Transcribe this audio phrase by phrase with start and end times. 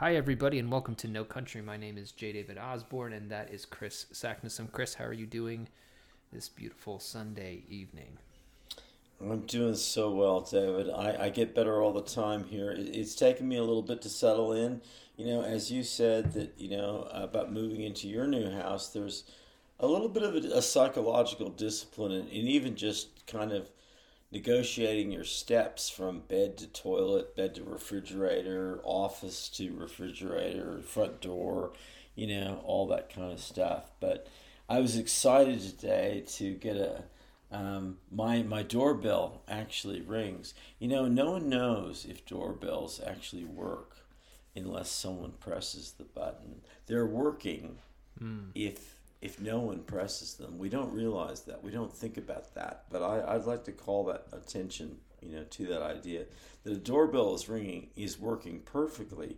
[0.00, 1.60] Hi, everybody, and welcome to No Country.
[1.60, 2.32] My name is J.
[2.32, 4.72] David Osborne, and that is Chris Sacknessum.
[4.72, 5.68] Chris, how are you doing
[6.32, 8.16] this beautiful Sunday evening?
[9.20, 10.88] I'm doing so well, David.
[10.88, 12.70] I, I get better all the time here.
[12.70, 14.80] It, it's taken me a little bit to settle in.
[15.18, 19.24] You know, as you said that, you know, about moving into your new house, there's
[19.80, 23.68] a little bit of a, a psychological discipline and, and even just kind of
[24.32, 31.72] negotiating your steps from bed to toilet, bed to refrigerator, office to refrigerator, front door,
[32.14, 33.90] you know, all that kind of stuff.
[33.98, 34.28] But
[34.68, 37.04] I was excited today to get a
[37.52, 40.54] um, my my doorbell actually rings.
[40.78, 43.96] You know, no one knows if doorbells actually work
[44.54, 46.62] unless someone presses the button.
[46.86, 47.78] They're working
[48.22, 48.50] mm.
[48.54, 50.58] if if no one presses them.
[50.58, 51.62] We don't realize that.
[51.62, 52.84] We don't think about that.
[52.90, 56.24] But I, I'd like to call that attention, you know, to that idea
[56.64, 59.36] that a doorbell is ringing is working perfectly,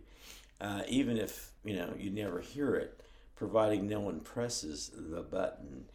[0.61, 3.01] uh, even if you know you never hear it,
[3.35, 5.85] providing no one presses the button.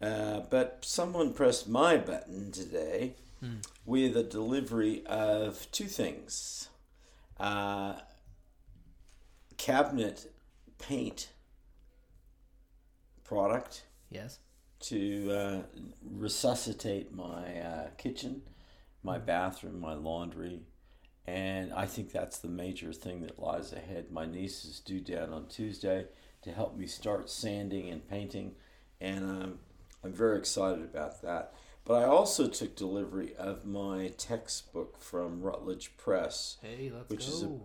[0.00, 3.64] Uh, but someone pressed my button today mm.
[3.86, 6.68] with a delivery of two things
[7.40, 7.94] uh,
[9.56, 10.32] cabinet
[10.78, 11.28] paint
[13.26, 13.84] product.
[14.10, 14.38] Yes.
[14.80, 15.62] To uh,
[16.02, 18.42] resuscitate my uh, kitchen,
[19.02, 20.60] my bathroom, my laundry.
[21.26, 24.12] And I think that's the major thing that lies ahead.
[24.12, 26.06] My niece is due down on Tuesday
[26.42, 28.54] to help me start sanding and painting.
[29.00, 29.58] And um,
[30.04, 31.52] I'm very excited about that.
[31.84, 36.58] But I also took delivery of my textbook from Routledge Press.
[36.60, 37.32] Hey, let's which go.
[37.32, 37.58] Is a,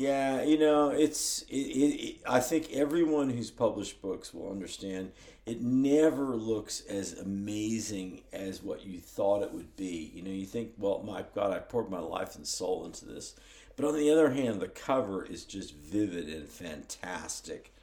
[0.00, 5.12] yeah, you know, it's it, it, it, I think everyone who's published books will understand
[5.44, 10.10] it never looks as amazing as what you thought it would be.
[10.14, 13.34] You know, you think, well, my God, I poured my life and soul into this.
[13.76, 17.74] But on the other hand, the cover is just vivid and fantastic.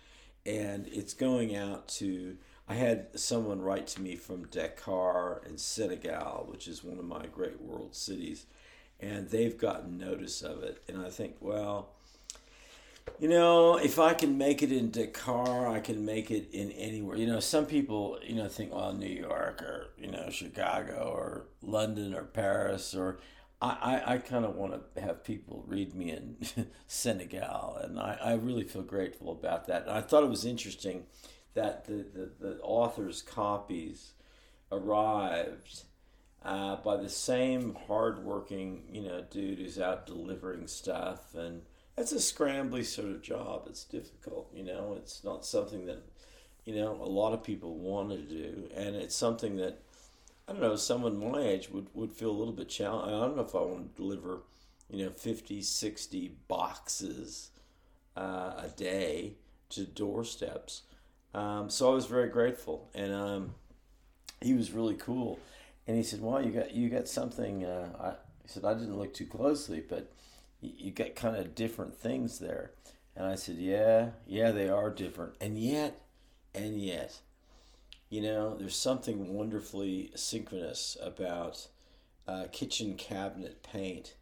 [0.44, 2.38] And it's going out to
[2.68, 7.28] I had someone write to me from Dakar in Senegal, which is one of my
[7.28, 8.47] great world cities,
[9.00, 10.81] and they've gotten notice of it.
[10.88, 11.91] And I think, well,
[13.19, 17.17] you know, if I can make it in Dakar, I can make it in anywhere.
[17.17, 21.47] You know, some people, you know, think, well, New York or, you know, Chicago or
[21.61, 23.19] London or Paris or.
[23.59, 26.38] I, I, I kind of want to have people read me in
[26.88, 29.88] Senegal, and I, I really feel grateful about that.
[29.88, 31.05] And I thought it was interesting
[31.55, 34.13] that the, the, the author's copies
[34.72, 35.85] arrived
[36.45, 41.63] uh, by the same hardworking, you know, dude who's out delivering stuff and
[41.97, 43.63] that's a scrambly sort of job.
[43.66, 44.96] It's difficult, you know.
[44.97, 46.03] It's not something that,
[46.63, 49.81] you know, a lot of people want to do, and it's something that,
[50.47, 53.08] I don't know, someone my age would, would feel a little bit challenged.
[53.08, 54.41] I don't know if I want to deliver,
[54.91, 57.50] you know, 50, 60 boxes
[58.16, 59.34] uh, a day
[59.69, 60.84] to doorsteps.
[61.34, 63.56] Um, so I was very grateful, and um,
[64.40, 65.40] he was really cool.
[65.88, 68.09] And he said, "Well, you got you got something." Uh, I,
[68.44, 70.12] he said, "I didn't look too closely, but."
[70.62, 72.72] You get kind of different things there.
[73.16, 75.34] And I said, yeah, yeah, they are different.
[75.41, 76.01] And yet,
[76.53, 77.19] and yet,
[78.09, 81.67] you know, there's something wonderfully synchronous about
[82.28, 84.16] uh, kitchen cabinet paint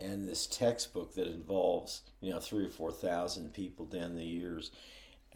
[0.00, 4.70] and this textbook that involves, you know, three or 4,000 people down the years.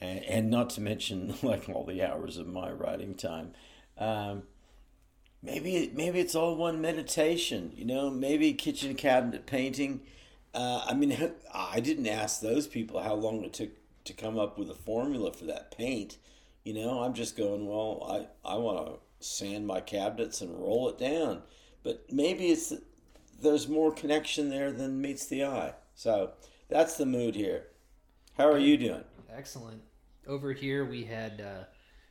[0.00, 3.53] And, and not to mention like all the hours of my writing time.
[3.98, 4.44] Um,
[5.43, 10.00] maybe, maybe it's all one meditation, you know, maybe kitchen cabinet painting
[10.54, 11.16] uh, I mean,
[11.54, 13.70] I didn't ask those people how long it took
[14.04, 16.19] to come up with a formula for that paint.
[16.65, 20.88] You know, I'm just going, well, I, I want to sand my cabinets and roll
[20.88, 21.43] it down.
[21.82, 22.72] But maybe it's
[23.43, 25.75] there's more connection there than meets the eye.
[25.94, 26.32] So
[26.69, 27.66] that's the mood here.
[28.37, 29.04] How are you doing?
[29.34, 29.82] Excellent.
[30.26, 31.64] Over here, we had uh,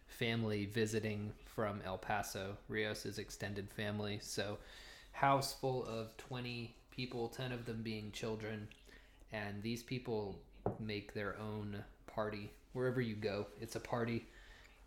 [0.08, 4.20] family visiting from El Paso, Rios's extended family.
[4.22, 4.58] So,
[5.12, 8.68] house full of 20 people, 10 of them being children.
[9.32, 10.40] And these people
[10.80, 13.48] make their own party wherever you go.
[13.60, 14.28] It's a party.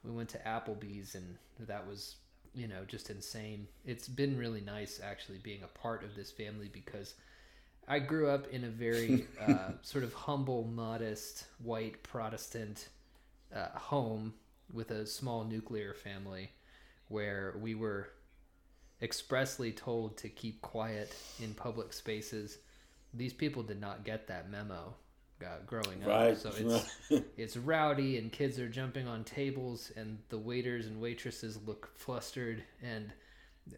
[0.04, 1.36] We went to Applebee's and
[1.66, 2.16] that was,
[2.54, 3.66] you know, just insane.
[3.84, 7.14] It's been really nice actually being a part of this family because
[7.88, 12.88] I grew up in a very uh, sort of humble, modest, white Protestant
[13.54, 14.34] uh, home
[14.72, 16.50] with a small nuclear family
[17.08, 18.08] where we were
[19.02, 22.58] expressly told to keep quiet in public spaces.
[23.12, 24.94] These people did not get that memo
[25.44, 26.08] uh, growing up.
[26.08, 26.38] Right.
[26.38, 26.50] So
[27.10, 31.90] it's it's rowdy and kids are jumping on tables and the waiters and waitresses look
[31.94, 33.12] flustered and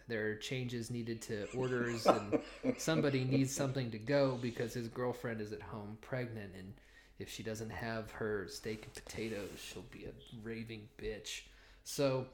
[0.06, 2.40] there are changes needed to orders and
[2.78, 6.74] somebody needs something to go because his girlfriend is at home pregnant and
[7.18, 10.12] if she doesn't have her steak and potatoes she'll be a
[10.42, 11.40] raving bitch
[11.84, 12.26] so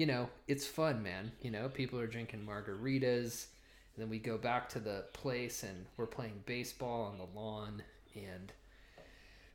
[0.00, 3.48] you know it's fun man you know people are drinking margaritas
[3.94, 7.82] and then we go back to the place and we're playing baseball on the lawn
[8.14, 8.50] and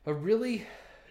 [0.06, 0.64] a really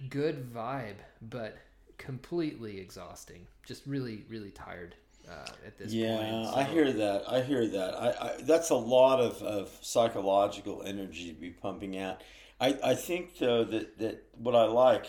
[0.09, 1.57] good vibe but
[1.97, 4.95] completely exhausting just really really tired
[5.29, 6.27] uh, at this yeah, point.
[6.27, 7.23] Yeah, I hear that.
[7.27, 7.95] I hear that.
[7.95, 12.21] I, I that's a lot of, of psychological energy to be pumping out.
[12.61, 15.07] I, I think though that, that what I like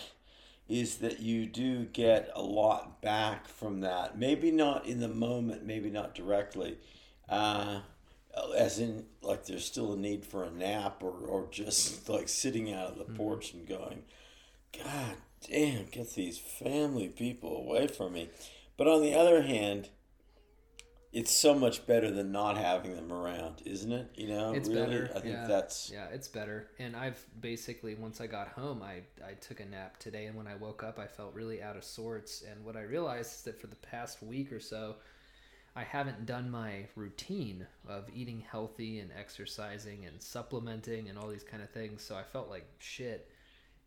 [0.69, 4.19] is that you do get a lot back from that.
[4.19, 6.79] Maybe not in the moment, maybe not directly.
[7.29, 7.81] Uh,
[8.57, 12.73] as in like there's still a need for a nap or, or just like sitting
[12.73, 13.17] out of the mm-hmm.
[13.17, 14.03] porch and going,
[14.77, 15.17] God
[15.49, 18.31] damn, get these family people away from me.
[18.77, 19.89] But on the other hand,
[21.17, 24.11] it's so much better than not having them around, isn't it?
[24.17, 25.11] You know, it's really, better.
[25.17, 25.47] I think yeah.
[25.47, 26.69] that's yeah, it's better.
[26.79, 30.47] And I've basically once I got home, I I took a nap today, and when
[30.47, 32.43] I woke up, I felt really out of sorts.
[32.43, 34.97] And what I realized is that for the past week or so,
[35.75, 41.45] I haven't done my routine of eating healthy and exercising and supplementing and all these
[41.45, 42.03] kind of things.
[42.03, 43.31] So I felt like shit.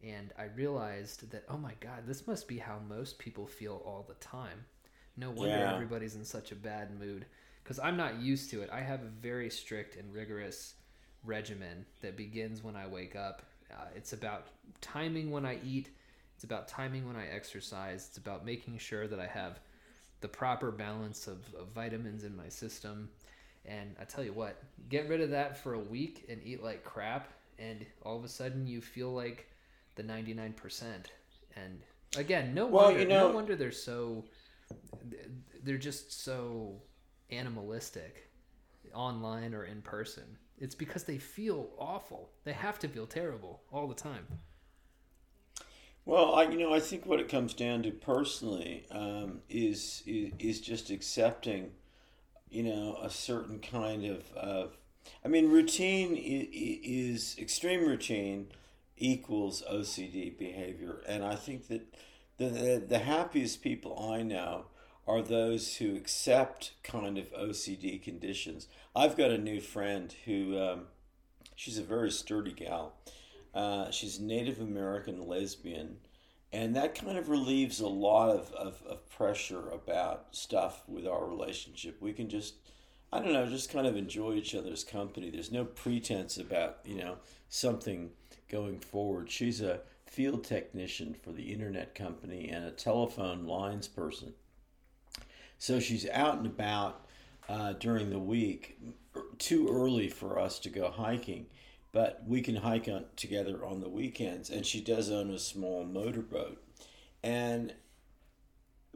[0.04, 4.04] And I realized that, oh my God, this must be how most people feel all
[4.08, 4.66] the time
[5.20, 5.74] no wonder yeah.
[5.74, 7.26] everybody's in such a bad mood
[7.64, 8.70] because I'm not used to it.
[8.72, 10.76] I have a very strict and rigorous
[11.24, 13.44] regimen that begins when I wake up.
[13.72, 14.48] Uh, it's about
[14.82, 15.90] timing when I eat.
[16.36, 18.08] It's about timing when I exercise.
[18.08, 19.60] It's about making sure that I have
[20.22, 23.10] the proper balance of, of vitamins in my system.
[23.66, 26.84] And I tell you what, get rid of that for a week and eat like
[26.84, 29.48] crap, and all of a sudden you feel like
[29.96, 30.54] the 99%.
[31.56, 31.80] And
[32.18, 34.24] again, no well, wonder, you know, no wonder they're so
[35.64, 36.82] they're just so
[37.30, 38.30] animalistic
[38.94, 40.38] online or in person.
[40.58, 42.30] It's because they feel awful.
[42.44, 44.26] They have to feel terrible all the time.
[46.06, 50.32] Well, I you know I think what it comes down to personally um, is, is
[50.40, 51.72] is just accepting,
[52.50, 54.78] you know, a certain kind of of.
[55.24, 56.48] I mean, routine is,
[57.32, 58.48] is extreme routine
[58.98, 61.94] equals OCD behavior, and I think that
[62.40, 64.66] the, the, happiest people I know
[65.06, 68.68] are those who accept kind of OCD conditions.
[68.96, 70.82] I've got a new friend who, um,
[71.56, 72.94] she's a very sturdy gal.
[73.54, 75.98] Uh, she's Native American lesbian,
[76.54, 81.28] and that kind of relieves a lot of, of, of pressure about stuff with our
[81.28, 81.98] relationship.
[82.00, 82.56] We can just,
[83.12, 85.30] I don't know, just kind of enjoy each other's company.
[85.30, 87.18] There's no pretense about, you know,
[87.50, 88.12] something
[88.50, 89.30] going forward.
[89.30, 94.34] She's a field technician for the internet company and a telephone lines person.
[95.58, 97.06] So she's out and about
[97.48, 98.80] uh, during the week,
[99.38, 101.46] too early for us to go hiking,
[101.92, 104.50] but we can hike on, together on the weekends.
[104.50, 106.62] And she does own a small motorboat.
[107.24, 107.74] And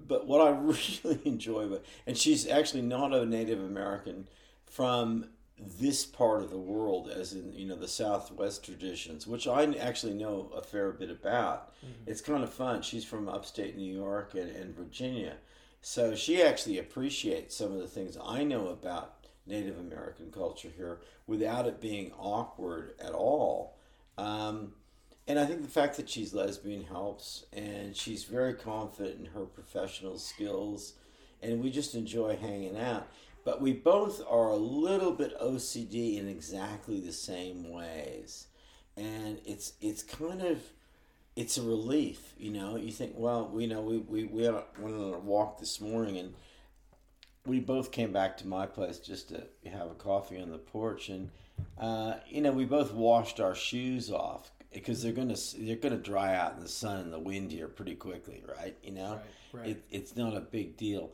[0.07, 0.49] but what I
[1.03, 4.27] really enjoy about, and she's actually not a Native American
[4.65, 5.27] from
[5.59, 10.13] this part of the world, as in you know the Southwest traditions, which I actually
[10.13, 11.75] know a fair bit about.
[11.77, 12.11] Mm-hmm.
[12.11, 12.81] It's kind of fun.
[12.81, 15.35] She's from upstate New York and, and Virginia,
[15.81, 19.15] so she actually appreciates some of the things I know about
[19.45, 23.77] Native American culture here without it being awkward at all.
[24.17, 24.73] Um,
[25.27, 29.45] and I think the fact that she's lesbian helps, and she's very confident in her
[29.45, 30.93] professional skills,
[31.41, 33.07] and we just enjoy hanging out
[33.45, 38.47] but we both are a little bit OCD in exactly the same ways,
[38.95, 40.61] and it's it's kind of
[41.35, 42.75] it's a relief, you know.
[42.75, 46.33] You think, well, we know we we we went on a walk this morning, and
[47.45, 51.09] we both came back to my place just to have a coffee on the porch,
[51.09, 51.29] and
[51.77, 56.35] uh, you know, we both washed our shoes off because they're gonna they're gonna dry
[56.35, 58.77] out in the sun and the wind here pretty quickly, right?
[58.83, 59.19] You know,
[59.53, 59.69] right, right.
[59.69, 61.11] It, it's not a big deal,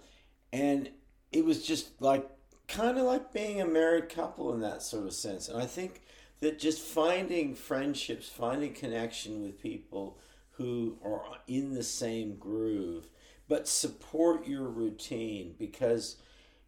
[0.52, 0.90] and
[1.32, 2.28] it was just like
[2.68, 5.50] kind of like being a married couple in that sort of sense.
[5.50, 6.02] And I think
[6.40, 10.18] that just finding friendships, finding connection with people
[10.52, 13.08] who are in the same groove,
[13.48, 16.18] but support your routine because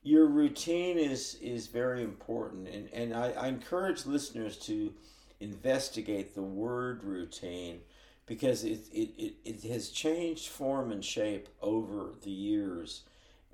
[0.03, 2.67] your routine is is very important.
[2.67, 4.93] And and I, I encourage listeners to
[5.39, 7.79] investigate the word routine
[8.25, 13.03] because it, it, it, it has changed form and shape over the years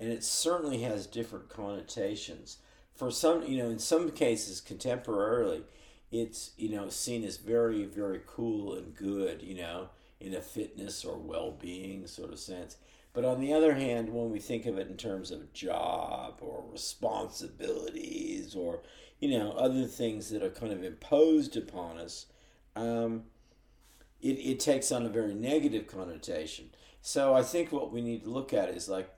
[0.00, 2.58] and it certainly has different connotations.
[2.94, 5.62] For some, you know, in some cases, contemporarily,
[6.10, 9.90] it's you know seen as very very cool and good, you know,
[10.20, 12.76] in a fitness or well being sort of sense.
[13.12, 16.64] But on the other hand, when we think of it in terms of job or
[16.70, 18.80] responsibilities or
[19.20, 22.26] you know other things that are kind of imposed upon us,
[22.76, 23.24] um,
[24.20, 26.70] it, it takes on a very negative connotation.
[27.00, 29.10] So I think what we need to look at is like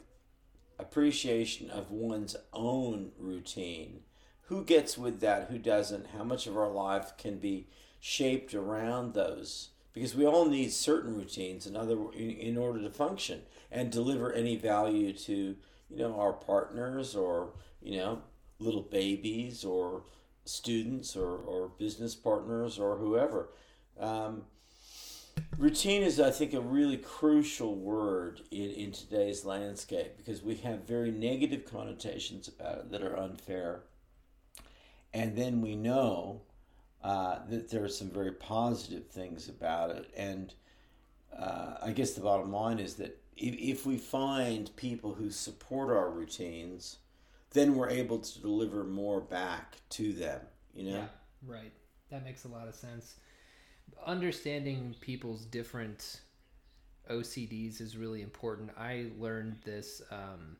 [0.81, 4.01] appreciation of one's own routine.
[4.43, 5.49] Who gets with that?
[5.51, 6.09] Who doesn't?
[6.17, 7.69] How much of our life can be
[8.01, 9.71] shaped around those?
[9.93, 14.33] Because we all need certain routines in other in, in order to function and deliver
[14.33, 18.23] any value to you know our partners or you know
[18.59, 20.03] little babies or
[20.45, 23.51] students or, or business partners or whoever.
[23.99, 24.43] Um,
[25.59, 30.87] routine is, I think, a really crucial word in, in today's landscape because we have
[30.87, 33.82] very negative connotations about it that are unfair.
[35.12, 36.42] And then we know
[37.02, 40.11] uh, that there are some very positive things about it.
[40.16, 40.54] And
[41.37, 45.97] uh, I guess the bottom line is that if, if we find people who support
[45.97, 46.99] our routines,
[47.52, 50.40] then we're able to deliver more back to them,
[50.75, 50.99] you know?
[50.99, 51.06] Yeah,
[51.47, 51.73] right.
[52.11, 53.16] That makes a lot of sense.
[54.06, 56.20] Understanding people's different
[57.11, 58.70] OCDs is really important.
[58.78, 60.56] I learned this um,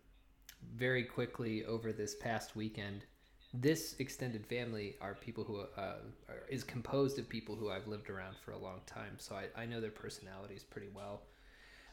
[0.77, 3.05] very quickly over this past weekend.
[3.53, 5.97] This extended family are people who uh,
[6.29, 9.63] are, is composed of people who I've lived around for a long time, so I,
[9.63, 11.23] I know their personalities pretty well.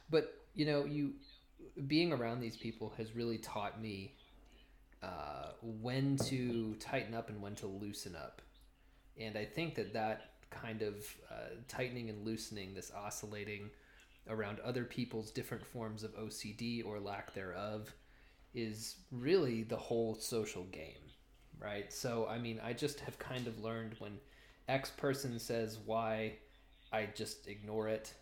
[0.09, 1.13] But you know, you
[1.87, 4.13] being around these people has really taught me
[5.03, 8.41] uh, when to tighten up and when to loosen up.
[9.19, 10.95] And I think that that kind of
[11.31, 13.69] uh, tightening and loosening, this oscillating
[14.29, 17.93] around other people's different forms of OCD or lack thereof,
[18.53, 21.11] is really the whole social game,
[21.61, 21.91] right?
[21.93, 24.17] So, I mean, I just have kind of learned when
[24.67, 26.33] X person says Y,
[26.91, 28.13] I just ignore it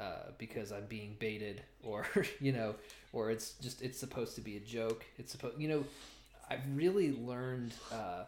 [0.00, 2.06] uh, because I'm being baited, or
[2.40, 2.74] you know,
[3.12, 5.04] or it's just it's supposed to be a joke.
[5.18, 5.84] It's supposed, you know,
[6.50, 7.74] I've really learned.
[7.92, 8.24] Uh,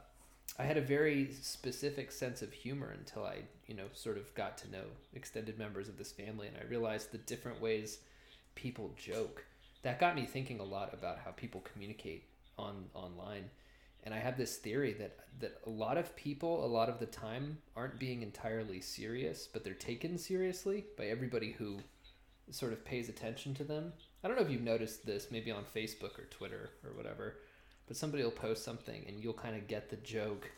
[0.59, 4.57] I had a very specific sense of humor until I, you know, sort of got
[4.59, 7.99] to know extended members of this family, and I realized the different ways
[8.55, 9.45] people joke.
[9.83, 12.25] That got me thinking a lot about how people communicate
[12.57, 13.51] on online,
[14.05, 17.07] and I have this theory that that a lot of people, a lot of the
[17.07, 21.79] time, aren't being entirely serious, but they're taken seriously by everybody who
[22.51, 23.93] sort of pays attention to them.
[24.23, 27.39] I don't know if you've noticed this, maybe on Facebook or Twitter or whatever
[27.87, 30.51] but somebody will post something and you'll kind of get the joke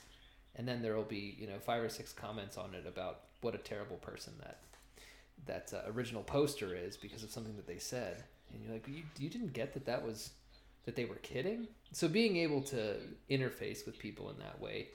[0.56, 3.54] and then there will be you know five or six comments on it about what
[3.54, 4.58] a terrible person that
[5.46, 8.24] that uh, original poster is because of something that they said.
[8.52, 10.30] And you're like you, you didn't get that that was
[10.86, 11.68] that they were kidding?
[11.92, 12.96] So being able to
[13.30, 14.88] interface with people in that way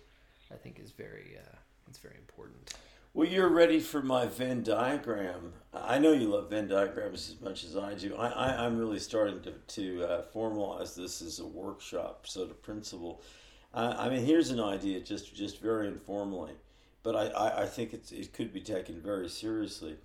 [0.53, 1.55] i think is very uh,
[1.87, 2.73] it's very important
[3.13, 5.53] well, you're ready for my Venn diagram.
[5.73, 8.15] I know you love Venn diagrams as much as I do.
[8.15, 12.61] I, I, am really starting to, to uh, formalize this as a workshop sort of
[12.61, 13.21] principle.
[13.73, 16.53] Uh, I mean, here's an idea, just just very informally,
[17.03, 19.97] but I, I, I think it's, it could be taken very seriously.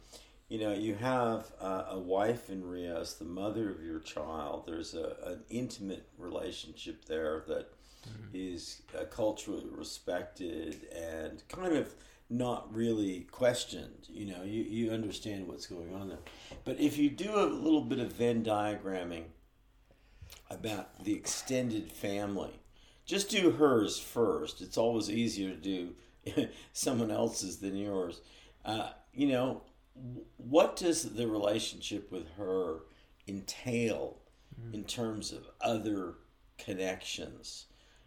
[0.48, 4.64] You know, you have uh, a wife in Rios, the mother of your child.
[4.66, 7.72] There's a, an intimate relationship there that
[8.08, 8.28] mm-hmm.
[8.34, 11.92] is uh, culturally respected and kind of
[12.28, 14.08] not really questioned.
[14.08, 16.18] You know, you, you understand what's going on there.
[16.64, 19.24] But if you do a little bit of Venn diagramming
[20.50, 22.60] about the extended family,
[23.04, 24.60] just do hers first.
[24.60, 28.20] It's always easier to do someone else's than yours.
[28.64, 29.62] Uh, you know,
[30.36, 32.80] what does the relationship with her
[33.28, 34.18] entail
[34.60, 34.74] mm-hmm.
[34.74, 36.14] in terms of other
[36.58, 37.66] connections?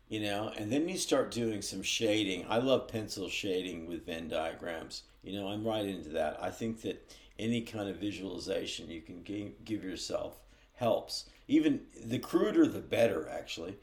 [0.10, 2.46] You know and then you start doing some shading.
[2.50, 5.04] I love pencil shading with venn diagrams.
[5.24, 6.38] You know i'm right into that.
[6.42, 9.24] I think that any kind of visualization you can
[9.64, 10.40] give, yourself
[10.74, 11.30] helps.
[11.48, 13.78] Even the cruder the better actually.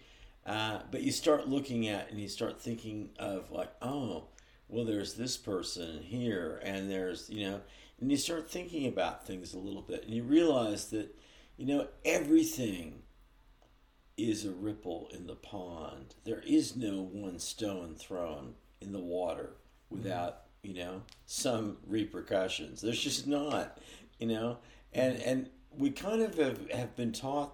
[0.45, 4.25] Uh, but you start looking at and you start thinking of like oh
[4.69, 7.61] well there's this person here and there's you know
[8.01, 11.15] and you start thinking about things a little bit and you realize that
[11.57, 13.03] you know everything
[14.17, 16.15] is a ripple in the pond.
[16.25, 19.51] There is no one stone thrown in the water
[19.91, 22.81] without, you know, some repercussions.
[22.81, 23.79] There's just not,
[24.19, 24.59] you know.
[24.93, 27.53] And and we kind of have, have been taught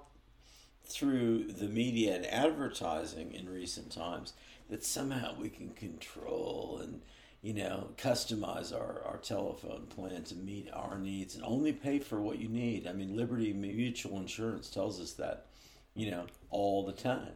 [0.85, 4.35] through the media and advertising in recent times
[4.69, 7.01] that somehow we can control and
[7.41, 12.21] you know customize our, our telephone plan to meet our needs and only pay for
[12.21, 15.47] what you need i mean liberty mutual insurance tells us that
[15.95, 17.33] you know, all the time.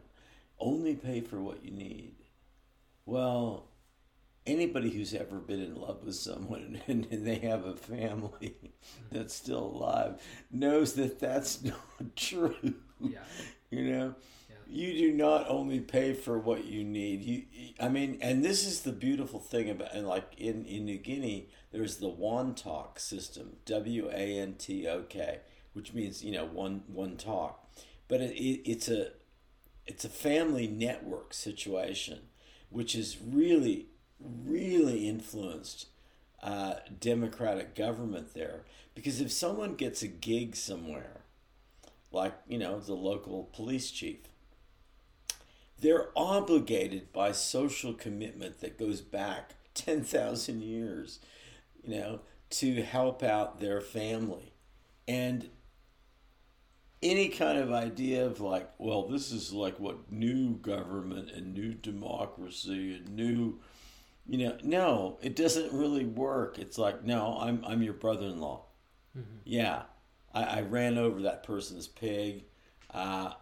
[0.58, 2.14] Only pay for what you need.
[3.04, 3.68] Well,
[4.46, 8.56] anybody who's ever been in love with someone and, and they have a family
[9.12, 10.20] that's still alive
[10.50, 12.74] knows that that's not true.
[13.00, 13.18] Yeah.
[13.70, 14.14] You know,
[14.48, 14.56] Yeah.
[14.68, 17.22] you do not only pay for what you need.
[17.22, 17.42] You,
[17.80, 21.48] I mean, and this is the beautiful thing about, and like in in New Guinea,
[21.72, 25.40] there's the Wantok system, W A N T O K,
[25.72, 27.65] which means you know one one talk,
[28.08, 29.10] but it, it it's a
[29.86, 32.20] it's a family network situation,
[32.70, 33.86] which is really
[34.18, 35.86] really influenced
[36.42, 38.62] uh, democratic government there.
[38.94, 41.20] Because if someone gets a gig somewhere
[42.12, 44.18] like you know the local police chief
[45.78, 51.18] they're obligated by social commitment that goes back 10,000 years
[51.84, 54.52] you know to help out their family.
[55.08, 55.50] And
[57.10, 61.72] any kind of idea of like well this is like what new government and new
[61.74, 63.58] democracy and new
[64.26, 66.58] you know no it doesn't really work.
[66.58, 68.62] It's like no i'm i'm your brother-in-law.
[69.16, 69.36] Mm-hmm.
[69.44, 69.82] Yeah.
[70.34, 72.44] I, I ran over that person's pig
[72.92, 73.32] uh,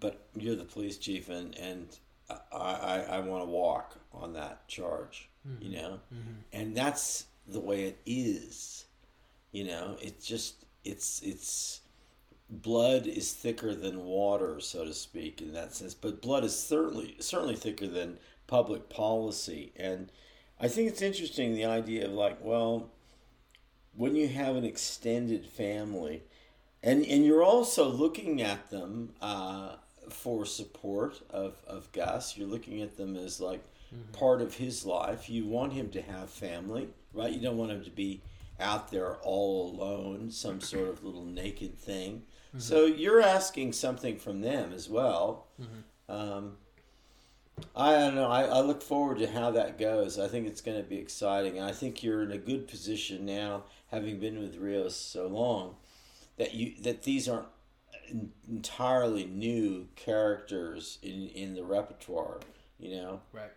[0.00, 1.88] but you're the police chief and and
[2.30, 5.62] i i, I want to walk on that charge mm-hmm.
[5.62, 6.00] you know?
[6.12, 6.32] Mm-hmm.
[6.52, 8.84] And that's the way it is.
[9.52, 11.80] You know it's just it's it's
[12.48, 15.94] blood is thicker than water, so to speak, in that sense.
[15.94, 20.10] But blood is certainly certainly thicker than public policy, and
[20.60, 22.90] I think it's interesting the idea of like, well,
[23.94, 26.22] when you have an extended family,
[26.82, 29.76] and and you're also looking at them uh,
[30.08, 32.36] for support of of Gus.
[32.36, 33.64] You're looking at them as like
[34.12, 35.28] part of his life.
[35.28, 37.32] You want him to have family, right?
[37.32, 38.22] You don't want him to be
[38.58, 42.22] out there all alone, some sort of little naked thing.
[42.58, 45.46] So you're asking something from them as well.
[46.08, 46.56] Um,
[47.74, 48.28] I don't know.
[48.28, 50.18] I, I look forward to how that goes.
[50.18, 51.58] I think it's going to be exciting.
[51.58, 55.76] And I think you're in a good position now, having been with Rios so long,
[56.36, 57.48] that you that these aren't
[58.48, 62.40] entirely new characters in in the repertoire.
[62.78, 63.20] You know.
[63.32, 63.52] Right.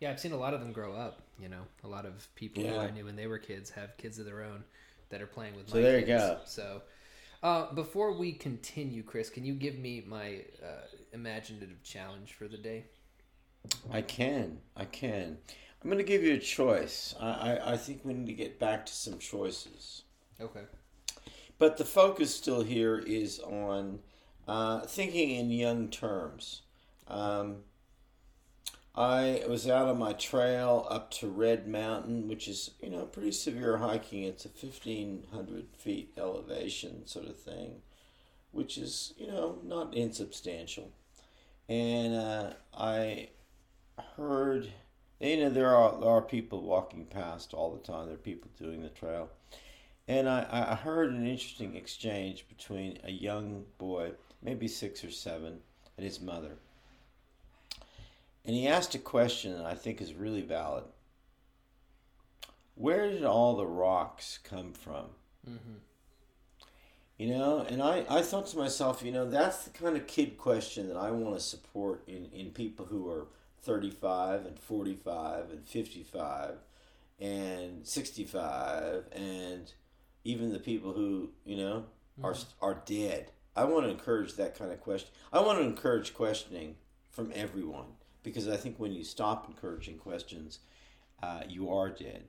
[0.00, 1.22] Yeah, I've seen a lot of them grow up.
[1.40, 4.18] You know, a lot of people who I knew when they were kids have kids
[4.18, 4.64] of their own
[5.10, 6.38] that are playing with So there you go.
[6.44, 6.82] So,
[7.42, 12.56] uh, before we continue, Chris, can you give me my uh, imaginative challenge for the
[12.56, 12.86] day?
[13.90, 14.58] I can.
[14.76, 15.38] I can.
[15.82, 17.14] I'm going to give you a choice.
[17.20, 20.02] I, I, I think we need to get back to some choices.
[20.40, 20.62] Okay.
[21.58, 24.00] But the focus still here is on
[24.46, 26.62] uh, thinking in young terms.
[27.06, 27.58] Um,
[28.98, 33.30] I was out on my trail up to Red Mountain, which is, you know, pretty
[33.30, 34.24] severe hiking.
[34.24, 37.82] It's a 1,500 feet elevation sort of thing,
[38.50, 40.90] which is, you know, not insubstantial.
[41.68, 43.28] And uh, I
[44.16, 44.72] heard,
[45.20, 48.06] you know, there are, there are people walking past all the time.
[48.06, 49.30] There are people doing the trail.
[50.08, 55.60] And I, I heard an interesting exchange between a young boy, maybe six or seven,
[55.96, 56.56] and his mother.
[58.48, 60.84] And he asked a question that I think is really valid.
[62.76, 65.04] Where did all the rocks come from?
[65.46, 65.74] Mm-hmm.
[67.18, 70.38] You know, and I, I thought to myself, you know, that's the kind of kid
[70.38, 73.26] question that I want to support in, in people who are
[73.64, 76.54] 35 and 45 and 55
[77.20, 79.70] and 65 and
[80.24, 81.84] even the people who, you know,
[82.24, 83.30] are, are dead.
[83.54, 85.10] I want to encourage that kind of question.
[85.34, 86.76] I want to encourage questioning
[87.10, 87.97] from everyone
[88.28, 90.60] because I think when you stop encouraging questions,
[91.22, 92.24] uh, you are dead.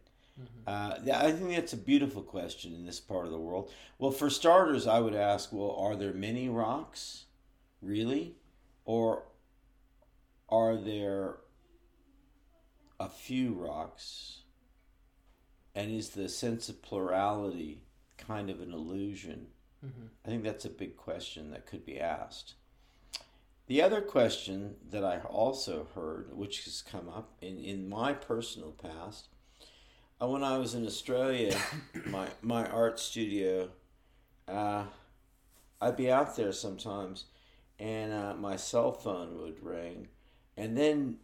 [0.65, 3.71] Uh, I think that's a beautiful question in this part of the world.
[3.97, 7.25] Well, for starters, I would ask, well, are there many rocks,
[7.81, 8.35] really,
[8.85, 9.23] or
[10.47, 11.37] are there
[12.99, 14.43] a few rocks?
[15.75, 17.83] And is the sense of plurality
[18.17, 19.47] kind of an illusion?
[19.85, 20.07] Mm-hmm.
[20.25, 22.53] I think that's a big question that could be asked.
[23.69, 28.71] The other question that I also heard, which has come up in, in my personal
[28.71, 29.27] past,
[30.19, 31.55] uh, when I was in Australia,
[32.07, 33.69] my my art studio,
[34.47, 34.85] uh,
[35.79, 37.25] I'd be out there sometimes,
[37.77, 40.07] and uh, my cell phone would ring,
[40.57, 41.17] and then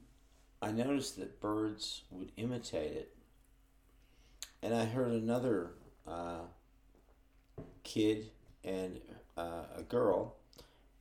[0.61, 3.15] I noticed that birds would imitate it,
[4.61, 5.71] and I heard another
[6.07, 6.41] uh,
[7.83, 8.29] kid
[8.63, 9.01] and
[9.35, 10.35] uh, a girl,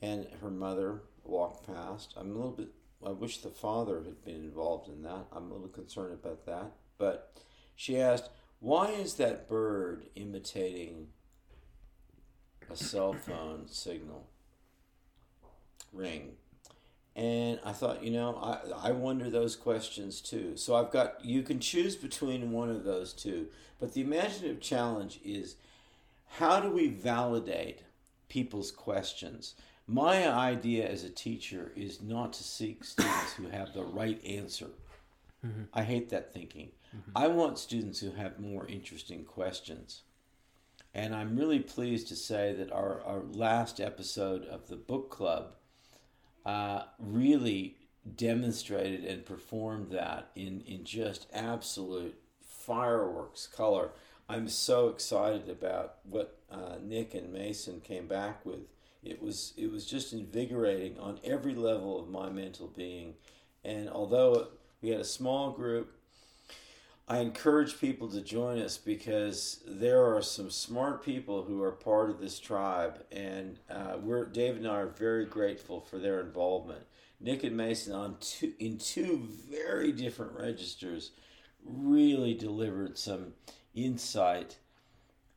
[0.00, 2.14] and her mother walked past.
[2.16, 2.68] I'm a little bit.
[3.04, 5.26] I wish the father had been involved in that.
[5.32, 7.34] I'm a little concerned about that, but
[7.74, 11.08] she asked, Why is that bird imitating
[12.70, 14.28] a cell phone signal
[15.92, 16.32] ring?
[17.16, 20.56] And I thought, you know, I, I wonder those questions too.
[20.56, 23.46] So I've got, you can choose between one of those two.
[23.78, 25.54] But the imaginative challenge is
[26.26, 27.82] how do we validate
[28.28, 29.54] people's questions?
[29.86, 34.70] My idea as a teacher is not to seek students who have the right answer.
[35.44, 35.64] Mm-hmm.
[35.74, 36.70] I hate that thinking.
[36.88, 37.10] Mm-hmm.
[37.14, 40.02] I want students who have more interesting questions.
[40.94, 45.54] And I'm really pleased to say that our, our last episode of the book club
[46.46, 47.76] uh, really
[48.16, 53.90] demonstrated and performed that in, in just absolute fireworks color.
[54.28, 58.60] I'm so excited about what uh, Nick and Mason came back with.
[59.04, 63.14] It was it was just invigorating on every level of my mental being,
[63.62, 64.48] and although
[64.80, 65.94] we had a small group,
[67.06, 72.08] I encourage people to join us because there are some smart people who are part
[72.08, 76.86] of this tribe, and uh, we're Dave and I are very grateful for their involvement.
[77.20, 81.10] Nick and Mason on two in two very different registers
[81.62, 83.34] really delivered some
[83.74, 84.56] insight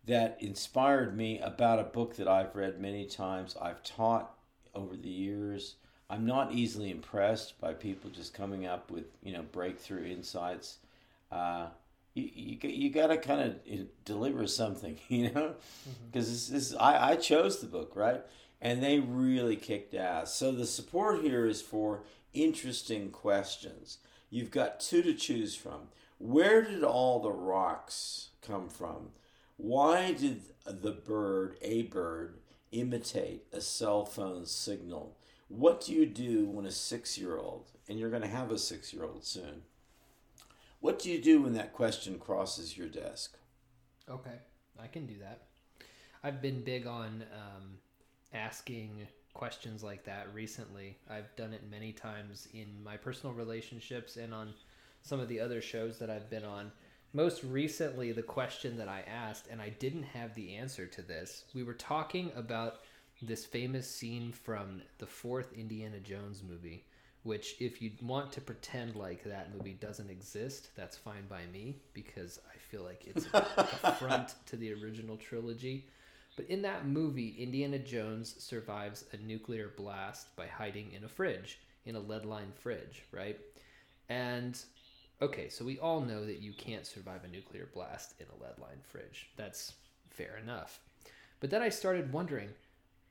[0.07, 3.55] that inspired me about a book that I've read many times.
[3.61, 4.33] I've taught
[4.73, 5.75] over the years.
[6.09, 10.77] I'm not easily impressed by people just coming up with you know breakthrough insights.
[11.31, 11.67] Uh,
[12.13, 15.55] you, you, you got to kind of deliver something, you know,
[16.11, 16.55] because mm-hmm.
[16.55, 18.21] this, this I, I chose the book right,
[18.61, 20.33] and they really kicked ass.
[20.33, 23.97] So the support here is for interesting questions.
[24.29, 25.89] You've got two to choose from.
[26.17, 29.09] Where did all the rocks come from?
[29.57, 32.39] Why did the bird, a bird,
[32.71, 35.17] imitate a cell phone signal?
[35.47, 38.57] What do you do when a six year old, and you're going to have a
[38.57, 39.63] six year old soon,
[40.79, 43.37] what do you do when that question crosses your desk?
[44.09, 44.35] Okay,
[44.79, 45.41] I can do that.
[46.23, 47.77] I've been big on um,
[48.33, 50.97] asking questions like that recently.
[51.09, 54.53] I've done it many times in my personal relationships and on
[55.01, 56.71] some of the other shows that I've been on
[57.13, 61.45] most recently the question that I asked, and I didn't have the answer to this.
[61.53, 62.81] We were talking about
[63.21, 66.85] this famous scene from the fourth Indiana Jones movie,
[67.23, 71.77] which, if you want to pretend like that movie doesn't exist, that's fine by me
[71.93, 75.87] because I feel like it's a affront to the original trilogy.
[76.35, 81.59] But in that movie, Indiana Jones survives a nuclear blast by hiding in a fridge,
[81.85, 83.39] in a lead line fridge, right?
[84.07, 84.57] And
[85.21, 88.60] Okay, so we all know that you can't survive a nuclear blast in a lead
[88.60, 89.30] line fridge.
[89.36, 89.73] That's
[90.12, 90.80] fair enough.
[91.39, 92.49] But then I started wondering,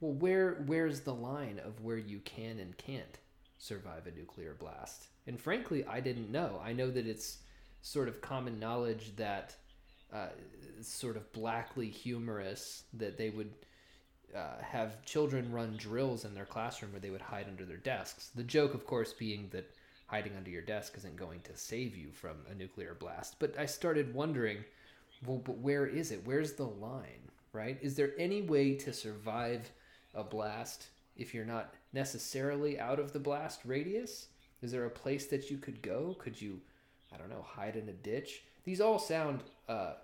[0.01, 3.19] well, where where's the line of where you can and can't
[3.59, 5.09] survive a nuclear blast?
[5.27, 6.61] And frankly, I didn't know.
[6.65, 7.39] I know that it's
[7.83, 9.57] sort of common knowledge that
[10.13, 10.29] uh,
[10.83, 13.53] sort of blackly humorous that they would
[14.35, 18.31] uh, have children run drills in their classroom where they would hide under their desks.
[18.35, 19.75] The joke, of course, being that
[20.07, 23.37] hiding under your desk isn't going to save you from a nuclear blast.
[23.39, 24.65] But I started wondering,
[25.27, 26.23] well, but where is it?
[26.25, 27.79] Where's the line, right?
[27.83, 29.71] Is there any way to survive
[30.15, 34.29] a blast if you're not necessarily out of the blast radius?
[34.63, 36.17] Is there a place that you could go?
[36.19, 36.61] Could you,
[37.13, 38.43] I don't know, hide in a ditch?
[38.65, 39.95] These all sound uh,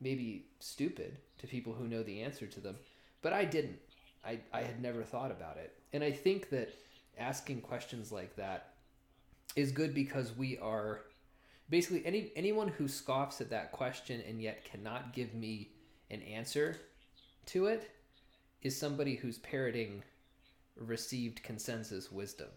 [0.00, 2.76] maybe stupid to people who know the answer to them,
[3.22, 3.78] but I didn't.
[4.24, 5.76] I, I had never thought about it.
[5.92, 6.74] And I think that
[7.18, 8.73] asking questions like that
[9.56, 11.00] is good because we are
[11.70, 15.70] basically any anyone who scoffs at that question and yet cannot give me
[16.10, 16.76] an answer
[17.46, 17.90] to it
[18.62, 20.02] is somebody who's parroting
[20.76, 22.48] received consensus wisdom,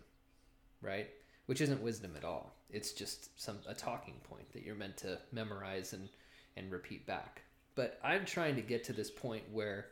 [0.82, 1.10] right?
[1.46, 2.54] Which isn't wisdom at all.
[2.70, 6.10] It's just some a talking point that you're meant to memorize and
[6.56, 7.42] and repeat back.
[7.76, 9.88] But I'm trying to get to this point where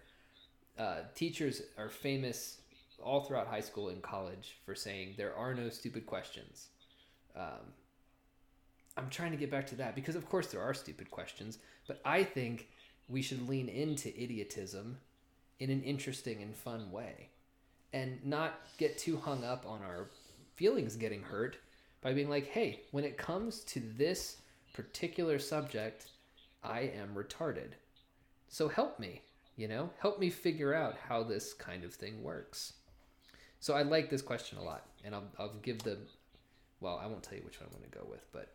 [0.79, 2.57] uh, teachers are famous
[3.01, 6.69] all throughout high school and college for saying there are no stupid questions
[7.35, 7.73] um,
[8.97, 11.99] I'm trying to get back to that because, of course, there are stupid questions, but
[12.05, 12.69] I think
[13.07, 14.97] we should lean into idiotism
[15.59, 17.29] in an interesting and fun way
[17.93, 20.09] and not get too hung up on our
[20.55, 21.57] feelings getting hurt
[22.01, 24.37] by being like, hey, when it comes to this
[24.73, 26.07] particular subject,
[26.63, 27.71] I am retarded.
[28.47, 29.21] So help me,
[29.57, 32.73] you know, help me figure out how this kind of thing works.
[33.59, 35.97] So I like this question a lot, and I'll, I'll give the
[36.85, 38.53] well, I won't tell you which one I'm going to go with, but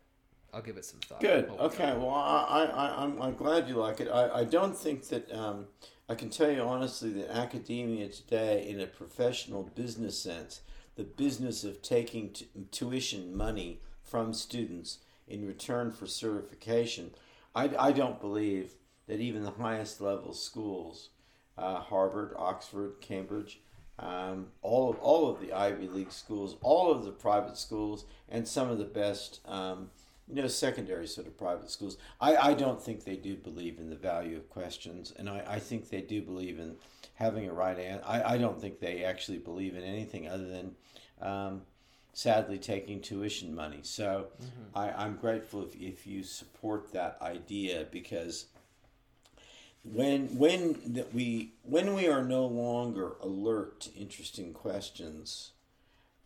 [0.54, 1.20] I'll give it some thought.
[1.20, 1.50] Good.
[1.58, 1.92] Okay.
[1.96, 4.08] Well, I, I, I'm, I'm glad you like it.
[4.08, 5.66] I, I don't think that, um,
[6.08, 10.60] I can tell you honestly that academia today, in a professional business sense,
[10.94, 17.10] the business of taking t- tuition money from students in return for certification,
[17.52, 18.74] I, I don't believe
[19.08, 21.08] that even the highest level schools,
[21.58, 23.60] uh, Harvard, Oxford, Cambridge,
[24.00, 28.46] um, all of all of the Ivy League schools, all of the private schools, and
[28.48, 29.90] some of the best, um,
[30.28, 31.98] you know, secondary sort of private schools.
[32.20, 35.58] I, I don't think they do believe in the value of questions, and I, I
[35.58, 36.76] think they do believe in
[37.14, 38.04] having a right answer.
[38.06, 40.74] I, I don't think they actually believe in anything other than,
[41.20, 41.62] um,
[42.14, 43.80] sadly, taking tuition money.
[43.82, 44.78] So Mm-hmm.
[44.78, 48.46] I, I'm grateful if, if you support that idea because
[49.82, 55.52] when when that we when we are no longer alert to interesting questions,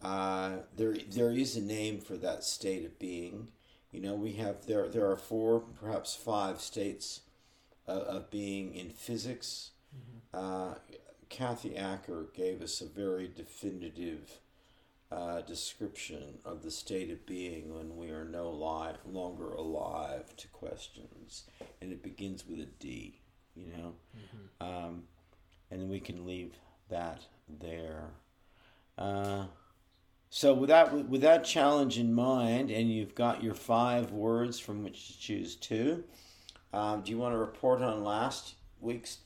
[0.02, 3.50] uh, there there is a name for that state of being.
[3.92, 7.20] You know, we have there there are four, perhaps five states
[7.86, 9.70] uh, of being in physics.
[10.32, 10.74] Uh,
[11.28, 14.40] Kathy Acker gave us a very definitive
[15.12, 20.48] uh, description of the state of being when we are no li- longer alive to
[20.48, 21.44] questions,
[21.80, 23.20] and it begins with a D.
[23.56, 23.94] You know,
[24.60, 25.02] um,
[25.70, 26.54] and we can leave
[26.88, 27.20] that
[27.60, 28.10] there.
[28.98, 29.46] Uh,
[30.30, 34.82] so with that with that challenge in mind, and you've got your five words from
[34.82, 36.04] which to choose two.
[36.72, 39.18] Um, do you want to report on last week's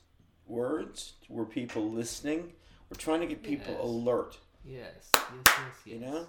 [0.45, 1.13] words?
[1.27, 2.53] Were people listening?
[2.89, 3.83] We're trying to get people Yes.
[3.83, 4.37] alert.
[4.63, 5.85] Yes, yes, yes, yes.
[5.85, 6.27] You know,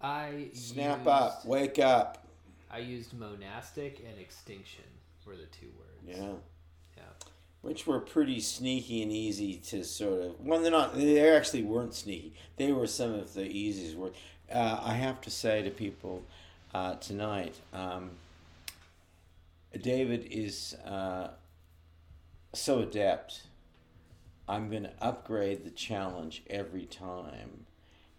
[0.00, 2.26] I snap used, up, wake up.
[2.70, 4.84] I used monastic and extinction
[5.26, 6.18] were the two words.
[6.18, 6.34] Yeah.
[7.60, 10.40] Which were pretty sneaky and easy to sort of.
[10.40, 10.96] Well, they're not.
[10.96, 12.34] They actually weren't sneaky.
[12.56, 14.16] They were some of the easiest words.
[14.52, 16.24] Uh, I have to say to people
[16.72, 18.10] uh, tonight, um,
[19.80, 21.28] David is uh,
[22.54, 23.42] so adept.
[24.48, 27.66] I'm going to upgrade the challenge every time.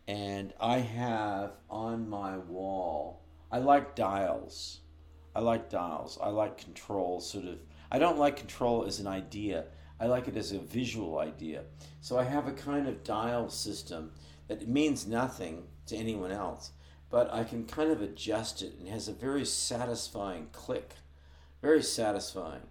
[0.08, 4.80] And I have on my wall, I like dials.
[5.36, 6.18] I like dials.
[6.22, 7.60] I like control, sort of.
[7.92, 9.66] I don't like control as an idea.
[10.00, 11.64] I like it as a visual idea.
[12.02, 14.12] So I have a kind of dial system
[14.48, 16.72] that means nothing to anyone else,
[17.10, 20.94] but I can kind of adjust it and it has a very satisfying click.
[21.62, 22.62] Very satisfying,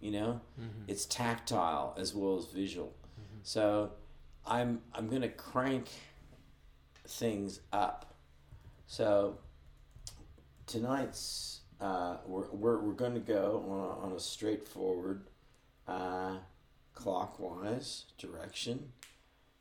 [0.00, 0.40] you know?
[0.58, 0.84] Mm-hmm.
[0.88, 2.94] It's tactile as well as visual.
[3.20, 3.40] Mm-hmm.
[3.42, 3.92] So
[4.46, 5.88] I'm I'm going to crank
[7.06, 8.14] things up.
[8.86, 9.38] So
[10.66, 15.22] tonight's uh, we're, we're, we're going to go on a, on a straightforward
[15.88, 16.34] uh,
[16.94, 18.92] clockwise direction.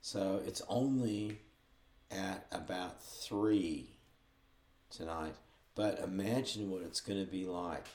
[0.01, 1.39] So it's only
[2.11, 3.87] at about three
[4.89, 5.35] tonight.
[5.75, 7.85] But imagine what it's going to be like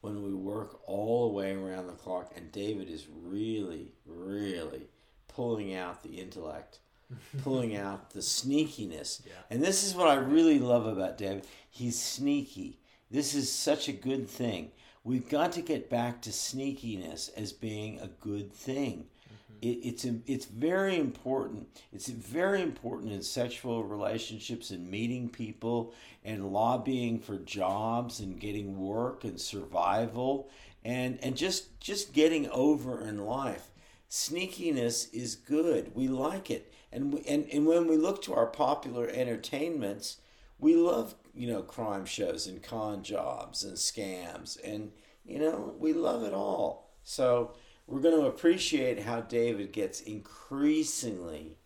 [0.00, 4.88] when we work all the way around the clock and David is really, really
[5.28, 6.78] pulling out the intellect,
[7.42, 9.24] pulling out the sneakiness.
[9.26, 9.32] Yeah.
[9.50, 11.46] And this is what I really love about David.
[11.70, 12.80] He's sneaky.
[13.10, 14.70] This is such a good thing.
[15.04, 19.06] We've got to get back to sneakiness as being a good thing.
[19.24, 19.54] Mm-hmm.
[19.62, 21.68] It, it's it's very important.
[21.92, 25.94] It's very important in sexual relationships and meeting people
[26.24, 30.50] and lobbying for jobs and getting work and survival
[30.84, 33.68] and and just just getting over in life.
[34.10, 35.94] Sneakiness is good.
[35.94, 36.72] We like it.
[36.92, 40.18] And we, and and when we look to our popular entertainments,
[40.58, 44.90] we love you know crime shows and con jobs and scams and
[45.24, 46.90] you know we love it all.
[47.04, 47.52] So
[47.86, 51.56] we're going to appreciate how David gets increasingly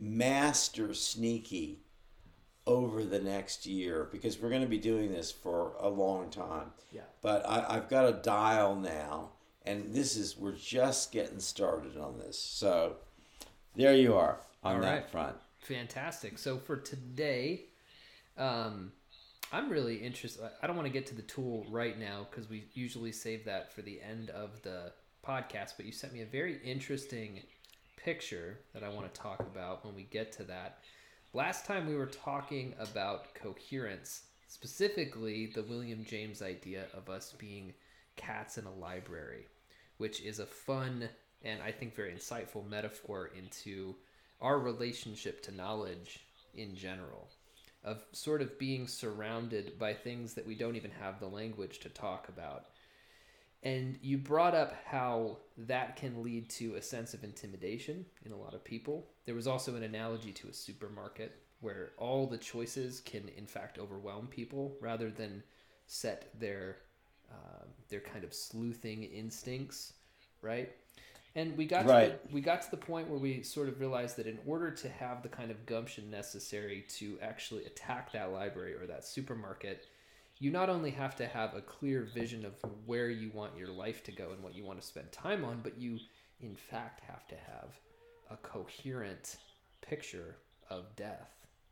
[0.00, 1.80] master sneaky
[2.66, 6.72] over the next year because we're going to be doing this for a long time.
[6.90, 7.02] Yeah.
[7.20, 9.30] But I, I've got a dial now,
[9.66, 12.38] and this is we're just getting started on this.
[12.38, 12.96] So
[13.76, 15.10] there you are on All that right.
[15.10, 15.36] front.
[15.58, 16.38] Fantastic.
[16.38, 17.66] So for today,
[18.36, 18.92] um,
[19.52, 20.42] I'm really interested.
[20.62, 23.72] I don't want to get to the tool right now because we usually save that
[23.72, 24.92] for the end of the
[25.26, 25.74] podcast.
[25.76, 27.42] But you sent me a very interesting
[27.96, 30.78] picture that I want to talk about when we get to that.
[31.34, 37.72] Last time we were talking about coherence, specifically the William James idea of us being
[38.16, 39.46] cats in a library,
[39.96, 41.08] which is a fun
[41.44, 43.96] and I think very insightful metaphor into
[44.40, 46.20] our relationship to knowledge
[46.54, 47.28] in general,
[47.84, 51.88] of sort of being surrounded by things that we don't even have the language to
[51.88, 52.66] talk about.
[53.64, 58.36] And you brought up how that can lead to a sense of intimidation in a
[58.36, 59.06] lot of people.
[59.24, 63.78] There was also an analogy to a supermarket where all the choices can, in fact,
[63.78, 65.44] overwhelm people rather than
[65.86, 66.78] set their
[67.30, 69.94] uh, their kind of sleuthing instincts,
[70.42, 70.72] right?
[71.34, 72.20] And we got Right.
[72.20, 74.70] to the, we got to the point where we sort of realized that in order
[74.70, 79.86] to have the kind of gumption necessary to actually attack that library or that supermarket,
[80.38, 84.02] you not only have to have a clear vision of where you want your life
[84.04, 85.98] to go and what you want to spend time on, but you
[86.40, 87.70] in fact have to have
[88.30, 89.36] a coherent
[89.80, 90.36] picture
[90.68, 91.30] of death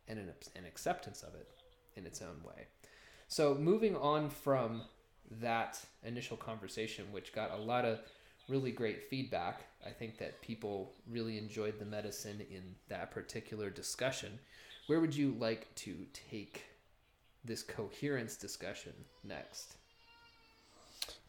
[0.09, 1.49] and an, an acceptance of it
[1.97, 2.67] in its own way.
[3.29, 4.83] So, moving on from
[5.41, 8.01] that initial conversation, which got a lot of
[8.51, 14.39] really great feedback, I think that people really enjoyed the medicine in that particular discussion.
[14.89, 15.97] Where would you like to
[16.31, 16.65] take
[17.45, 18.93] this coherence discussion
[19.25, 19.77] next?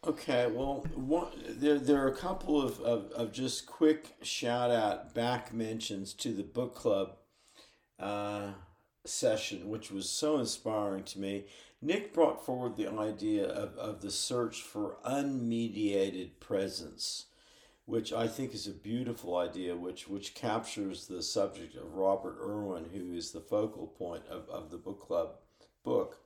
[0.03, 5.13] Okay, well, one, there, there are a couple of, of, of just quick shout out
[5.13, 7.17] back mentions to the book club
[7.99, 8.47] uh,
[9.05, 11.45] session, which was so inspiring to me.
[11.81, 17.25] Nick brought forward the idea of, of the search for unmediated presence,
[17.85, 22.85] which I think is a beautiful idea, which, which captures the subject of Robert Irwin,
[22.93, 25.37] who is the focal point of, of the book club
[25.83, 26.19] book.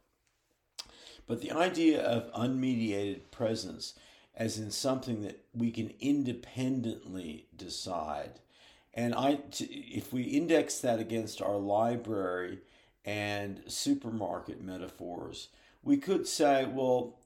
[1.26, 3.94] But the idea of unmediated presence,
[4.36, 8.42] as in something that we can independently decide,
[8.94, 12.60] and I, if we index that against our library
[13.06, 15.50] and supermarket metaphors,
[15.84, 17.20] we could say, well,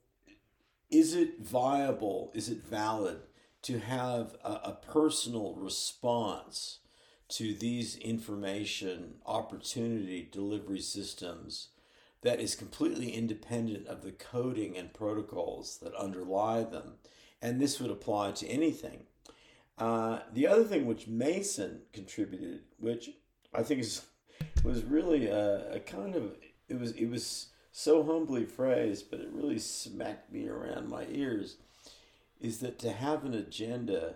[0.90, 2.32] is it viable?
[2.36, 3.22] Is it valid
[3.62, 6.80] to have a, a personal response
[7.30, 11.70] to these information opportunity delivery systems
[12.22, 16.96] that is completely independent of the coding and protocols that underlie them?
[17.42, 19.04] And this would apply to anything.
[19.78, 23.12] Uh, the other thing which Mason contributed, which
[23.54, 24.06] I think is
[24.64, 26.36] was really a, a kind of
[26.68, 31.58] it was it was so humbly phrased, but it really smacked me around my ears.
[32.42, 34.16] Is that to have an agenda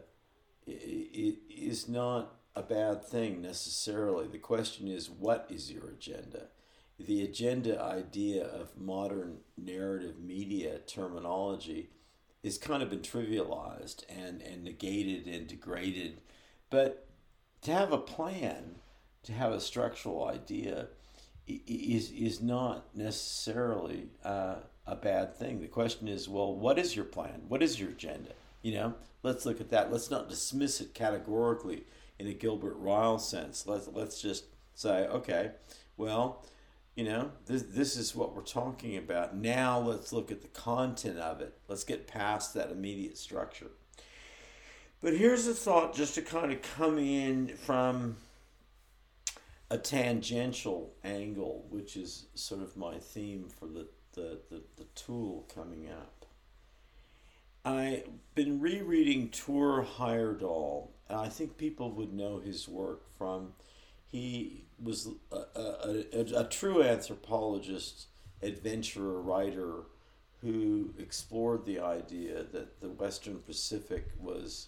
[0.65, 4.27] it is not a bad thing necessarily.
[4.27, 6.47] The question is, what is your agenda?
[6.99, 11.89] The agenda idea of modern narrative media terminology
[12.43, 16.21] is kind of been trivialized and, and negated and degraded.
[16.69, 17.08] But
[17.63, 18.75] to have a plan
[19.23, 20.88] to have a structural idea
[21.47, 24.55] is is not necessarily uh,
[24.86, 25.62] a bad thing.
[25.62, 27.43] The question is, well, what is your plan?
[27.47, 28.31] What is your agenda?
[28.62, 29.91] You know, let's look at that.
[29.91, 31.83] Let's not dismiss it categorically
[32.19, 33.67] in a Gilbert Ryle sense.
[33.67, 35.51] Let's let's just say, okay,
[35.97, 36.45] well,
[36.95, 39.36] you know, this this is what we're talking about.
[39.36, 41.57] Now let's look at the content of it.
[41.67, 43.71] Let's get past that immediate structure.
[45.01, 48.15] But here's a thought just to kind of come in from
[49.73, 55.49] a tangential angle, which is sort of my theme for the, the, the, the tool
[55.53, 56.27] coming up.
[57.65, 63.53] I've been rereading Thor Heyerdahl, and I think people would know his work from.
[64.05, 68.05] He was a, a, a, a true anthropologist,
[68.43, 69.86] adventurer, writer
[70.41, 74.67] who explored the idea that the Western Pacific was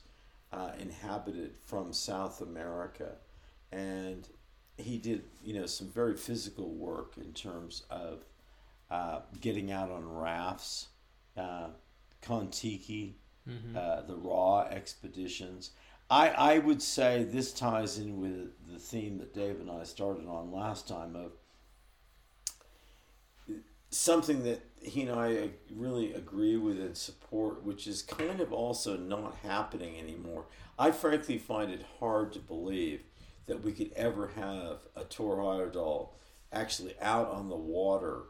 [0.52, 3.18] uh, inhabited from South America.
[3.72, 4.28] And
[4.78, 8.24] he did you know some very physical work in terms of
[8.90, 10.88] uh, getting out on rafts,
[11.38, 11.68] uh,
[12.22, 13.16] Kon-Tiki,
[13.50, 13.76] mm-hmm.
[13.76, 15.72] uh, the Ra expeditions.
[16.10, 20.28] I, I would say this ties in with the theme that Dave and I started
[20.28, 21.32] on last time of
[23.90, 28.98] something that he and I really agree with and support, which is kind of also
[28.98, 30.46] not happening anymore.
[30.78, 33.02] I frankly find it hard to believe
[33.48, 36.10] that we could ever have a Thor Heyerdahl
[36.52, 38.24] actually out on the water,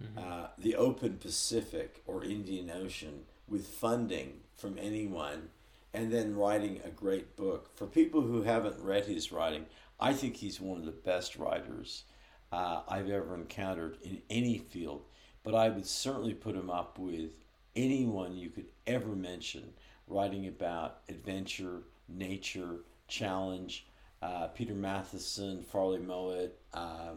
[0.00, 0.18] mm-hmm.
[0.18, 5.48] uh, the open Pacific or Indian Ocean, with funding from anyone,
[5.92, 7.70] and then writing a great book.
[7.76, 9.66] For people who haven't read his writing,
[10.00, 12.04] I think he's one of the best writers
[12.52, 15.02] uh, I've ever encountered in any field.
[15.42, 17.32] But I would certainly put him up with
[17.76, 19.72] anyone you could ever mention
[20.06, 23.86] writing about adventure, nature, challenge,
[24.24, 27.12] uh, Peter Matthiessen, Farley Mowat, uh,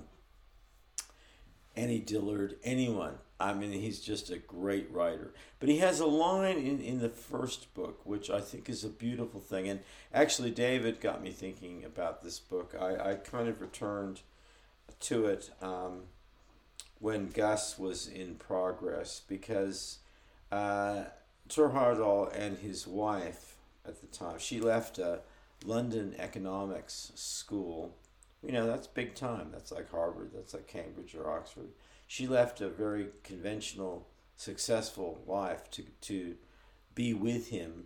[1.73, 3.13] Annie Dillard, anyone.
[3.39, 5.31] I mean, he's just a great writer.
[5.59, 8.89] But he has a line in, in the first book, which I think is a
[8.89, 9.69] beautiful thing.
[9.69, 9.79] And
[10.13, 12.75] actually, David got me thinking about this book.
[12.77, 14.21] I, I kind of returned
[15.01, 16.01] to it um,
[16.99, 19.99] when Gus was in progress because
[20.51, 21.03] uh,
[21.55, 25.19] and his wife at the time, she left a
[25.65, 27.95] London Economics School.
[28.43, 29.49] You know, that's big time.
[29.51, 31.69] That's like Harvard, that's like Cambridge or Oxford.
[32.05, 36.35] She left a very conventional, successful life to, to
[36.95, 37.85] be with him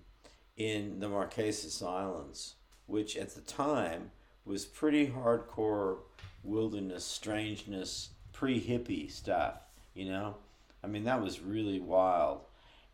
[0.57, 2.55] in the Marquesas Islands,
[2.85, 4.11] which at the time
[4.45, 5.99] was pretty hardcore
[6.43, 9.55] wilderness, strangeness, pre hippie stuff,
[9.93, 10.35] you know?
[10.83, 12.41] I mean, that was really wild.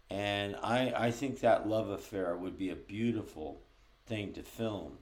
[0.10, 3.62] And I, I think that love affair would be a beautiful
[4.08, 4.98] thing to film.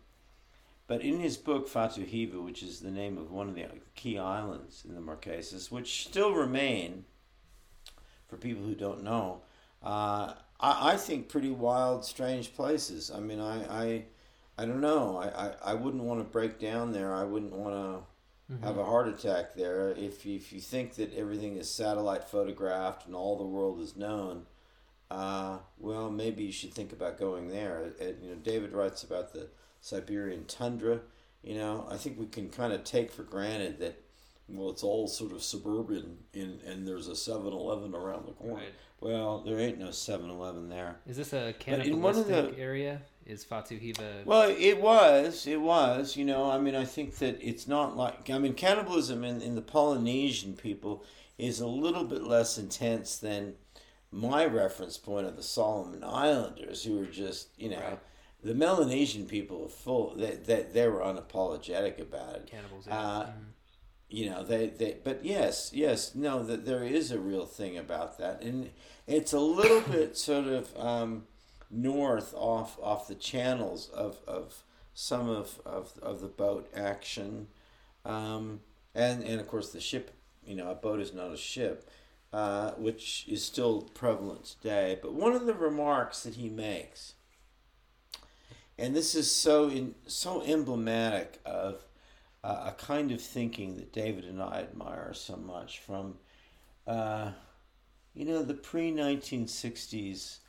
[0.88, 4.84] But in his book Fatuhiva, which is the name of one of the key islands
[4.88, 7.06] in the Marquesas, which still remain,
[8.28, 9.42] for people who don't know,
[9.84, 13.12] uh, I, I think pretty wild, strange places.
[13.14, 14.06] I mean, I, I,
[14.58, 15.18] I don't know.
[15.18, 17.14] I, I, I wouldn't want to break down there.
[17.14, 18.04] I wouldn't want to
[18.52, 18.64] Mm-hmm.
[18.64, 19.90] have a heart attack there.
[19.98, 24.46] If if you think that everything is satellite photographed and all the world is known,
[25.12, 27.92] uh, well, maybe you should think about going there.
[28.02, 29.48] Uh, you know, David writes about the
[29.82, 31.02] Siberian tundra.
[31.44, 34.02] You know, I think we can kind of take for granted that,
[34.50, 38.56] well, it's all sort of suburban in, and there's a 7-Eleven around the corner.
[38.56, 38.74] Right.
[39.00, 40.98] Well, there ain't no 7-Eleven there.
[41.06, 43.02] Is this a But in one of cannibalistic the- area?
[43.28, 44.24] Is Fatuhiva?
[44.24, 45.48] Well, it was.
[45.48, 46.16] It was.
[46.16, 48.30] You know, I mean, I think that it's not like.
[48.30, 51.04] I mean, cannibalism in, in the Polynesian people
[51.40, 53.56] is a little bit less intense than
[54.16, 58.00] my reference point of the Solomon Islanders, who were just, you know, Right.
[58.44, 60.16] the Melanesian people are full.
[60.16, 62.48] That they, they were unapologetic about it.
[62.48, 62.88] cannibals.
[62.88, 63.46] Uh, Mhm.
[64.08, 68.20] you know they, they but yes yes no that there is a real thing about
[68.20, 68.70] that and
[69.08, 71.26] it's a little bit sort of um,
[71.72, 74.64] north off off the channels of, of
[74.94, 77.48] some of, of, of the boat action
[78.06, 78.62] um,
[78.94, 80.12] and and of course the ship
[80.46, 81.90] you know a boat is not a ship
[82.36, 85.00] uh, which is still prevalent today.
[85.02, 87.14] But one of the remarks that he makes
[88.78, 91.86] and this is so in so emblematic of
[92.44, 96.16] uh, a kind of thinking that David and I admire so much from,
[96.86, 97.32] uh,
[98.14, 100.40] you know, the pre 1960s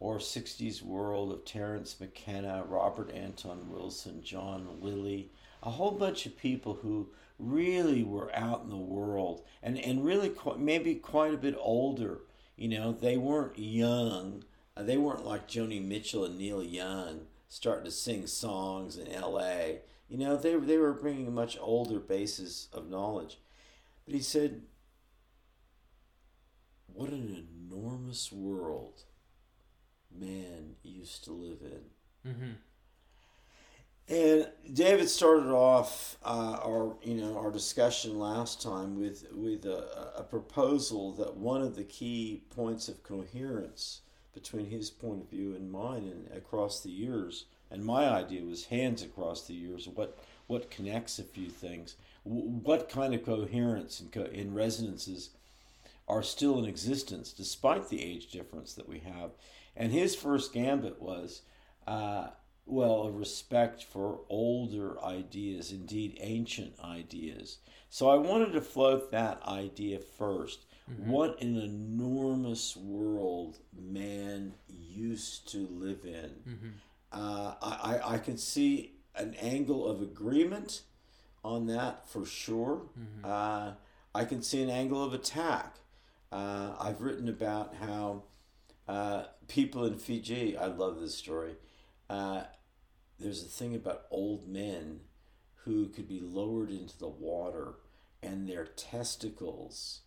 [0.00, 5.30] or 60s world of Terence McKenna, Robert Anton Wilson, John Lilly,
[5.62, 7.10] a whole bunch of people who
[7.40, 12.20] really were out in the world and, and really quite, maybe quite a bit older.
[12.56, 14.44] You know, they weren't young.
[14.76, 19.80] Uh, They weren't like Joni Mitchell and Neil Young starting to sing songs in L.A.
[20.08, 23.38] You know, they they were bringing a much older basis of knowledge.
[24.04, 24.62] But he said,
[26.86, 29.04] "What an enormous world
[30.10, 31.90] man used to live in."
[32.30, 32.56] Mhm.
[34.10, 40.14] And David started off uh, our you know our discussion last time with with a,
[40.16, 44.00] a proposal that one of the key points of coherence
[44.34, 48.64] between his point of view and mine and across the years and my idea was
[48.66, 51.94] hands across the years what what connects a few things
[52.24, 55.30] what kind of coherence and co- and resonances
[56.08, 59.30] are still in existence despite the age difference that we have.
[59.76, 61.42] And his first gambit was
[61.86, 62.28] uh,
[62.70, 67.58] well, a respect for older ideas, indeed ancient ideas.
[67.88, 70.58] So I wanted to float that idea 1st
[71.06, 76.30] What an enormous world man used to live in.
[77.12, 80.82] Uh, I, I, I can see an angle of agreement
[81.44, 82.82] on that for sure.
[83.24, 83.72] Uh,
[84.14, 85.76] I can see an angle of attack.
[86.32, 88.24] Uh, I've written about how
[88.88, 91.54] uh, people in Fiji, I love this story.
[93.20, 95.00] There's a thing about old men
[95.64, 97.74] who could be lowered into the water
[98.22, 100.00] and their testicles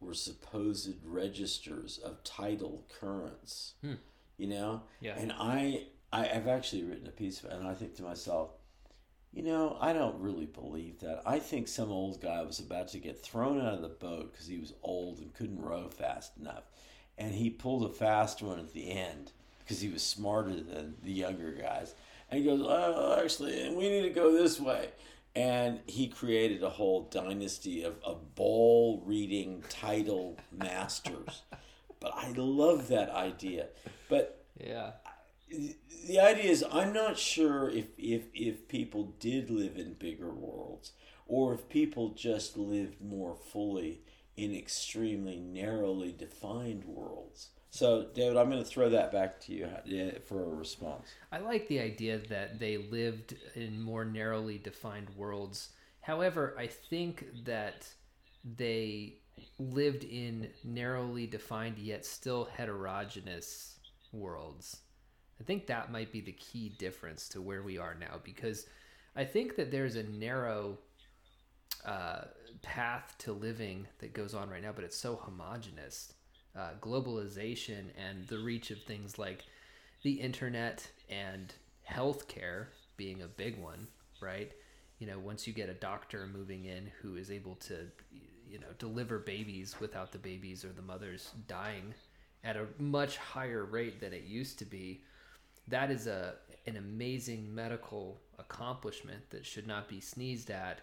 [0.00, 3.74] were supposed registers of tidal currents.
[3.82, 3.94] Hmm.
[4.36, 4.82] You know?
[5.00, 5.14] Yeah.
[5.16, 8.50] And I, I have actually written a piece of it, and I think to myself,
[9.32, 11.22] you know, I don't really believe that.
[11.24, 14.46] I think some old guy was about to get thrown out of the boat because
[14.46, 16.64] he was old and couldn't row fast enough.
[17.16, 21.12] And he pulled a fast one at the end because he was smarter than the
[21.12, 21.94] younger guys.
[22.32, 24.88] And he goes, Oh, actually, we need to go this way.
[25.36, 31.42] And he created a whole dynasty of, of ball reading tidal masters.
[32.00, 33.66] But I love that idea.
[34.08, 34.92] But Yeah.
[36.08, 40.92] the idea is I'm not sure if, if if people did live in bigger worlds
[41.26, 44.00] or if people just lived more fully
[44.38, 47.50] in extremely narrowly defined worlds.
[47.72, 51.08] So, David, I'm going to throw that back to you uh, for a response.
[51.32, 55.70] I like the idea that they lived in more narrowly defined worlds.
[56.02, 57.88] However, I think that
[58.44, 59.20] they
[59.58, 63.78] lived in narrowly defined yet still heterogeneous
[64.12, 64.80] worlds.
[65.40, 68.66] I think that might be the key difference to where we are now because
[69.16, 70.76] I think that there's a narrow
[71.86, 72.24] uh,
[72.60, 76.12] path to living that goes on right now, but it's so homogenous.
[76.54, 79.44] Uh, globalization and the reach of things like
[80.02, 81.54] the internet and
[81.88, 83.86] healthcare being a big one,
[84.20, 84.52] right?
[84.98, 87.86] You know, once you get a doctor moving in who is able to,
[88.48, 91.94] you know, deliver babies without the babies or the mothers dying
[92.44, 95.02] at a much higher rate than it used to be,
[95.68, 96.34] that is a
[96.66, 100.80] an amazing medical accomplishment that should not be sneezed at.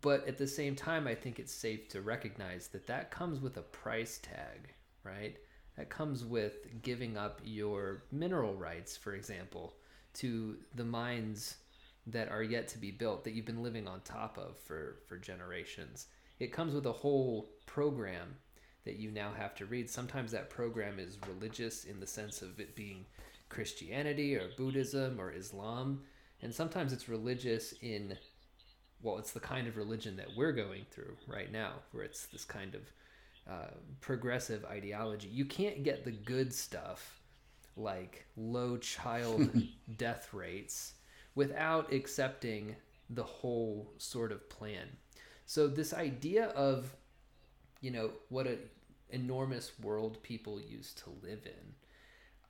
[0.00, 3.56] But at the same time, I think it's safe to recognize that that comes with
[3.56, 5.36] a price tag, right?
[5.76, 9.74] That comes with giving up your mineral rights, for example,
[10.14, 11.56] to the mines
[12.06, 15.16] that are yet to be built that you've been living on top of for, for
[15.16, 16.06] generations.
[16.40, 18.34] It comes with a whole program
[18.84, 19.88] that you now have to read.
[19.88, 23.06] Sometimes that program is religious in the sense of it being
[23.48, 26.02] Christianity or Buddhism or Islam.
[26.42, 28.18] And sometimes it's religious in,
[29.02, 32.44] well, it's the kind of religion that we're going through right now, where it's this
[32.44, 32.80] kind of
[33.50, 35.28] uh, progressive ideology.
[35.28, 37.20] You can't get the good stuff
[37.76, 39.50] like low child
[39.96, 40.94] death rates
[41.34, 42.76] without accepting
[43.10, 44.88] the whole sort of plan.
[45.46, 46.94] So this idea of
[47.80, 48.58] you know what an
[49.10, 51.74] enormous world people used to live in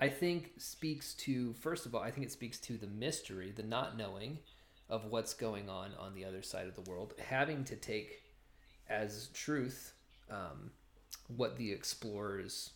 [0.03, 3.63] I think speaks to first of all, I think it speaks to the mystery, the
[3.63, 4.39] not knowing
[4.89, 8.23] of what's going on on the other side of the world, having to take
[8.89, 9.93] as truth
[10.31, 10.71] um,
[11.37, 12.71] what the explorers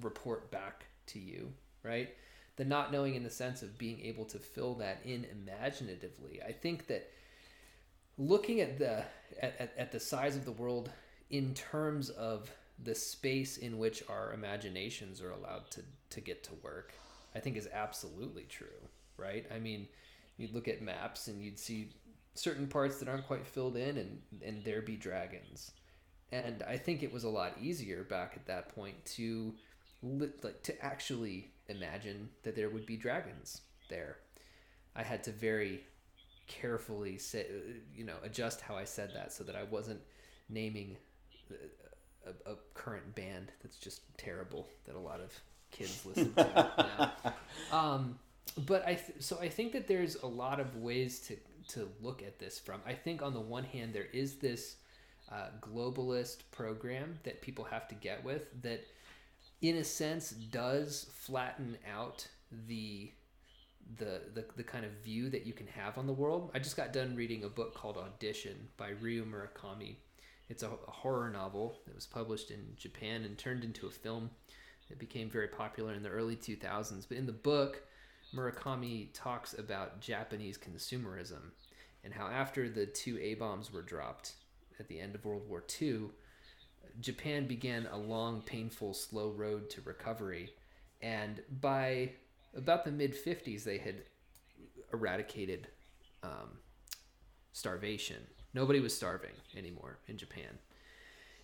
[0.00, 2.10] report back to you, right?
[2.56, 6.40] The not knowing in the sense of being able to fill that in imaginatively.
[6.46, 7.10] I think that
[8.18, 9.04] looking at the
[9.40, 10.90] at, at, at the size of the world
[11.30, 12.50] in terms of
[12.82, 16.92] the space in which our imaginations are allowed to to get to work
[17.34, 18.66] i think is absolutely true
[19.16, 19.86] right i mean
[20.38, 21.90] you'd look at maps and you'd see
[22.34, 25.72] certain parts that aren't quite filled in and and there be dragons
[26.32, 29.52] and i think it was a lot easier back at that point to
[30.42, 34.18] like to actually imagine that there would be dragons there
[34.94, 35.80] i had to very
[36.46, 37.44] carefully say
[37.94, 40.00] you know adjust how i said that so that i wasn't
[40.48, 40.96] naming
[42.26, 45.32] a, a current band that's just terrible that a lot of
[45.70, 46.72] kids listen to
[47.24, 47.34] now.
[47.76, 48.18] Um,
[48.52, 51.36] but I th- so I think that there's a lot of ways to
[51.74, 52.80] to look at this from.
[52.86, 54.76] I think on the one hand there is this
[55.30, 58.80] uh, globalist program that people have to get with that,
[59.60, 62.26] in a sense, does flatten out
[62.66, 63.12] the
[63.96, 66.50] the, the the kind of view that you can have on the world.
[66.54, 69.96] I just got done reading a book called Audition by Ryu Murakami,
[70.48, 74.30] it's a, a horror novel that was published in Japan and turned into a film
[74.88, 77.06] that became very popular in the early 2000s.
[77.08, 77.82] But in the book,
[78.34, 81.52] Murakami talks about Japanese consumerism
[82.04, 84.32] and how after the two A bombs were dropped
[84.78, 86.10] at the end of World War II,
[87.00, 90.50] Japan began a long, painful, slow road to recovery.
[91.00, 92.12] And by
[92.54, 94.02] about the mid 50s, they had
[94.92, 95.68] eradicated
[96.22, 96.58] um,
[97.52, 100.58] starvation Nobody was starving anymore in Japan.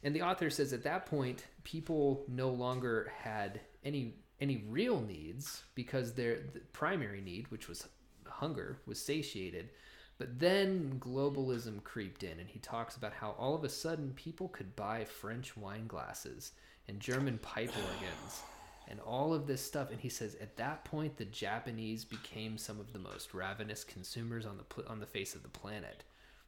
[0.02, 4.14] And the author says at that point, people no longer had any
[4.44, 7.88] any real needs because their the primary need, which was
[8.26, 9.70] hunger, was satiated.
[10.18, 14.48] But then globalism creeped in, and he talks about how all of a sudden people
[14.48, 16.52] could buy French wine glasses
[16.86, 18.42] and German pipe organs
[18.86, 19.90] and all of this stuff.
[19.90, 24.44] And he says at that point, the Japanese became some of the most ravenous consumers
[24.44, 26.04] on the on the face of the planet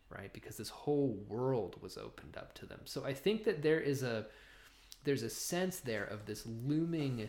[0.09, 0.33] right?
[0.33, 2.79] Because this whole world was opened up to them.
[2.85, 4.27] So I think that there is a
[5.05, 7.29] there's a sense there of this looming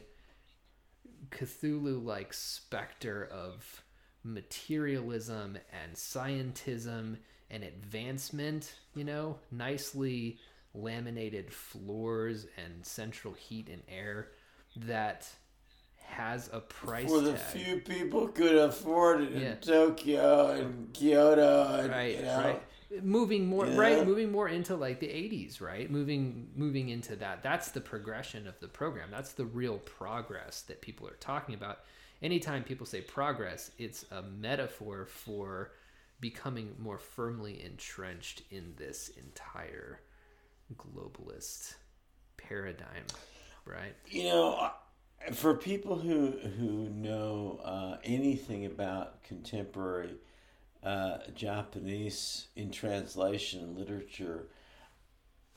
[1.31, 3.83] Cthulhu-like specter of
[4.23, 7.17] materialism and scientism
[7.49, 10.37] and advancement, you know, nicely
[10.73, 14.29] laminated floors and central heat and air
[14.75, 15.27] that
[16.07, 17.39] has a price for the tag.
[17.39, 22.63] few people could afford it in Tokyo and Kyoto and right, you know, right.
[23.01, 23.77] Moving more Yeah.
[23.77, 25.91] right, moving more into like the '80s, right?
[25.91, 27.43] Moving, moving into that.
[27.43, 29.11] That's the progression of the program.
[29.11, 31.79] That's the real progress that people are talking about.
[32.21, 35.71] Anytime people say progress, it's a metaphor for
[36.21, 39.99] becoming more firmly entrenched in this entire
[40.75, 41.75] globalist
[42.37, 43.05] paradigm,
[43.65, 43.93] right?
[44.07, 44.71] you know,
[45.33, 50.15] for people who who know uh, anything about contemporary
[50.83, 54.47] uh, Japanese in translation literature,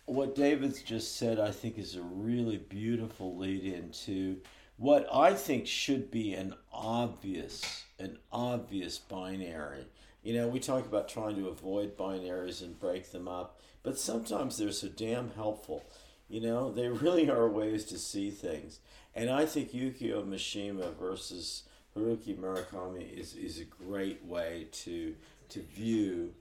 [0.06, 4.38] what David's just said, I think, is a really beautiful lead into
[4.76, 9.86] what I think should be an obvious an obvious binary.
[10.22, 14.56] You know, we talk about trying to avoid binaries and break them up, but sometimes
[14.56, 15.84] they're so damn helpful.
[16.28, 18.80] You know, they really are ways to see things.
[19.14, 21.64] And I think Yukio Mishima versus
[21.96, 25.14] Haruki Murakami is, is a great way to
[25.48, 26.32] to view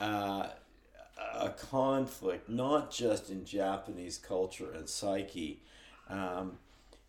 [0.00, 0.48] uh,
[1.34, 5.62] a conflict, not just in Japanese culture and psyche,
[6.08, 6.58] um,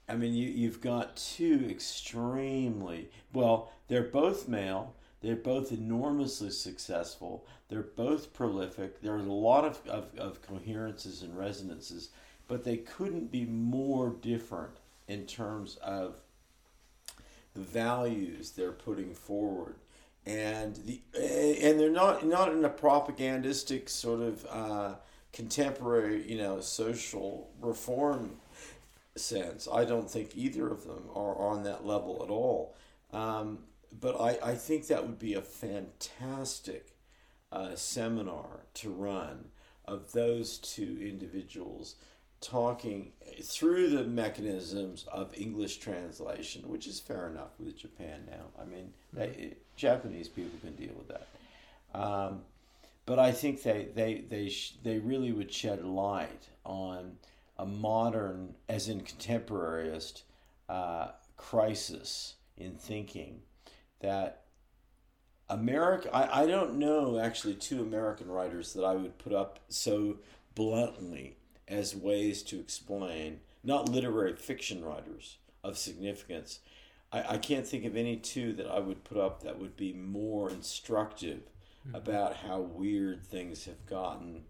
[0.07, 3.71] I mean, you, you've got two extremely well.
[3.88, 4.93] They're both male.
[5.21, 7.45] They're both enormously successful.
[7.69, 9.01] They're both prolific.
[9.01, 12.09] There's a lot of, of, of coherences and resonances,
[12.47, 14.73] but they couldn't be more different
[15.07, 16.15] in terms of
[17.53, 19.75] the values they're putting forward
[20.25, 24.95] and the and they're not not in a propagandistic sort of uh,
[25.33, 28.37] contemporary you know social reform
[29.15, 29.67] sense.
[29.71, 32.75] I don't think either of them are on that level at all.
[33.11, 33.59] Um,
[33.99, 36.95] but I, I think that would be a fantastic
[37.51, 39.49] uh, seminar to run
[39.85, 41.95] of those two individuals
[42.41, 43.11] talking
[43.43, 48.61] through the mechanisms of English translation, which is fair enough with Japan now.
[48.61, 49.19] I mean, mm-hmm.
[49.19, 51.27] they, Japanese people can deal with that.
[51.93, 52.41] Um,
[53.05, 57.17] but I think they they they sh- they really would shed light on
[57.57, 60.23] a modern, as in contemporaryist,
[60.69, 63.41] uh, crisis in thinking
[63.99, 64.43] that
[65.49, 66.09] America.
[66.13, 70.17] I, I don't know actually two American writers that I would put up so
[70.55, 71.37] bluntly
[71.72, 76.59] as ways to explain, not literary fiction writers of significance.
[77.11, 79.93] I, I can't think of any two that I would put up that would be
[79.93, 81.41] more instructive
[81.88, 81.95] mm-hmm.
[81.95, 84.43] about how weird things have gotten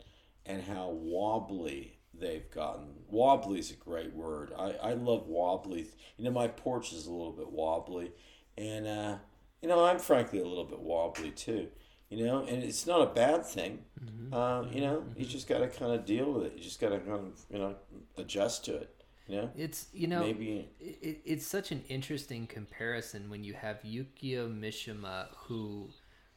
[0.46, 2.88] and how wobbly they've gotten.
[3.10, 4.52] Wobbly is a great word.
[4.58, 5.88] I, I love wobbly.
[6.18, 8.12] You know, my porch is a little bit wobbly.
[8.58, 9.16] And, uh,
[9.62, 11.68] you know, I'm frankly a little bit wobbly too
[12.12, 13.80] you know, and it's not a bad thing.
[14.04, 14.34] Mm-hmm.
[14.34, 15.20] Uh, you know, mm-hmm.
[15.20, 16.54] you just got to kind of deal with it.
[16.58, 17.76] You just got to kind of, you know,
[18.18, 18.94] adjust to it.
[19.28, 23.82] You know, it's you know, maybe it, it's such an interesting comparison when you have
[23.84, 25.90] Yukio Mishima, who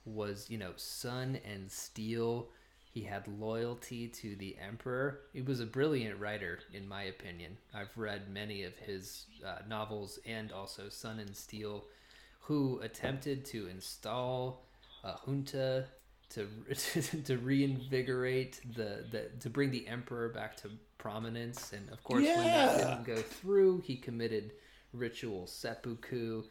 [0.04, 2.50] was you know sun and steel.
[2.92, 5.22] He had loyalty to the emperor.
[5.32, 7.56] He was a brilliant writer, in my opinion.
[7.74, 11.86] I've read many of his uh, novels and also Sun and Steel,
[12.38, 14.62] who attempted to install
[15.04, 15.86] a junta
[16.30, 16.48] to
[17.24, 22.36] to reinvigorate the, the to bring the emperor back to prominence and of course yeah.
[22.36, 24.52] when that didn't go through he committed
[24.92, 26.42] ritual seppuku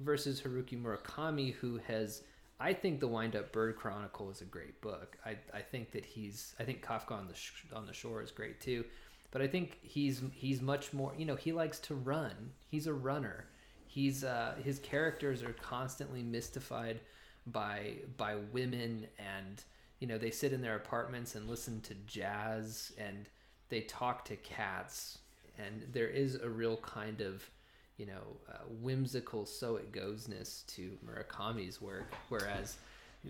[0.00, 2.22] versus Haruki Murakami who has
[2.60, 5.16] I think the Wind Up Bird Chronicle is a great book.
[5.26, 8.30] I, I think that he's I think Kafka on the sh- on the shore is
[8.30, 8.84] great too,
[9.32, 12.52] but I think he's he's much more you know he likes to run.
[12.68, 13.46] He's a runner.
[13.88, 17.00] He's uh, his characters are constantly mystified
[17.46, 19.62] by by women and
[19.98, 23.28] you know they sit in their apartments and listen to jazz and
[23.68, 25.18] they talk to cats.
[25.58, 27.48] And there is a real kind of
[27.96, 32.76] you know uh, whimsical so it goesness to Murakami's work whereas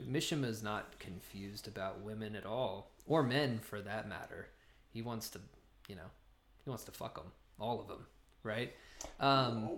[0.09, 4.49] Mishima is not confused about women at all or men for that matter.
[4.93, 5.41] He wants to
[5.89, 6.11] you know
[6.65, 8.07] he wants to fuck them all of them
[8.43, 8.73] right?
[9.21, 9.69] Um,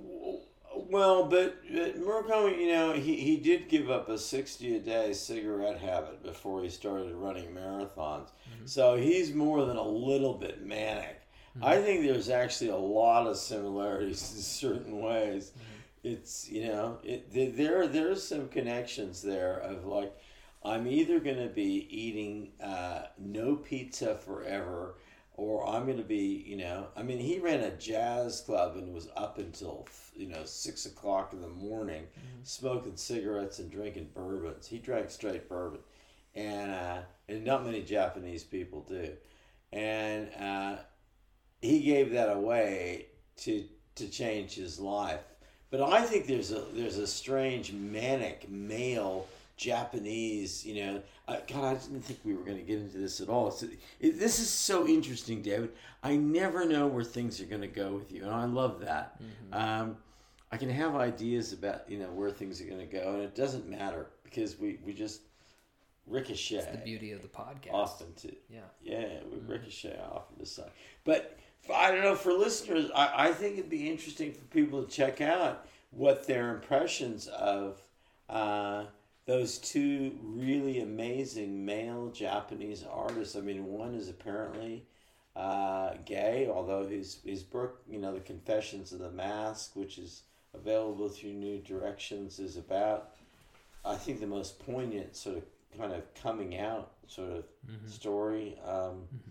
[0.91, 5.13] well, but, but Murakami, you know, he, he did give up a 60 a day
[5.13, 8.29] cigarette habit before he started running marathons.
[8.29, 8.67] Mm-hmm.
[8.67, 11.21] So he's more than a little bit manic.
[11.57, 11.65] Mm-hmm.
[11.65, 15.53] I think there's actually a lot of similarities in certain ways.
[15.53, 16.15] Mm-hmm.
[16.15, 20.15] It's, you know, it, there there's some connections there of like,
[20.63, 24.97] I'm either going to be eating uh, no pizza forever
[25.37, 28.95] or I'm going to be, you know, I mean, he ran a jazz club and
[28.95, 32.43] was up until, you know, six o'clock in the morning, mm-hmm.
[32.43, 34.67] smoking cigarettes and drinking bourbons.
[34.67, 35.81] He drank straight bourbon,
[36.35, 36.99] and uh,
[37.29, 39.11] and not many Japanese people do,
[39.73, 40.77] and uh,
[41.61, 43.07] he gave that away
[43.39, 43.65] to
[43.97, 45.21] to change his life.
[45.71, 51.03] But I think there's a there's a strange manic male Japanese, you know.
[51.27, 53.51] Uh, God, I didn't think we were going to get into this at all.
[53.51, 53.67] So,
[54.01, 55.71] it, this is so interesting, David.
[56.03, 59.21] I never know where things are going to go with you, and I love that.
[59.23, 59.55] Mm-hmm.
[59.55, 59.97] Um,
[60.55, 63.35] I can have ideas about you know where things are going to go, and it
[63.35, 65.23] doesn't matter because we, we just
[66.07, 66.59] ricochet.
[66.59, 67.73] It's the beauty of the podcast.
[67.73, 69.51] Often to yeah yeah we mm-hmm.
[69.51, 70.71] ricochet off of the side,
[71.03, 71.37] but
[71.75, 72.89] I don't know for listeners.
[72.95, 77.81] I, I think it'd be interesting for people to check out what their impressions of.
[78.29, 78.85] Uh,
[79.27, 83.37] those two really amazing male Japanese artists.
[83.37, 84.85] I mean, one is apparently
[85.35, 90.23] uh, gay, although his his book, you know, the Confessions of the Mask, which is
[90.55, 93.11] available through New Directions, is about,
[93.85, 95.45] I think, the most poignant sort of
[95.77, 97.89] kind of coming out sort of mm-hmm.
[97.89, 98.59] story.
[98.65, 99.31] Um, mm-hmm.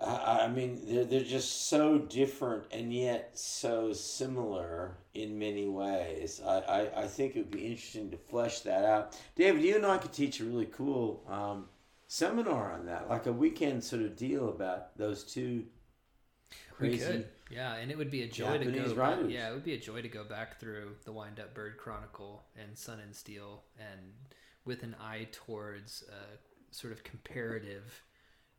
[0.00, 6.40] I, I mean, they're, they're just so different and yet so similar in many ways.
[6.44, 9.16] I, I, I think it would be interesting to flesh that out.
[9.36, 11.66] David, you and I could teach a really cool um,
[12.08, 15.64] seminar on that, like a weekend sort of deal about those two
[16.72, 18.94] crazy Yeah, and it would be a joy to go.
[18.94, 19.30] writers.
[19.30, 22.44] Yeah, it would be a joy to go back through the Wind Up Bird Chronicle
[22.56, 24.00] and Sun and Steel, and
[24.64, 28.02] with an eye towards a sort of comparative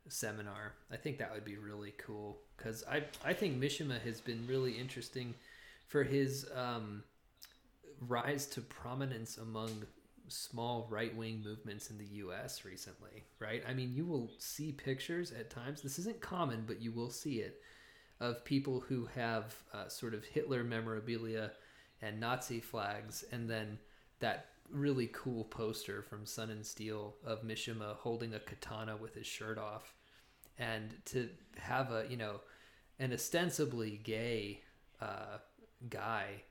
[0.08, 0.74] seminar.
[0.92, 4.72] I think that would be really cool because I I think Mishima has been really
[4.72, 5.34] interesting
[5.88, 7.02] for his um,
[8.00, 9.84] rise to prominence among
[10.28, 12.64] small right wing movements in the U.S.
[12.64, 13.24] recently.
[13.40, 13.62] Right?
[13.68, 15.82] I mean, you will see pictures at times.
[15.82, 17.60] This isn't common, but you will see it
[18.20, 21.52] of people who have uh, sort of Hitler memorabilia
[22.00, 23.78] and Nazi flags, and then
[24.20, 29.26] that really cool poster from Sun and Steel of Mishima holding a katana with his
[29.26, 29.94] shirt off,
[30.58, 32.40] and to have a you know
[32.98, 34.60] an ostensibly gay
[35.00, 35.38] uh,
[35.90, 36.42] guy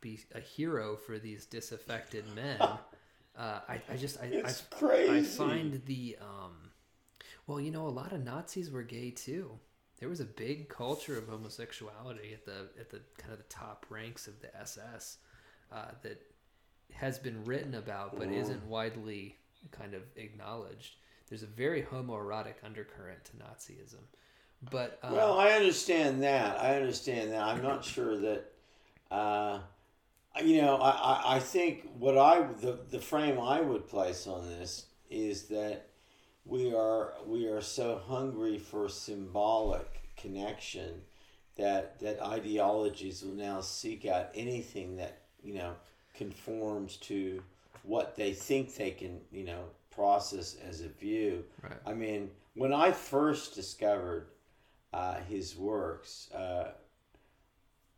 [0.00, 2.60] be a hero for these disaffected men.
[2.60, 2.78] Uh,
[3.68, 5.10] I, I just I, I, crazy.
[5.10, 6.70] I find the um,
[7.46, 9.58] well, you know, a lot of Nazis were gay too.
[10.02, 13.86] There was a big culture of homosexuality at the at the kind of the top
[13.88, 15.18] ranks of the SS
[15.70, 16.20] uh, that
[16.92, 19.36] has been written about but isn't widely
[19.70, 20.96] kind of acknowledged.
[21.28, 24.02] There's a very homoerotic undercurrent to Nazism,
[24.72, 26.58] but um, Well, I understand that.
[26.58, 27.40] I understand that.
[27.40, 28.52] I'm not sure that,
[29.08, 29.60] uh,
[30.42, 34.48] you know, I, I, I think what I the the frame I would place on
[34.48, 35.91] this is that
[36.44, 41.00] we are we are so hungry for symbolic connection
[41.56, 45.74] that that ideologies will now seek out anything that you know
[46.14, 47.42] conforms to
[47.84, 51.44] what they think they can you know process as a view.
[51.62, 51.78] Right.
[51.86, 54.28] I mean, when I first discovered
[54.92, 56.72] uh, his works, uh,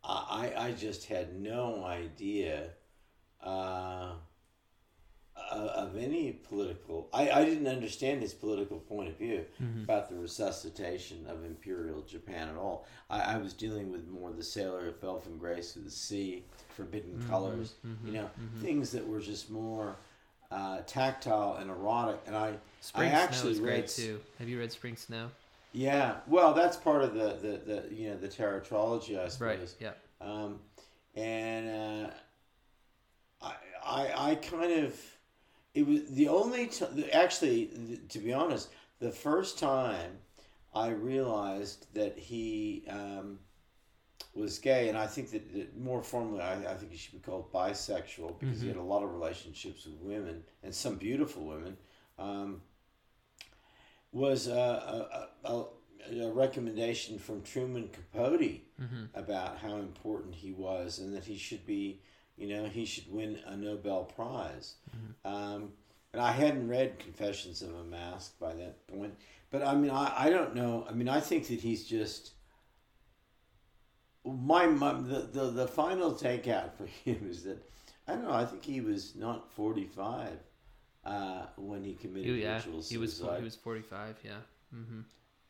[0.03, 2.69] I I just had no idea
[3.41, 4.13] uh,
[5.51, 7.09] of any political.
[7.13, 9.45] I, I didn't understand his political point of view
[9.83, 12.87] about the resuscitation of imperial Japan at all.
[13.09, 16.45] I, I was dealing with more the sailor who fell from grace to the sea,
[16.69, 17.75] forbidden colors,
[18.05, 18.29] you know,
[18.61, 19.97] things that were just more
[20.51, 22.21] uh, tactile and erotic.
[22.27, 24.21] And I Spring I Snow actually is read great too.
[24.39, 25.29] Have you read Spring Snow?
[25.73, 29.39] Yeah, well, that's part of the, the, the you know the tetralogy, I suppose.
[29.39, 29.75] Right.
[29.79, 29.91] Yeah.
[30.21, 30.59] Um,
[31.15, 32.09] and uh,
[33.41, 33.53] I,
[33.85, 34.99] I I kind of
[35.75, 38.69] it was the only t- actually to be honest,
[38.99, 40.17] the first time
[40.73, 43.39] I realized that he um,
[44.33, 47.19] was gay, and I think that, that more formally, I, I think he should be
[47.19, 51.77] called bisexual because he had a lot of relationships with women and some beautiful women.
[52.17, 52.61] Um,
[54.11, 55.65] was a, a, a,
[56.21, 58.61] a recommendation from Truman Capote
[59.13, 61.99] about how important he was and that he should be,
[62.37, 64.75] you know, he should win a Nobel Prize.
[65.23, 65.71] Um,
[66.13, 69.13] and I hadn't read Confessions of a Mask by that point,
[69.51, 70.85] but I mean, I, I don't know.
[70.89, 72.31] I mean, I think that he's just
[74.25, 77.63] my, my the, the the final takeout for him is that
[78.07, 78.33] I don't know.
[78.33, 80.37] I think he was not forty five
[81.05, 82.55] uh, when he committed He- yeah.
[82.57, 84.17] ritual He was he was 45.
[84.23, 84.31] Yeah.
[84.75, 85.01] Mm-hmm.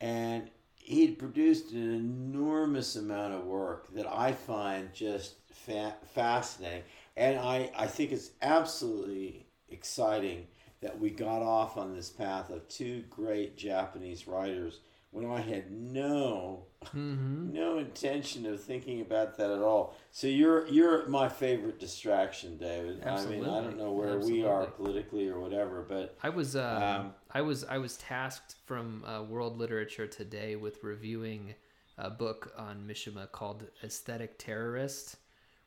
[0.02, 6.84] and he'd produced an enormous amount of work that I find just fa- fascinating,
[7.18, 10.48] and I, I think it's absolutely exciting
[10.82, 14.80] that we got off on this path of two great Japanese writers
[15.12, 17.52] when I had no Mm-hmm.
[17.54, 19.96] no intention of thinking about that at all.
[20.12, 23.04] So you're you're my favorite distraction, David.
[23.06, 27.00] I mean, I don't know where we are politically or whatever, but I was uh,
[27.00, 31.56] Um, I was I was tasked from uh, World Literature Today with reviewing
[31.98, 35.16] a book on Mishima called Aesthetic Terrorist,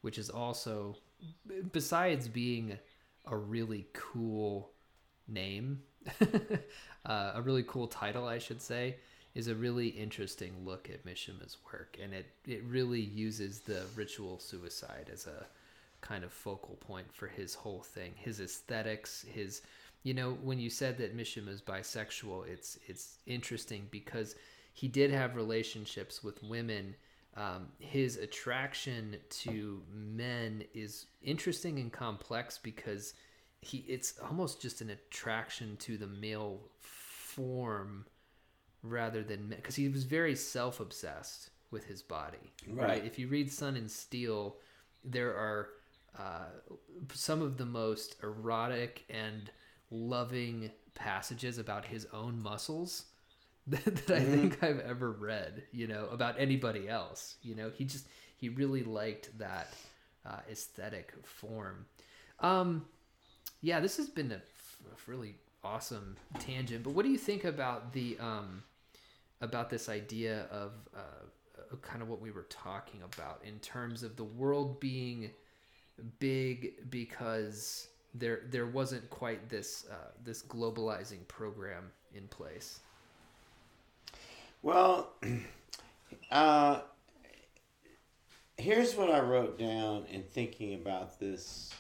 [0.03, 0.97] which is also
[1.73, 2.79] besides being
[3.27, 4.71] a really cool
[5.27, 5.83] name,
[7.07, 8.97] uh, a really cool title, I should say,
[9.35, 14.39] is a really interesting look at Mishima's work, and it it really uses the ritual
[14.39, 15.47] suicide as a
[16.01, 19.63] kind of focal point for his whole thing, his aesthetics, his
[20.03, 24.35] you know when you said that Mishima is bisexual, it's it's interesting because
[24.73, 26.95] he did have relationships with women.
[27.39, 33.15] Um, his attraction to men is interesting and complex because
[33.61, 38.07] he it's almost just an attraction to the male form
[38.83, 42.89] rather than because he was very self-obsessed with his body right.
[42.89, 43.05] Right.
[43.05, 44.57] if you read sun and steel
[45.05, 45.69] there are
[46.19, 46.47] uh,
[47.13, 49.51] some of the most erotic and
[49.93, 53.05] loving passages about his own muscles
[53.85, 57.71] that, that i think i've ever read you know about anybody else you know?
[57.75, 58.07] He just
[58.37, 59.75] he really liked that
[60.25, 61.87] uh, aesthetic form.
[62.41, 62.87] Um
[63.61, 67.45] yeah this has been a, f- a really awesome tangent but what do you think
[67.45, 68.63] about the um
[69.41, 74.17] about this idea of uh, kind of what we were talking about in terms of
[74.17, 75.31] the world being
[76.19, 82.81] big because there there wasn't quite this uh, this globalizing program in place.
[84.63, 85.13] Well,
[86.31, 86.81] uh,
[88.57, 91.73] here's what I wrote down in thinking about this,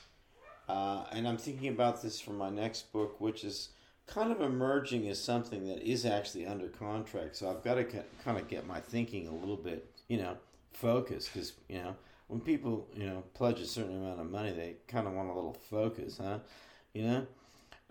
[0.68, 3.70] uh, and I'm thinking about this for my next book, which is
[4.07, 7.37] kind of emerging as something that is actually under contract.
[7.37, 10.37] So I've got to kind of get my thinking a little bit, you know,
[10.72, 11.97] focused because you know
[12.29, 15.35] when people you know pledge a certain amount of money, they kind of want a
[15.35, 16.39] little focus, huh?
[16.95, 17.26] You know,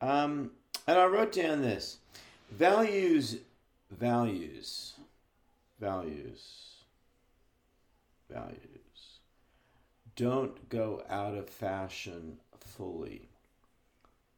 [0.02, 0.52] um,
[0.88, 1.98] and I wrote down this
[2.52, 3.38] values,
[3.92, 4.94] values,
[5.80, 6.76] values,
[8.30, 9.20] values.
[10.16, 13.30] Don't go out of fashion fully,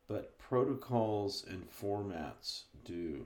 [0.08, 3.26] but protocols and formats do.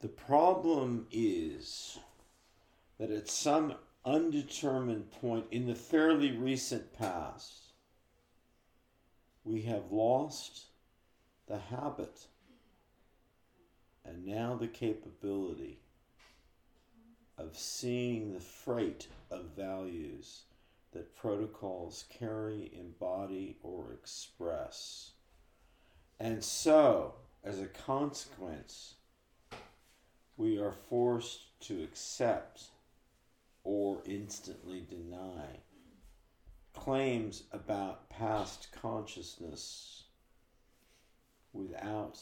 [0.00, 1.98] The problem is
[2.98, 3.74] that at some
[4.04, 7.72] undetermined point in the fairly recent past,
[9.44, 10.66] we have lost
[11.46, 12.26] the habit
[14.04, 15.78] and now the capability
[17.38, 20.42] of seeing the freight of values
[20.92, 25.12] that protocols carry, embody, or express.
[26.18, 28.94] And so, as a consequence,
[30.36, 32.64] we are forced to accept
[33.62, 35.60] or instantly deny
[36.74, 40.04] claims about past consciousness
[41.52, 42.18] without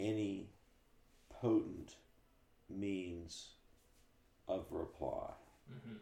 [0.00, 0.50] any
[1.30, 1.96] potent
[2.68, 3.48] means
[4.48, 5.30] of reply.
[5.72, 5.96] Mm-hmm.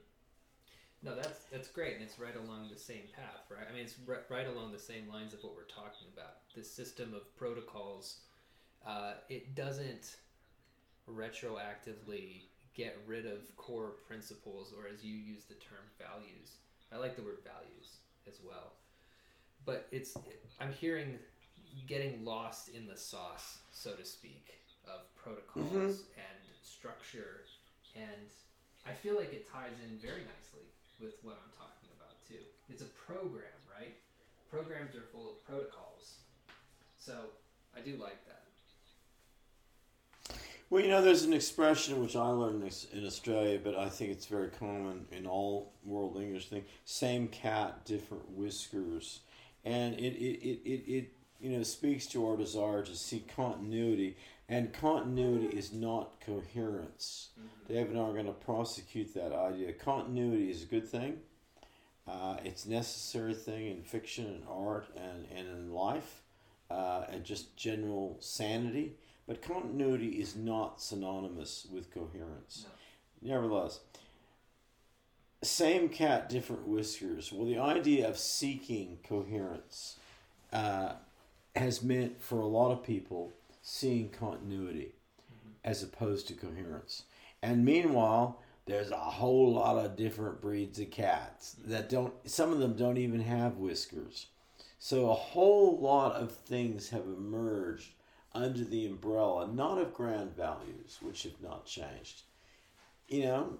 [1.04, 3.66] No, that's that's great, and it's right along the same path, right?
[3.68, 6.36] I mean, it's right, right along the same lines of what we're talking about.
[6.54, 8.20] This system of protocols,
[8.86, 10.16] uh, it doesn't
[11.10, 12.42] retroactively
[12.74, 16.58] get rid of core principles, or as you use the term, values.
[16.92, 17.96] I like the word values
[18.28, 18.74] as well,
[19.64, 20.16] but it's
[20.60, 21.18] I'm hearing
[21.86, 24.54] getting lost in the sauce, so to speak,
[24.86, 26.20] of protocols mm-hmm.
[26.20, 27.44] and structure,
[27.94, 28.30] and
[28.86, 30.66] I feel like it ties in very nicely
[31.00, 32.42] with what I'm talking about too.
[32.68, 33.94] It's a program, right?
[34.50, 36.18] Programs are full of protocols,
[36.98, 37.14] so
[37.76, 38.42] I do like that.
[40.72, 42.62] Well, you know, there's an expression which I learned
[42.94, 46.64] in Australia, but I think it's very common in all world English thing.
[46.86, 49.20] Same cat, different whiskers,
[49.66, 51.12] and it it, it, it, it
[51.42, 54.16] you know speaks to our desire to see continuity,
[54.48, 57.30] and continuity is not coherence.
[57.38, 57.74] Mm-hmm.
[57.74, 59.72] Dave and I are going to prosecute that idea.
[59.72, 61.18] Continuity is a good thing.
[62.08, 66.22] Uh, it's a necessary thing in fiction and art and, and in life,
[66.70, 72.66] uh, and just general sanity but continuity is not synonymous with coherence.
[73.22, 73.34] No.
[73.34, 73.80] Nevertheless,
[75.42, 77.32] same cat, different whiskers.
[77.32, 79.96] Well, the idea of seeking coherence
[80.52, 80.94] uh,
[81.56, 83.32] has meant for a lot of people
[83.62, 84.92] seeing continuity
[85.30, 85.50] mm-hmm.
[85.64, 87.04] as opposed to coherence.
[87.42, 92.58] And meanwhile, there's a whole lot of different breeds of cats that don't, some of
[92.58, 94.26] them don't even have whiskers.
[94.78, 97.92] So a whole lot of things have emerged
[98.34, 102.22] under the umbrella, not of grand values, which have not changed.
[103.08, 103.58] You know,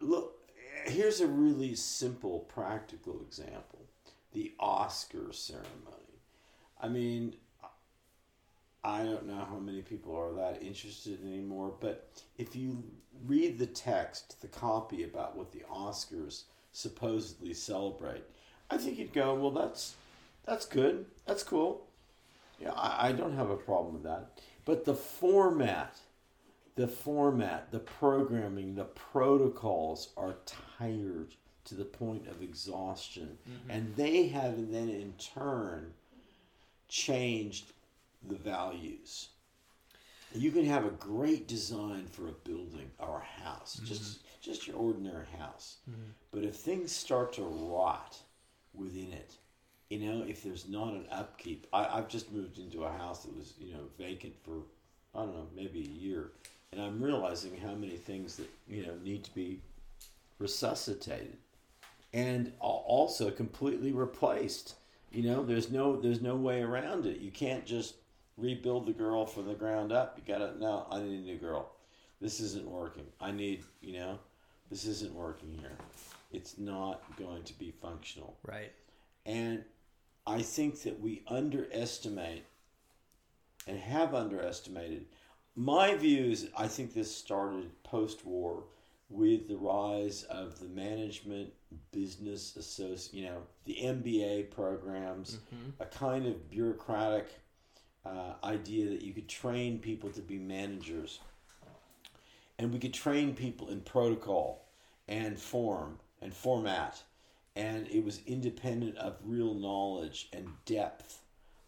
[0.00, 0.38] look,
[0.84, 3.80] here's a really simple, practical example
[4.32, 6.01] the Oscar ceremony.
[6.82, 7.36] I mean,
[8.84, 12.82] I don't know how many people are that interested anymore, but if you
[13.24, 18.24] read the text, the copy about what the Oscars supposedly celebrate,
[18.70, 19.94] I think you'd go, well, that's
[20.44, 21.86] that's good, that's cool.
[22.58, 24.40] Yeah, I, I don't have a problem with that.
[24.64, 25.98] But the format,
[26.74, 30.36] the format, the programming, the protocols are
[30.78, 33.38] tired to the point of exhaustion.
[33.48, 33.70] Mm-hmm.
[33.70, 35.92] And they have then in turn
[36.92, 37.72] changed
[38.28, 39.28] the values.
[40.34, 43.86] You can have a great design for a building or a house, mm-hmm.
[43.86, 45.76] just just your ordinary house.
[45.90, 46.10] Mm-hmm.
[46.32, 48.18] But if things start to rot
[48.74, 49.36] within it,
[49.88, 53.36] you know, if there's not an upkeep, I, I've just moved into a house that
[53.36, 54.62] was, you know, vacant for,
[55.14, 56.32] I don't know, maybe a year.
[56.72, 59.60] And I'm realizing how many things that, you know, need to be
[60.38, 61.36] resuscitated
[62.12, 64.74] and also completely replaced.
[65.12, 67.18] You know, there's no there's no way around it.
[67.18, 67.96] You can't just
[68.36, 70.18] rebuild the girl from the ground up.
[70.18, 71.72] You gotta no, I need a new girl.
[72.20, 73.06] This isn't working.
[73.20, 74.18] I need, you know,
[74.70, 75.76] this isn't working here.
[76.30, 78.36] It's not going to be functional.
[78.46, 78.72] Right.
[79.26, 79.64] And
[80.26, 82.44] I think that we underestimate
[83.66, 85.06] and have underestimated.
[85.56, 88.64] My view is I think this started post war
[89.12, 91.52] with the rise of the management
[91.92, 95.82] business associate, you know, the MBA programs, Mm-hmm.
[95.82, 97.28] a kind of bureaucratic
[98.04, 101.20] uh, idea that you could train people to be managers,
[102.58, 104.66] and we could train people in protocol
[105.08, 107.02] and form and format,
[107.56, 111.20] and it was independent of real knowledge and depth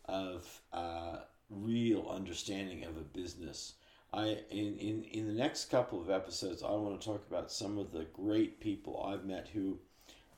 [0.07, 1.17] of uh,
[1.51, 3.75] real understanding of a business.
[4.15, 7.79] I in, in in the next couple of episodes, I want to talk about some
[7.79, 9.79] of the great people I've met who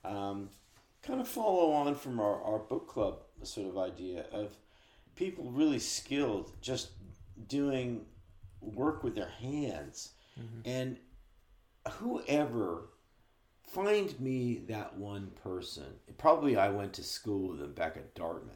[0.04, 0.48] um,
[1.02, 4.56] kind of follow on from our, our book club sort of idea of
[5.14, 6.90] people really skilled just
[7.48, 8.06] doing
[8.60, 10.12] work with their hands.
[10.64, 10.98] And
[11.92, 12.88] whoever
[13.66, 15.84] find me that one person
[16.18, 18.54] probably i went to school with them back at dartmouth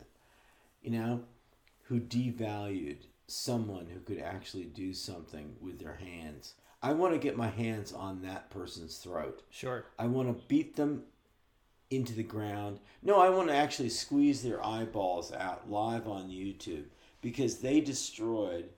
[0.83, 1.21] you know
[1.83, 2.99] who devalued
[3.31, 7.93] someone who could actually do something with their hands i want to get my hands
[7.93, 9.85] on that person's throat Sure.
[9.99, 11.05] I want to beat them
[11.91, 12.79] into the ground.
[13.03, 16.85] No, I want to actually squeeze their eyeballs out live on YouTube
[17.21, 18.71] because they destroyed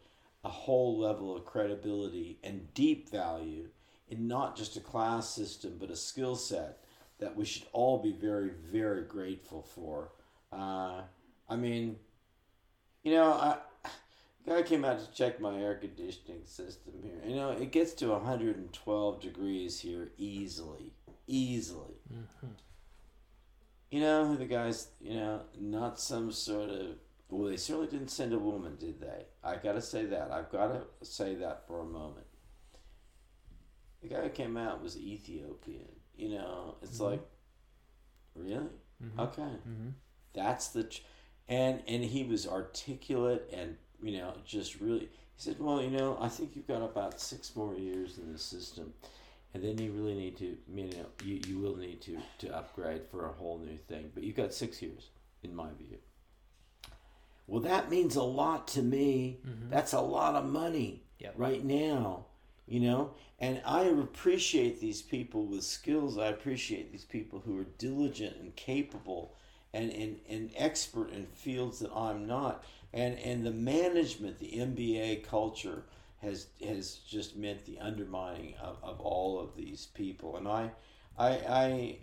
[0.44, 3.68] a whole level of credibility and deep value
[4.08, 6.78] in not just a class system but a skill set
[7.20, 10.10] that we should all be very, very grateful for.
[10.52, 11.02] Uh,
[11.48, 11.96] I mean,
[13.04, 13.58] you know, I.
[14.46, 17.20] Guy came out to check my air conditioning system here.
[17.24, 20.92] You know, it gets to 112 degrees here easily.
[21.28, 21.94] Easily.
[23.90, 26.86] You know, the guy's, you know, not some sort of.
[27.28, 29.24] Well, they certainly didn't send a woman, did they?
[29.44, 30.30] I gotta say that.
[30.30, 32.26] I've gotta say that for a moment.
[34.02, 35.88] The guy who came out was Ethiopian.
[36.16, 37.10] You know, it's Mhm.
[37.10, 37.28] like,
[38.34, 38.68] really?
[39.02, 39.18] Mhm.
[39.18, 39.88] Okay Mm-hmm.
[40.32, 41.04] that's the ch-
[41.48, 46.16] and and he was articulate and you know just really he said well you know
[46.20, 48.92] i think you've got about six more years in the system
[49.54, 53.02] and then you really need to you know you, you will need to to upgrade
[53.10, 55.08] for a whole new thing but you've got six years
[55.42, 55.98] in my view.
[57.46, 59.40] Well that means a lot to me.
[59.46, 59.70] Mhm.
[59.70, 61.34] that's a lot of money Yep.
[61.36, 62.26] right now
[62.66, 63.10] you know?
[63.40, 66.16] And i appreciate these people with skills.
[66.16, 69.34] I appreciate these people who are diligent and capable
[69.74, 75.22] and, and, and expert in fields that i'm not and and the management the mba
[75.24, 75.84] culture
[76.20, 80.70] has has just meant the undermining of, of all of these people and i
[81.18, 81.98] i i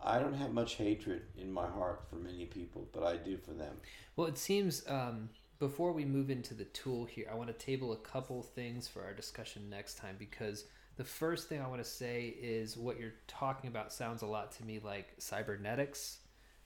[0.00, 3.52] I don't have much hatred in my heart for many people, but I do for
[3.52, 3.76] them.
[4.14, 5.28] Well, it seems um,
[5.58, 9.02] before we move into the tool here, I want to table a couple things for
[9.02, 10.64] our discussion next time because
[10.96, 14.52] the first thing I want to say is what you're talking about sounds a lot
[14.52, 16.18] to me like cybernetics,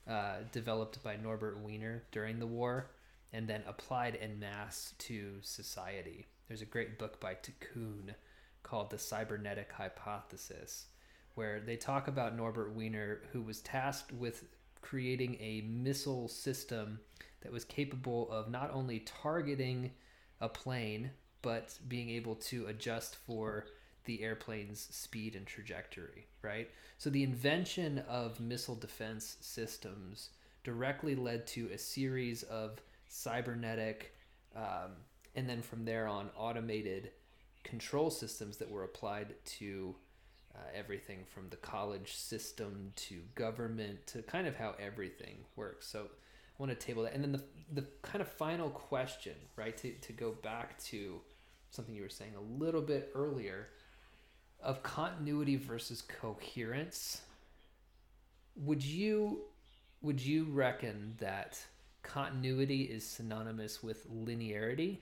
[0.08, 2.90] uh, developed by Norbert Wiener during the war,
[3.32, 6.26] and then applied en masse to society.
[6.48, 8.14] There's a great book by Tiqqun
[8.62, 10.86] called The Cybernetic Hypothesis,
[11.34, 14.44] where they talk about Norbert Wiener, who was tasked with
[14.82, 17.00] creating a missile system
[17.40, 19.92] that was capable of not only targeting
[20.40, 21.10] a plane,
[21.40, 23.66] but being able to adjust for
[24.04, 26.70] the airplane's speed and trajectory, right?
[26.98, 30.30] So the invention of missile defense systems
[30.64, 32.80] directly led to a series of
[33.12, 34.14] cybernetic,
[34.56, 34.92] um,
[35.34, 37.10] and then from there on, automated
[37.62, 39.94] control systems that were applied to
[40.54, 45.86] uh, everything from the college system to government to kind of how everything works.
[45.86, 47.14] So I want to table that.
[47.14, 47.42] And then the,
[47.72, 51.20] the kind of final question, right, to, to go back to
[51.70, 53.68] something you were saying a little bit earlier
[54.62, 57.22] of continuity versus coherence.
[58.56, 59.42] Would you
[60.02, 61.64] would you reckon that
[62.02, 64.98] continuity is synonymous with linearity?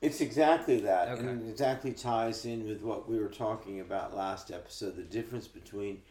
[0.00, 1.26] It's exactly that, Okay.
[1.26, 4.96] and it exactly ties in with what we were talking about last episode.
[4.96, 6.02] The difference between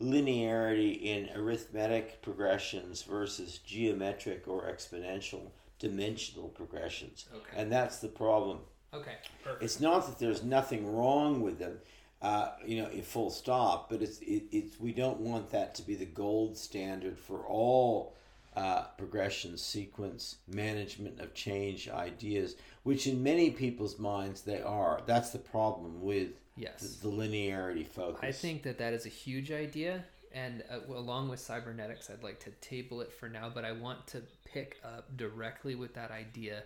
[0.00, 7.56] linearity in arithmetic progressions versus geometric or exponential dimensional progressions, Okay.
[7.56, 8.60] and that's the problem.
[8.94, 9.16] Okay.
[9.42, 9.62] Perfect.
[9.62, 11.80] It's not that there's nothing wrong with them,
[12.24, 13.90] uh, you know, full stop.
[13.90, 18.14] But it's it, it's we don't want that to be the gold standard for all
[18.56, 25.02] uh, progression, sequence, management of change ideas, which in many people's minds they are.
[25.06, 26.96] That's the problem with Yes.
[27.02, 28.20] the, the linearity focus.
[28.22, 32.40] I think that that is a huge idea, and uh, along with cybernetics, I'd like
[32.44, 33.50] to table it for now.
[33.52, 36.62] But I want to pick up directly with that idea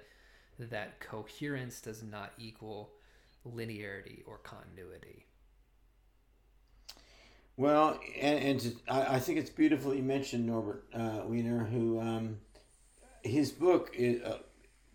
[0.58, 2.90] that coherence does not equal
[3.46, 5.24] linearity or continuity.
[7.58, 12.38] Well, and, and I, I think it's beautiful you mentioned Norbert uh, Wiener, who um,
[13.24, 14.38] his book, is, uh,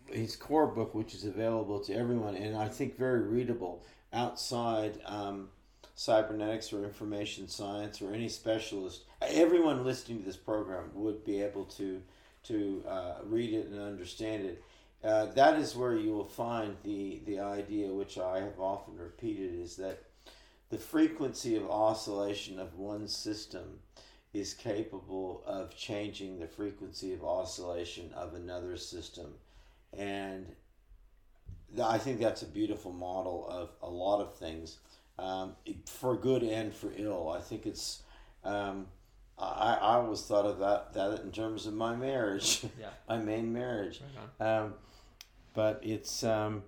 [0.06, 3.84] his core book, which is available to everyone, and I think very readable.
[4.14, 5.50] outside um,
[5.94, 11.66] cybernetics or information science or any specialist, everyone listening to this program would be able
[11.66, 12.00] to
[12.44, 14.62] to uh, read it and understand it.
[15.02, 19.54] Uh, that is where you will find the the idea, which I have often repeated,
[19.60, 20.02] is that
[20.70, 23.80] the frequency of oscillation of one system
[24.32, 29.34] is capable of changing the frequency of oscillation of another system.
[29.96, 30.46] And
[31.82, 34.78] I think that's a beautiful model of a lot of things,
[35.18, 35.54] um,
[35.86, 37.28] for good and for ill.
[37.30, 38.02] I think it's,
[38.42, 38.86] um,
[39.38, 42.88] I, I always thought of that, that in terms of my marriage, Yeah.
[43.08, 44.00] my main marriage.
[44.40, 44.46] Right.
[44.58, 44.74] Um,
[45.54, 46.64] but it's um,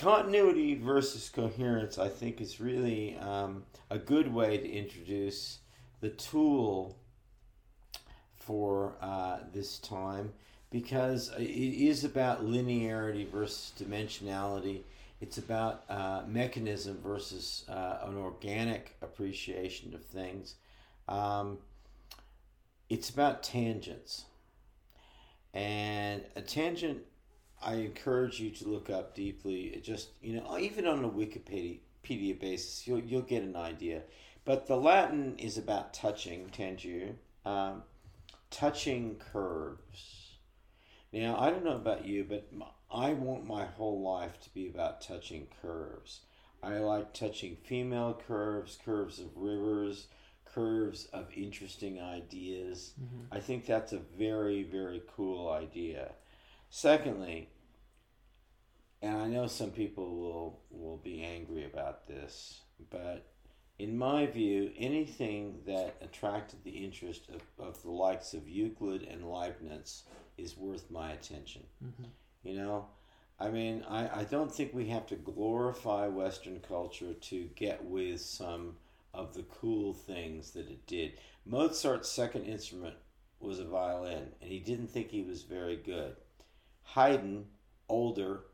[0.00, 1.98] continuity versus coherence.
[1.98, 5.58] I think is really um, a good way to introduce
[6.00, 6.96] the tool
[8.34, 10.32] for uh, this time
[10.70, 14.80] because it is about linearity versus dimensionality.
[15.20, 20.54] It's about uh, mechanism versus uh, an organic appreciation of things.
[21.08, 21.58] Um,
[22.88, 24.24] it's about tangents.
[25.52, 27.02] And a tangent,
[27.62, 29.64] I encourage you to look up deeply.
[29.66, 34.02] It just, you know, even on a Wikipedia basis, you'll, you'll get an idea.
[34.44, 37.82] But the Latin is about touching, tangere, um,
[38.50, 40.36] touching curves.
[41.12, 42.48] Now, I don't know about you, but
[42.90, 46.20] I want my whole life to be about touching curves.
[46.62, 50.06] I like touching female curves, curves of rivers,
[50.44, 52.94] curves of interesting ideas.
[53.30, 56.12] I think that's a very, very cool idea.
[56.70, 57.48] Secondly,
[59.02, 62.60] and I know some people will will be angry about this,
[62.90, 63.26] but
[63.78, 69.24] in my view, anything that attracted the interest of, of the likes of Euclid and
[69.24, 70.04] Leibniz
[70.36, 71.62] is worth my attention.
[71.82, 72.10] Mm-hmm.
[72.42, 72.86] You know,
[73.38, 78.20] I mean, I, I don't think we have to glorify Western culture to get with
[78.20, 78.76] some
[79.14, 81.14] of the cool things that it did.
[81.46, 82.96] Mozart's second instrument
[83.40, 86.16] was a violin, and he didn't think he was very good.
[86.82, 87.46] Haydn,
[87.88, 88.44] older,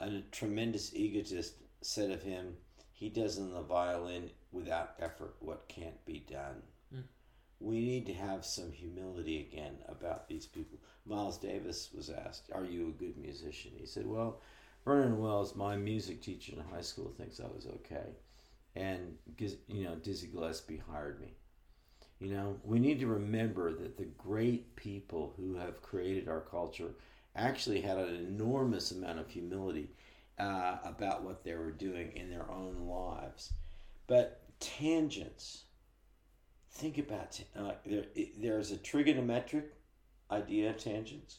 [0.00, 2.56] and a tremendous egotist, said of him,
[2.92, 6.62] he does on the violin without effort what can't be done.
[6.94, 7.02] Mm.
[7.60, 10.78] We need to have some humility again about these people.
[11.04, 13.72] Miles Davis was asked, Are you a good musician?
[13.76, 14.40] He said, Well,
[14.84, 18.14] Vernon Wells, my music teacher in high school, thinks I was okay.
[18.74, 19.16] And,
[19.68, 21.34] you know, Dizzy Gillespie hired me.
[22.18, 26.94] You know, we need to remember that the great people who have created our culture
[27.36, 29.90] actually had an enormous amount of humility
[30.38, 33.52] uh, about what they were doing in their own lives.
[34.06, 35.64] But tangents,
[36.70, 38.04] think about uh, there.
[38.38, 39.64] There's a trigonometric
[40.30, 41.38] idea of tangents,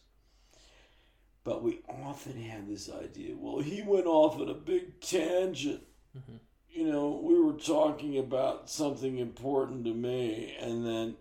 [1.43, 3.35] but we often have this idea.
[3.37, 5.83] Well, he went off on a big tangent.
[6.17, 6.39] Mhm.
[6.69, 11.15] You know, we were talking about something important to me, and then,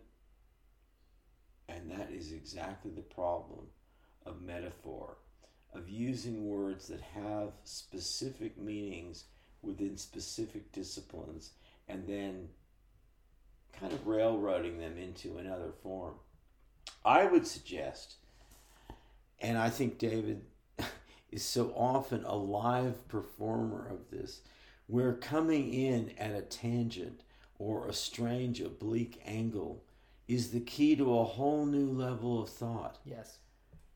[1.68, 3.68] and that is exactly the problem
[4.26, 5.16] of metaphor,
[5.72, 9.24] of using words that have specific meanings
[9.62, 11.52] within specific disciplines
[11.88, 12.48] and then
[13.78, 16.14] kind of railroading them into another form.
[17.04, 18.16] I would suggest,
[19.40, 20.42] and I think David
[21.30, 24.40] is so often a live performer of this,
[24.88, 27.22] we're coming in at a tangent
[27.58, 29.82] or a strange oblique angle
[30.28, 32.98] is the key to a whole new level of thought.
[33.04, 33.38] Yes.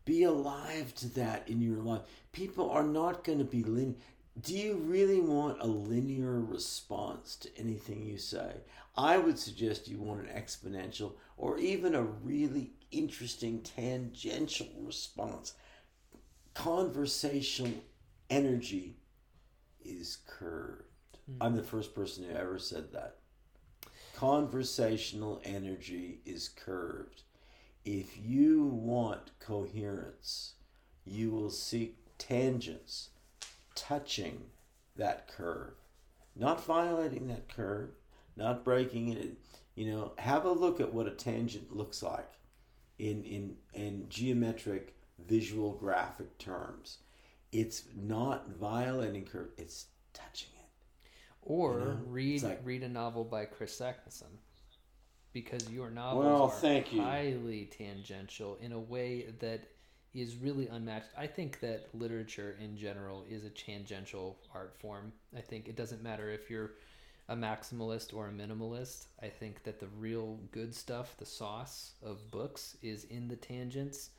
[0.04, 2.02] Be alive to that in your life.
[2.32, 3.94] People are not going to be linear.
[4.40, 8.52] Do you really want a linear response to anything you say?
[8.96, 15.54] I would suggest you want an exponential or even a really interesting tangential response.
[16.54, 17.72] Conversational
[18.28, 18.96] energy
[19.84, 20.84] is curved.
[21.26, 21.42] Hmm.
[21.42, 23.16] I'm the first person who ever said that.
[24.14, 27.22] Conversational energy is curved.
[27.84, 30.54] If you want coherence,
[31.04, 33.10] you will seek tangents
[33.74, 34.42] touching
[34.96, 35.74] that curve,
[36.36, 37.90] not violating that curve,
[38.36, 39.38] not breaking it.
[39.74, 42.32] You know, have a look at what a tangent looks like
[42.98, 44.94] in in in geometric
[45.26, 46.98] visual graphic terms.
[47.50, 50.68] It's not violating curve, it's touching it.
[51.42, 54.36] Or You know, read like- read a novel by Chris Saknussemm.
[55.32, 57.00] Because your novels Well, are thank you.
[57.02, 59.68] highly tangential in a way that
[60.12, 61.10] is really unmatched.
[61.16, 65.12] I think that literature in general is a tangential art form.
[65.36, 66.72] I think it doesn't matter if you're
[67.28, 69.06] a maximalist or a minimalist.
[69.22, 74.10] I think that the real good stuff, the sauce of books, is in the tangents,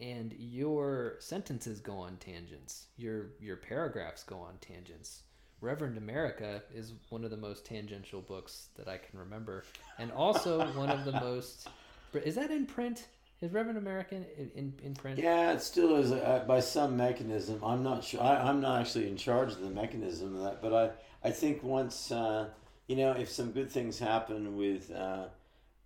[0.00, 2.86] and your sentences go on tangents.
[2.96, 5.22] Your your paragraphs go on tangents.
[5.60, 9.64] Reverend America is one of the most tangential books that I can remember,
[9.98, 11.68] and also one of the most.
[12.12, 13.06] Is that in print?
[13.42, 15.18] Is Reverend American in, in, in print?
[15.18, 17.62] Yeah, it still is uh, by some mechanism.
[17.62, 18.22] I'm not sure.
[18.22, 21.62] I, I'm not actually in charge of the mechanism of that, but I, I think
[21.62, 22.48] once, uh,
[22.86, 25.26] you know, if some good things happen with uh,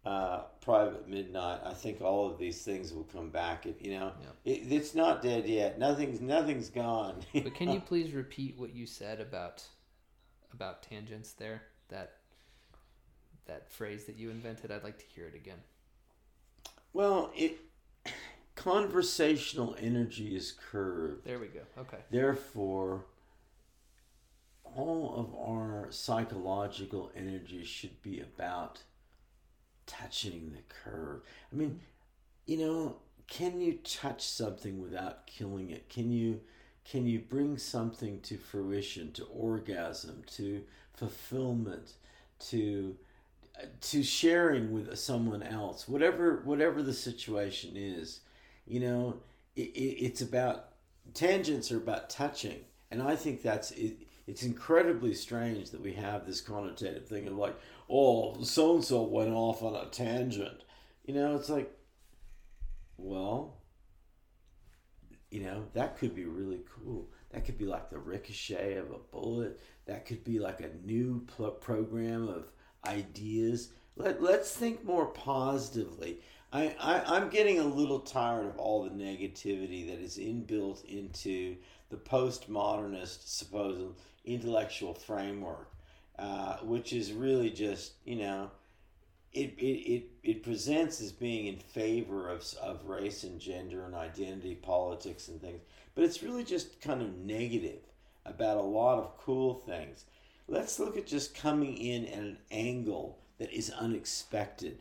[0.04, 3.66] uh, Private Midnight, I think all of these things will come back.
[3.66, 4.12] It, you know,
[4.44, 5.78] it, it's not dead yet.
[5.78, 7.20] Nothing's nothing's gone.
[7.34, 9.62] but can you please repeat what you said about
[10.52, 11.62] about tangents there?
[11.88, 12.12] That
[13.46, 14.70] that phrase that you invented.
[14.70, 15.58] I'd like to hear it again.
[16.94, 17.58] Well, it
[18.54, 21.26] conversational energy is curved.
[21.26, 21.60] There we go.
[21.76, 21.98] Okay.
[22.10, 23.04] Therefore,
[24.64, 28.82] all of our psychological energy should be about
[29.86, 31.20] touching the curve.
[31.52, 31.80] I mean,
[32.46, 32.96] you know,
[33.26, 35.88] can you touch something without killing it?
[35.88, 36.40] Can you
[36.84, 41.92] can you bring something to fruition, to orgasm, to fulfillment,
[42.48, 42.96] to
[43.80, 48.20] to sharing with someone else, whatever whatever the situation is,
[48.66, 49.20] you know,
[49.54, 50.70] it, it, it's about
[51.14, 53.98] tangents are about touching, and I think that's it.
[54.26, 57.56] It's incredibly strange that we have this connotative thing of like,
[57.90, 60.62] oh, so and so went off on a tangent.
[61.04, 61.72] You know, it's like,
[62.96, 63.58] well,
[65.30, 67.08] you know, that could be really cool.
[67.32, 69.60] That could be like the ricochet of a bullet.
[69.86, 72.52] That could be like a new pl- program of
[72.86, 73.70] ideas.
[73.96, 76.20] Let, let's think more positively.
[76.52, 81.56] I, I, I'm getting a little tired of all the negativity that is inbuilt into
[81.90, 85.69] the postmodernist supposed intellectual framework,
[86.20, 88.50] uh, which is really just, you know,
[89.32, 93.94] it, it, it, it presents as being in favor of, of race and gender and
[93.94, 95.62] identity politics and things,
[95.94, 97.78] but it's really just kind of negative
[98.26, 100.04] about a lot of cool things.
[100.46, 104.78] Let's look at just coming in at an angle that is unexpected.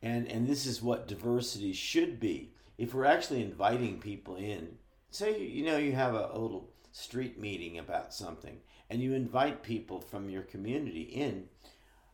[0.00, 2.52] And, and this is what diversity should be.
[2.76, 4.76] If we're actually inviting people in,
[5.10, 8.58] say, you know, you have a, a little street meeting about something,
[8.90, 11.48] and you invite people from your community in,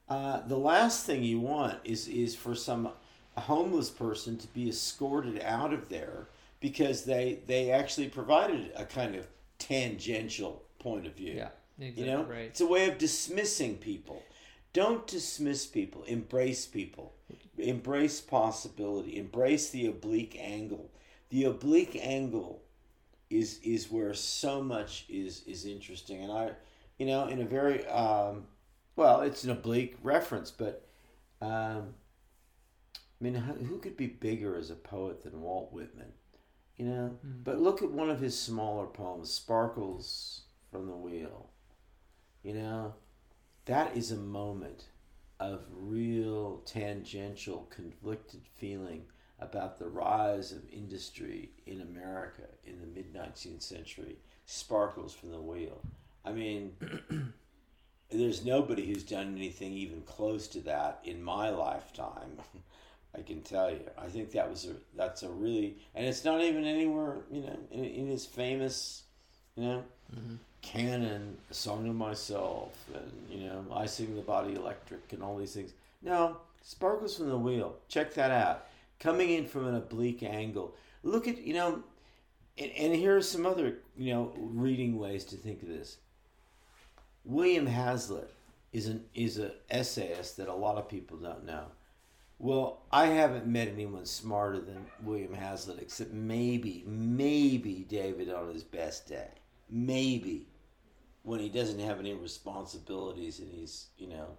[0.09, 2.91] uh, the last thing you want is, is for some
[3.37, 6.29] homeless person to be escorted out of there
[6.61, 9.27] because they, they actually provided a kind of
[9.59, 11.35] tangential point of view.
[11.35, 11.49] Yeah.
[11.79, 12.43] Exactly you know, right.
[12.43, 14.23] it's a way of dismissing people.
[14.73, 16.05] Don't dismiss people.
[16.05, 17.13] Embrace people.
[17.59, 19.19] Embrace possibility.
[19.19, 20.91] Embrace the oblique angle.
[21.31, 22.63] The oblique angle
[23.35, 26.23] is is where so much is is interesting.
[26.23, 26.51] And I,
[26.99, 28.47] you know, in a very um,
[28.97, 30.87] well, it's an oblique reference, but
[31.41, 31.95] um,
[33.21, 36.13] I mean, who could be bigger as a poet than Walt Whitman?
[36.77, 37.45] You know, Mm.
[37.45, 41.51] but look at one of his smaller poems, "Sparkles from the Wheel."
[42.43, 42.95] You know,
[43.65, 44.89] that is a moment
[45.41, 49.07] of real tangential, conflicted feeling
[49.41, 54.17] about the rise of industry in America in the mid 19th century.
[54.47, 55.81] Sparkles from the wheel.
[56.25, 56.77] I mean,
[58.11, 62.37] there's nobody who's done anything even close to that in my lifetime.
[63.17, 63.81] I can tell you.
[63.97, 67.57] I think that was a that's a really and it's not even anywhere you know
[67.71, 69.03] in, in his famous
[69.57, 69.85] you know
[70.15, 70.39] Mhm.
[70.63, 75.55] canon, song to myself, and you know I sing the body electric and all these
[75.55, 75.73] things.
[76.03, 77.77] No, sparkles from the wheel.
[77.89, 78.67] Check that out.
[79.01, 80.75] Coming in from an oblique angle.
[81.03, 81.83] Look at you know,
[82.57, 85.99] and, and here are some other you know reading ways to think of this.
[87.25, 88.31] William Hazlitt
[88.73, 91.67] is an is a essayist that a lot of people don't know.
[92.39, 98.65] Well, I haven't met anyone smarter than William Hazlitt, except maybe, maybe David on his
[98.65, 99.29] best day.
[99.71, 100.49] Maybe
[101.23, 104.37] when he doesn't have any responsibilities and he's, you know.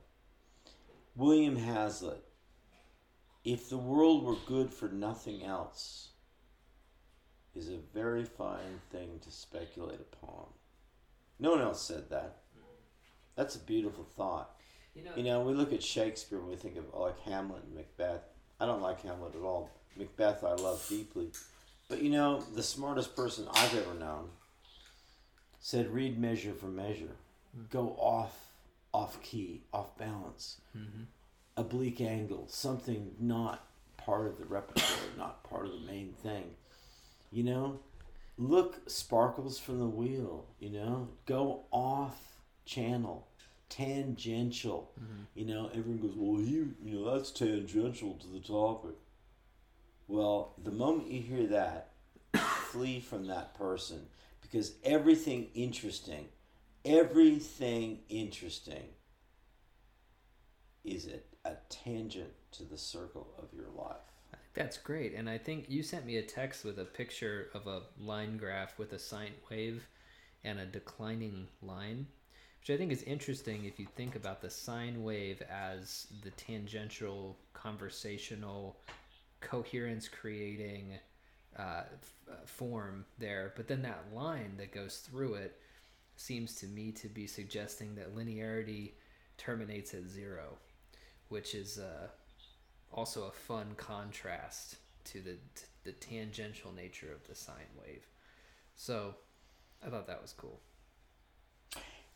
[1.16, 2.24] William Hazlitt,
[3.46, 6.10] if the world were good for nothing else,
[7.56, 10.48] is a very fine thing to speculate upon.
[11.40, 12.38] No one else said that.
[13.36, 14.60] That's a beautiful thought.
[14.94, 17.76] You know, You know, we look at Shakespeare and we think of like Hamlet and
[17.76, 18.24] Macbeth.
[18.60, 19.70] I don't like Hamlet at all.
[19.96, 21.32] Macbeth I love deeply.
[21.88, 24.30] But you know, the smartest person I've ever known
[25.60, 27.16] said read measure for measure.
[27.70, 28.42] Go off
[28.94, 30.62] off key, off balance.
[30.76, 31.06] Mhm.
[31.58, 33.68] Oblique angle, something not
[33.98, 36.56] part of the repertoire, not part of the main thing.
[37.32, 37.80] You know?
[38.38, 41.10] Look sparkles from the wheel, you know?
[41.26, 42.20] Go off
[42.66, 43.28] channel
[43.70, 44.92] tangential.
[45.02, 45.22] Mm-hmm.
[45.34, 48.96] You know, everyone goes, well, you, you know, that's tangential to the topic.
[50.08, 51.92] Well, the moment you hear that,
[52.36, 54.02] flee from that person
[54.42, 56.28] because everything interesting
[56.86, 58.86] everything interesting
[60.84, 63.98] is a, a tangent to the circle of your life.
[64.54, 65.14] That's great.
[65.14, 68.80] And I think you sent me a text with a picture of a line graph
[68.80, 69.88] with a sine wave
[70.44, 72.08] and a declining line,
[72.60, 77.38] which I think is interesting if you think about the sine wave as the tangential,
[77.54, 78.78] conversational,
[79.42, 80.94] coherence creating
[81.60, 83.54] uh, f- form there.
[83.56, 85.60] But then that line that goes through it
[86.16, 88.92] seems to me to be suggesting that linearity
[89.38, 90.58] terminates at zero,
[91.30, 91.78] which is.
[91.80, 92.08] Uh,
[92.96, 95.36] also a fun contrast to the
[95.84, 98.08] the tangential nature of the sine wave.
[98.76, 99.14] So,
[99.86, 100.60] I thought that was cool.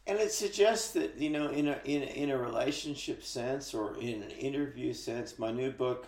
[0.07, 3.95] And it suggests that you know, in a in a, in a relationship sense or
[3.97, 6.07] in an interview sense, my new book,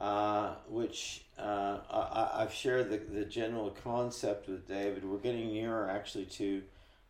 [0.00, 5.04] uh, which uh, I, I've shared the the general concept with David.
[5.04, 6.62] We're getting nearer actually to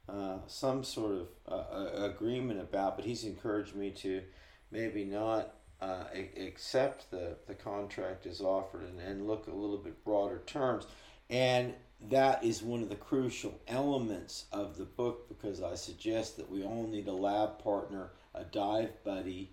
[0.08, 4.22] uh, some sort of uh, agreement about, but he's encouraged me to
[4.70, 6.04] maybe not uh,
[6.36, 10.86] accept the, the contract as offered and, and look a little bit broader terms.
[11.30, 11.74] And
[12.08, 16.64] that is one of the crucial elements of the book because I suggest that we
[16.64, 19.50] all need a lab partner, a dive buddy,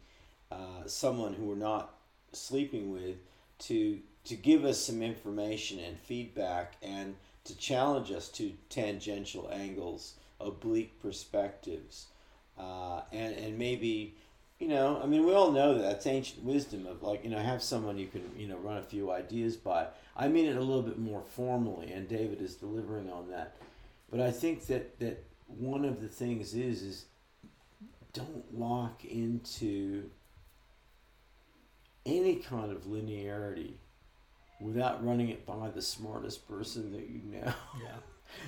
[0.52, 1.96] uh, someone who we're not
[2.32, 3.18] sleeping with
[3.60, 10.16] to to give us some information and feedback and to challenge us to tangential angles,
[10.40, 12.08] oblique perspectives,
[12.58, 14.16] uh, and and maybe
[14.60, 17.40] you know, I mean, we all know that that's ancient wisdom of like, you know,
[17.40, 19.88] have someone you can, you know, run a few ideas by.
[20.16, 23.58] I mean it a little bit more formally, and David is delivering on that.
[24.10, 27.06] But I think that that one of the things is is
[28.14, 30.10] don't lock into
[32.06, 33.74] any kind of linearity
[34.62, 37.54] without running it by the smartest person that you know.
[37.82, 37.92] Yeah.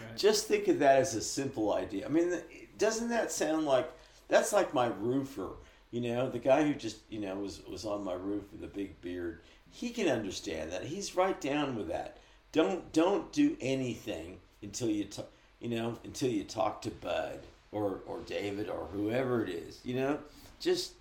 [0.05, 0.17] Right.
[0.17, 2.07] Just think of that as a simple idea.
[2.07, 2.41] I mean,
[2.77, 3.89] doesn't that sound like
[4.27, 5.51] that's like my roofer?
[5.91, 8.73] You know, the guy who just you know was was on my roof with a
[8.73, 9.39] big beard.
[9.69, 10.83] He can understand that.
[10.83, 12.17] He's right down with that.
[12.51, 15.29] Don't don't do anything until you talk.
[15.59, 17.39] You know, until you talk to Bud
[17.71, 19.79] or or David or whoever it is.
[19.83, 20.19] You know,
[20.59, 20.93] just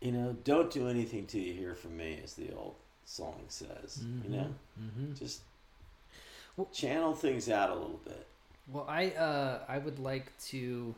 [0.00, 2.74] you know, don't do anything till you hear from me, as the old
[3.04, 4.00] song says.
[4.02, 4.32] Mm-hmm.
[4.32, 5.14] You know, mm-hmm.
[5.14, 5.42] just
[6.56, 8.26] well, channel things out a little bit.
[8.68, 10.94] Well, I uh, I would like to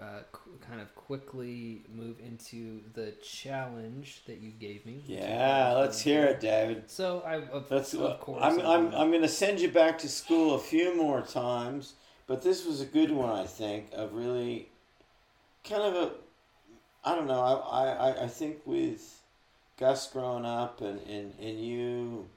[0.00, 5.02] uh, qu- kind of quickly move into the challenge that you gave me.
[5.06, 6.90] Yeah, let's hear it, David.
[6.90, 10.08] So I, of, let's, of course, I'm, I'm, I'm going to send you back to
[10.08, 11.94] school a few more times,
[12.26, 14.68] but this was a good one, I think, of really
[15.64, 16.10] kind of a,
[17.04, 19.22] I don't know, I, I, I think with
[19.78, 22.28] Gus growing up and, and, and you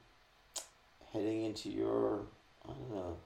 [1.14, 2.22] heading into your,
[2.66, 3.18] I don't know,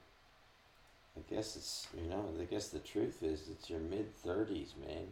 [1.18, 5.08] I guess it's you know I guess the truth is it's your mid thirties, man.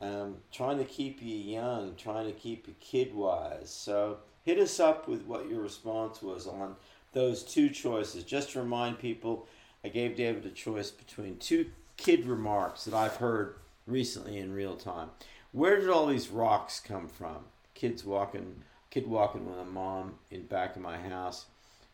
[0.00, 3.70] Um, trying to keep you young, trying to keep you kid wise.
[3.70, 6.76] So hit us up with what your response was on
[7.12, 8.22] those two choices.
[8.22, 9.46] Just to remind people,
[9.84, 11.66] I gave David a choice between two
[11.96, 13.56] kid remarks that I've heard
[13.86, 15.10] recently in real time.
[15.52, 17.38] Where did all these rocks come from?
[17.74, 21.46] Kids walking, kid walking with a mom in back of my house,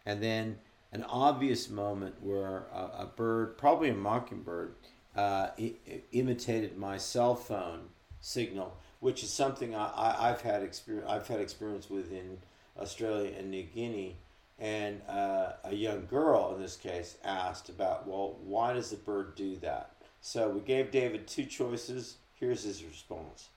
[0.05, 0.59] and then
[0.95, 4.77] an obvious moment where a, a bird, probably a mockingbird,
[5.17, 5.75] uh, I-
[6.13, 7.89] imitated my cell phone
[8.21, 11.07] signal, which is something I, I, have had experience.
[11.11, 12.39] I've had experience with in
[12.79, 14.17] Australia and New Guinea.
[14.61, 19.35] And uh, a young girl, in this case, asked about, well, why does the bird
[19.35, 19.91] do that?
[20.21, 22.19] So we gave David two choices.
[22.39, 23.49] Here's his response.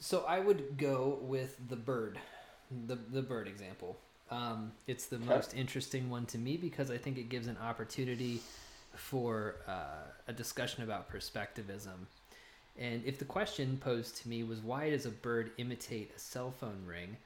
[0.00, 2.18] So I would go with the bird,
[2.86, 3.98] the the bird example.
[4.32, 8.40] Um, it's the most interesting one to me because I think it gives an opportunity
[8.94, 12.06] for uh, a discussion about perspectivism.
[12.78, 16.50] And if the question posed to me was why does a bird imitate a cell
[16.50, 17.18] phone ring,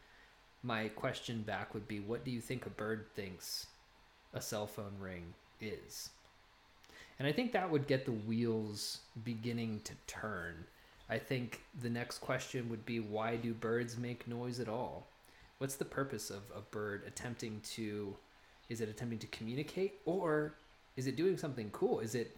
[0.64, 3.68] my question back would be what do you think a bird thinks
[4.34, 6.10] a cell phone ring is?
[7.20, 10.64] And I think that would get the wheels beginning to turn.
[11.08, 15.06] I think the next question would be why do birds make noise at all?
[15.58, 18.16] What's the purpose of a bird attempting to
[18.68, 20.54] is it attempting to communicate or
[20.96, 22.00] is it doing something cool?
[22.00, 22.36] Is it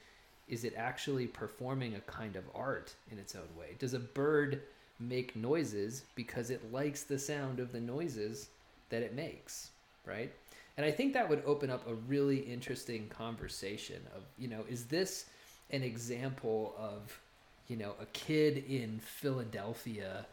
[0.49, 3.77] is it actually performing a kind of art in its own way?
[3.79, 4.63] Does a bird
[4.99, 8.49] make noises because it likes the sound of the noises
[8.91, 9.71] that it makes
[10.09, 10.33] right?
[10.77, 14.85] And i think that would open up a really interesting conversation of you know is
[14.87, 15.27] this
[15.71, 17.19] an example of
[17.67, 20.25] you know a kid in philadelphia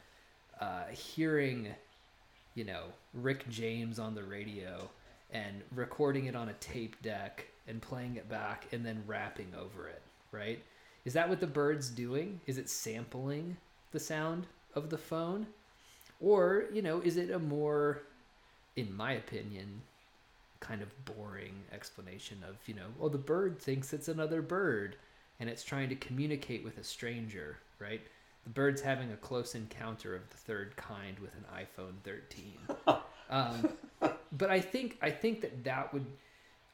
[0.61, 1.67] uh, hearing
[2.55, 4.89] you know, Rick James on the radio
[5.31, 9.87] and recording it on a tape deck and playing it back and then rapping over
[9.87, 10.01] it,
[10.31, 10.63] right?
[11.03, 12.39] Is that what the bird's doing?
[12.47, 13.57] Is it sampling
[13.91, 15.47] the sound of the phone?
[16.21, 18.01] Or, you know, is it a more,
[18.75, 19.81] in my opinion,
[20.61, 24.95] kind of boring explanation of, you know, well, the bird thinks it's another bird
[25.39, 28.01] and it's trying to communicate with a stranger, right?
[28.45, 32.57] The bird's having a close encounter of the third kind with an iPhone 13.
[33.29, 33.69] um,
[34.31, 36.05] but I think I think that that would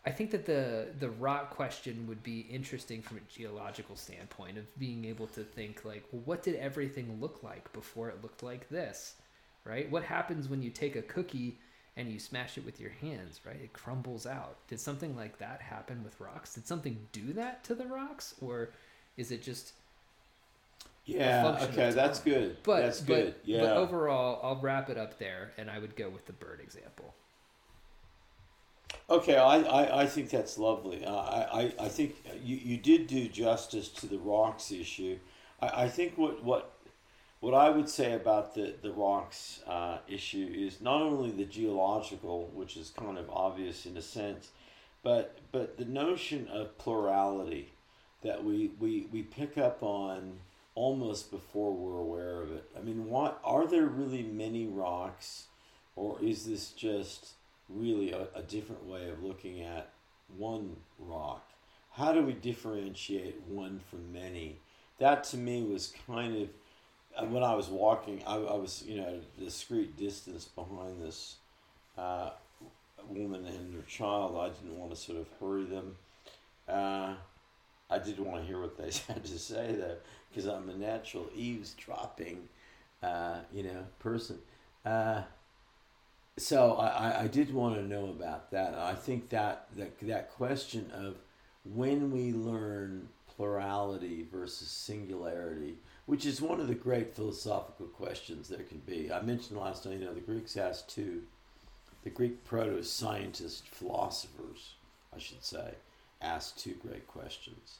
[0.05, 4.79] I think that the the rock question would be interesting from a geological standpoint of
[4.79, 8.67] being able to think like, well, what did everything look like before it looked like
[8.69, 9.15] this,
[9.63, 9.89] right?
[9.91, 11.59] What happens when you take a cookie
[11.97, 13.59] and you smash it with your hands, right?
[13.61, 14.57] It crumbles out.
[14.67, 16.55] Did something like that happen with rocks?
[16.55, 18.69] Did something do that to the rocks, or
[19.17, 19.73] is it just
[21.15, 21.57] Yeah.
[21.63, 22.57] Okay, that's good.
[22.63, 23.35] but that's but, good.
[23.43, 23.61] yeah.
[23.61, 27.13] but overall, I'll wrap it up there, and I would go with the bird example.
[29.09, 31.05] Okay, I, I, I think that's lovely.
[31.05, 35.17] Uh, I, I, I think you, you did do justice to the rocks issue.
[35.61, 36.73] I, I think what, what
[37.41, 42.51] what I would say about the, the rocks uh, issue is not only the geological,
[42.53, 44.49] which is kind of obvious in a sense,
[45.01, 47.73] but but the notion of plurality
[48.21, 50.39] that we, we, we pick up on
[50.75, 52.69] almost before we're aware of it.
[52.77, 55.45] I mean, what are there really many rocks,
[55.95, 57.31] or is this just
[57.69, 59.89] really a, a different way of looking at
[60.37, 61.47] one rock?
[61.93, 64.59] How do we differentiate one from many?
[64.99, 66.49] That to me was kind of
[67.17, 68.23] uh, when I was walking.
[68.25, 71.35] I, I was you know a discreet distance behind this
[71.97, 72.31] uh,
[73.09, 74.37] woman and her child.
[74.37, 75.95] I didn't want to sort of hurry them.
[76.67, 77.15] Uh,
[77.89, 79.97] I did want to hear what they had to say though,
[80.31, 82.47] because I'm a natural eavesdropping,
[83.03, 84.39] uh, you know, person.
[84.85, 85.21] Uh,
[86.37, 88.73] so I, I- did want to know about that.
[88.73, 91.15] I think that, that that question of
[91.65, 95.75] when we learn plurality versus singularity,
[96.05, 99.11] which is one of the great philosophical questions there can be.
[99.11, 101.21] I mentioned last night, you know, the Greeks asked two,
[102.03, 104.73] the Greek proto scientists, philosophers,
[105.15, 105.75] I should say,
[106.21, 107.77] asked two great questions.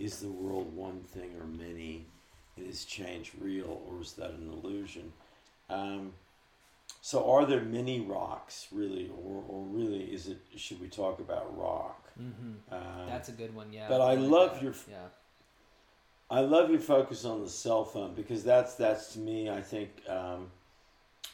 [0.00, 2.06] Is the world one thing or many?
[2.56, 5.12] And is change real or is that an illusion?
[5.68, 6.12] Um,
[7.02, 10.38] so, are there many rocks really, or, or really is it?
[10.56, 12.10] Should we talk about rock?
[12.20, 12.74] Mm-hmm.
[12.74, 13.86] Um, That's a good one, yeah.
[13.88, 14.62] but I like love that.
[14.62, 14.96] your- yeah.
[16.30, 19.50] I love your focus on the cell phone because that's that's to me.
[19.50, 19.90] I think.
[20.08, 20.50] Um,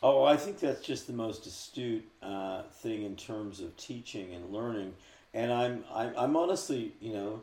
[0.02, 4.52] oh, I think that's just the most astute uh, thing in terms of teaching and
[4.52, 4.94] learning.
[5.34, 7.42] And I'm I'm, I'm honestly, you know,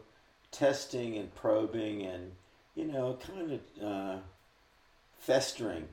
[0.54, 2.32] testing and probing and
[2.76, 4.18] you know, kind of uh,
[5.20, 5.88] festering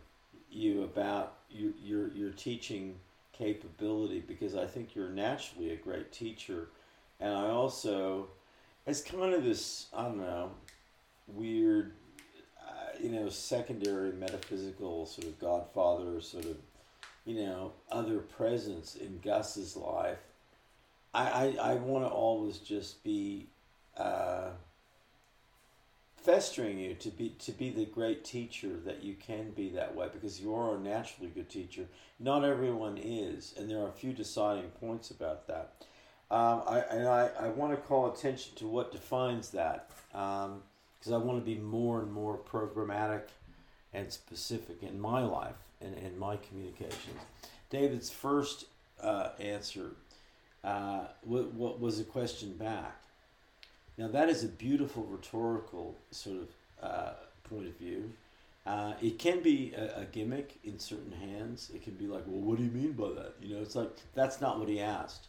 [0.50, 2.96] you about your your your teaching
[3.32, 6.68] capability because I think you're naturally a great teacher,
[7.20, 8.28] and I also,
[8.86, 10.50] it's kind of this I don't know,
[11.28, 11.92] weird,
[12.60, 16.56] uh, you know, secondary metaphysical sort of Godfather sort of,
[17.26, 20.18] you know, other presence in Gus's life.
[21.12, 23.48] I I, I want to always just be.
[23.96, 24.50] Uh,
[26.16, 30.06] festering you to be to be the great teacher that you can be that way
[30.12, 31.86] because you are a naturally good teacher.
[32.18, 35.72] Not everyone is, and there are a few deciding points about that.
[36.30, 41.16] Um, I and I, I want to call attention to what defines that because I
[41.16, 43.22] want to be more and more programmatic
[43.92, 47.20] and specific in my life and, in my communications.
[47.70, 48.66] David's first
[49.02, 49.92] uh, answer
[50.62, 53.02] uh, what, what was a question back.
[54.00, 56.48] Now that is a beautiful rhetorical sort of
[56.82, 57.12] uh,
[57.44, 58.10] point of view.
[58.64, 61.70] Uh, it can be a, a gimmick in certain hands.
[61.74, 63.34] It can be like, well, what do you mean by that?
[63.42, 65.26] You know, it's like that's not what he asked.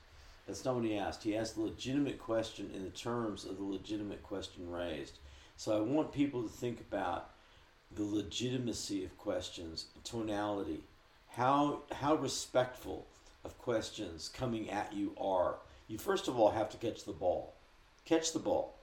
[0.48, 1.22] That's not what he asked.
[1.22, 5.19] He asked a legitimate question in the terms of the legitimate question raised.
[5.57, 7.31] So I want people to think about
[7.93, 10.85] the legitimacy of questions, tonality,
[11.27, 13.06] how how respectful
[13.43, 15.57] of questions coming at you are.
[15.89, 17.53] You first of all have to catch the ball
[18.06, 18.76] catch the ball.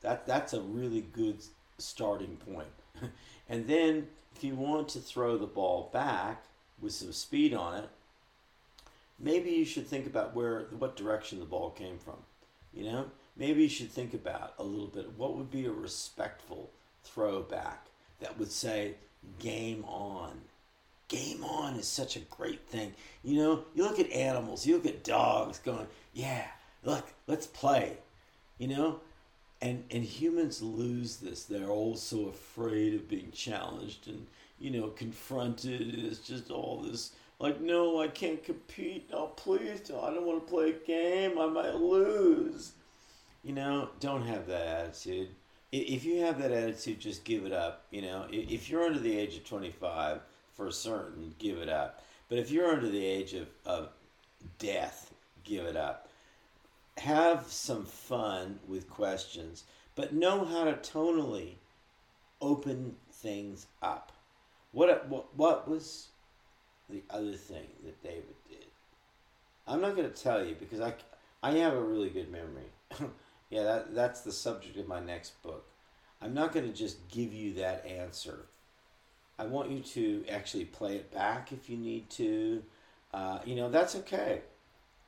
[0.00, 1.38] That that's a really good
[1.78, 2.68] starting point.
[3.48, 6.44] and then if you want to throw the ball back
[6.80, 7.88] with some speed on it,
[9.18, 12.16] maybe you should think about where what direction the ball came from.
[12.72, 16.70] You know, maybe you should think about a little bit what would be a respectful
[17.04, 17.86] throw back
[18.20, 18.94] that would say
[19.38, 20.40] game on.
[21.08, 22.94] Game on is such a great thing.
[23.22, 26.46] You know, you look at animals, you look at dogs going, yeah,
[26.82, 27.98] look, let's play
[28.58, 29.00] you know
[29.60, 34.26] and and humans lose this they're all so afraid of being challenged and
[34.58, 39.10] you know confronted it's just all this like, no, I can't compete.
[39.10, 39.90] No, please.
[39.90, 41.38] I don't want to play a game.
[41.38, 42.72] I might lose.
[43.42, 45.28] You know, don't have that attitude.
[45.72, 47.84] If you have that attitude, just give it up.
[47.90, 50.20] You know, if you're under the age of 25,
[50.54, 52.02] for certain, give it up.
[52.28, 53.88] But if you're under the age of, of
[54.58, 55.12] death,
[55.42, 56.08] give it up.
[56.98, 59.64] Have some fun with questions,
[59.94, 61.54] but know how to tonally
[62.40, 64.12] open things up.
[64.72, 66.08] What what what was
[66.88, 68.66] the other thing that David did?
[69.66, 70.94] I'm not going to tell you because I
[71.42, 72.70] I have a really good memory.
[73.50, 75.66] yeah, that that's the subject of my next book.
[76.20, 78.46] I'm not going to just give you that answer.
[79.38, 82.62] I want you to actually play it back if you need to.
[83.12, 84.42] Uh, you know, that's okay.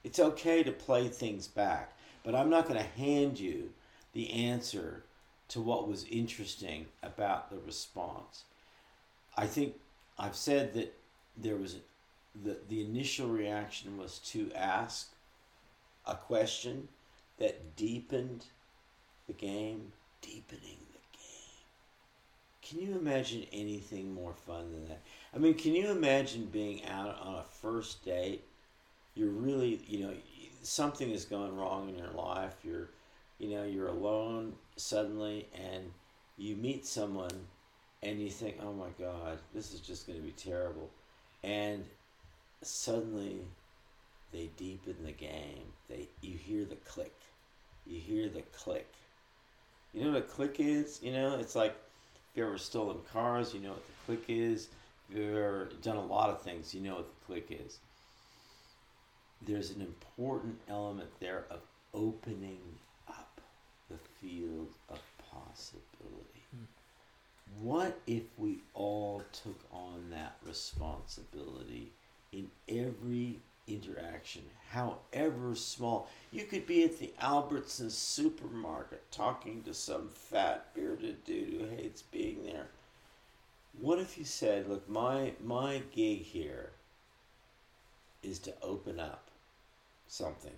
[0.07, 3.71] It's okay to play things back, but I'm not going to hand you
[4.13, 5.03] the answer
[5.49, 8.45] to what was interesting about the response.
[9.37, 9.75] I think
[10.17, 10.95] I've said that
[11.37, 11.79] there was
[12.41, 15.11] the the initial reaction was to ask
[16.07, 16.87] a question
[17.39, 18.45] that deepened
[19.27, 19.91] the game,
[20.23, 21.57] deepening the game.
[22.63, 25.03] Can you imagine anything more fun than that?
[25.35, 28.45] I mean, can you imagine being out on a first date?
[29.17, 30.13] You're really, you know,
[30.63, 32.55] something has gone wrong in your life.
[32.63, 32.91] You're,
[33.39, 35.91] you know, you're alone suddenly, and
[36.37, 37.47] you meet someone,
[38.03, 40.91] and you think, "Oh my God, this is just going to be terrible,"
[41.43, 41.85] and
[42.63, 43.41] suddenly
[44.33, 45.73] they deepen the game.
[45.89, 47.15] They you hear the click,
[47.87, 48.93] you hear the click.
[49.95, 51.01] You know what a click is?
[51.03, 51.75] You know, it's like
[52.31, 54.69] if you ever stolen cars, you know what the click is.
[55.09, 57.79] If you've ever done a lot of things, you know what the click is.
[59.47, 61.61] There's an important element there of
[61.95, 62.59] opening
[63.07, 63.41] up
[63.89, 64.99] the field of
[65.31, 66.43] possibility.
[67.61, 71.93] What if we all took on that responsibility
[72.33, 76.11] in every interaction, however small?
[76.33, 82.03] You could be at the Albertsons supermarket talking to some fat bearded dude who hates
[82.03, 82.67] being there.
[83.79, 86.73] What if you said, "Look, my my gig here
[88.25, 89.26] is to open up
[90.09, 90.53] something.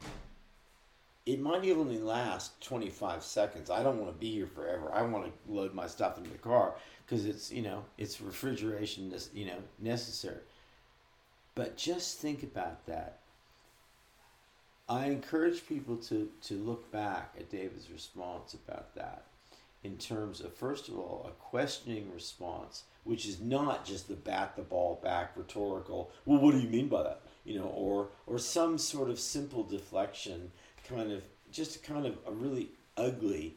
[1.26, 3.68] It might only last 25 seconds.
[3.68, 4.90] I don't want to be here forever.
[4.92, 9.12] I want to load my stuff into the car because it's, you know, it's refrigeration,
[9.34, 10.40] you know, necessary.
[11.54, 13.18] But just think about that.
[14.88, 19.24] I encourage people to, to look back at David's response about that
[19.84, 24.54] in terms of, first of all, a questioning response, which is not just the bat
[24.56, 27.20] the ball back rhetorical, well, what do you mean by that?
[27.48, 30.52] You know, or, or some sort of simple deflection,
[30.88, 33.54] kind of, just kind of a really ugly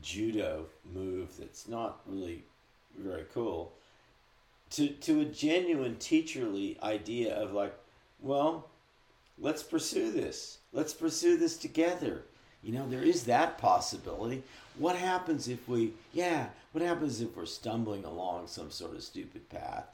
[0.00, 2.44] judo move that's not really
[2.98, 3.72] very cool
[4.70, 7.74] to to a genuine teacherly idea of like,
[8.20, 8.68] well,
[9.38, 10.58] let's pursue this.
[10.72, 12.22] Let's pursue this together.
[12.62, 14.42] You know, there is that possibility.
[14.78, 19.48] What happens if we, yeah, what happens if we're stumbling along some sort of stupid
[19.50, 19.84] path,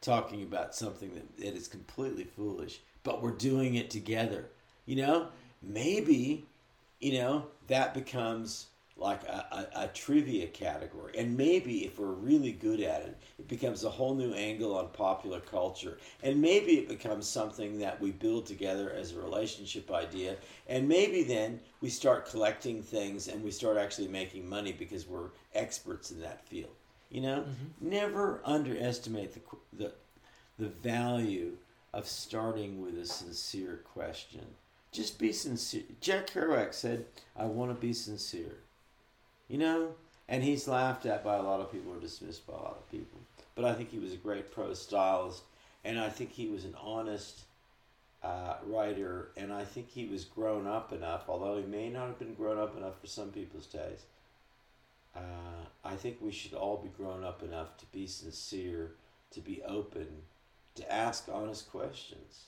[0.00, 4.50] talking about something that, that is completely foolish, but we're doing it together?
[4.84, 5.28] You know,
[5.62, 6.44] maybe,
[7.00, 8.66] you know, that becomes
[8.98, 11.16] like a, a, a trivia category.
[11.16, 14.88] And maybe if we're really good at it, it becomes a whole new angle on
[14.88, 15.96] popular culture.
[16.22, 20.36] And maybe it becomes something that we build together as a relationship idea.
[20.68, 25.30] And maybe then we start collecting things and we start actually making money because we're
[25.54, 26.74] experts in that field.
[27.08, 27.88] You know, mm-hmm.
[27.88, 29.40] never underestimate the,
[29.72, 29.92] the,
[30.58, 31.56] the value
[31.92, 34.44] of starting with a sincere question.
[34.92, 35.82] Just be sincere.
[36.00, 37.06] Jack Kerouac said,
[37.36, 38.58] I want to be sincere.
[39.48, 39.94] You know?
[40.28, 42.90] And he's laughed at by a lot of people or dismissed by a lot of
[42.90, 43.18] people.
[43.54, 45.42] But I think he was a great prose stylist,
[45.84, 47.40] and I think he was an honest
[48.22, 52.18] uh, writer, and I think he was grown up enough, although he may not have
[52.18, 54.04] been grown up enough for some people's taste.
[55.16, 58.92] Uh, I think we should all be grown up enough to be sincere,
[59.32, 60.06] to be open,
[60.78, 62.44] to ask honest questions.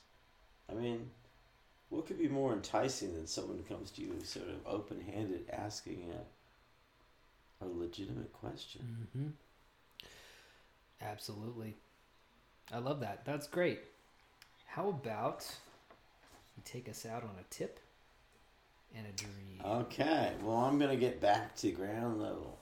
[0.71, 1.11] I mean,
[1.89, 5.45] what could be more enticing than someone who comes to you sort of open handed
[5.53, 6.13] asking
[7.61, 9.09] a, a legitimate question?
[9.17, 9.29] Mm-hmm.
[11.03, 11.77] Absolutely.
[12.73, 13.25] I love that.
[13.25, 13.81] That's great.
[14.67, 15.47] How about
[16.57, 17.81] you take us out on a tip
[18.97, 19.61] and a dream?
[19.65, 22.57] Okay, well, I'm going to get back to ground level.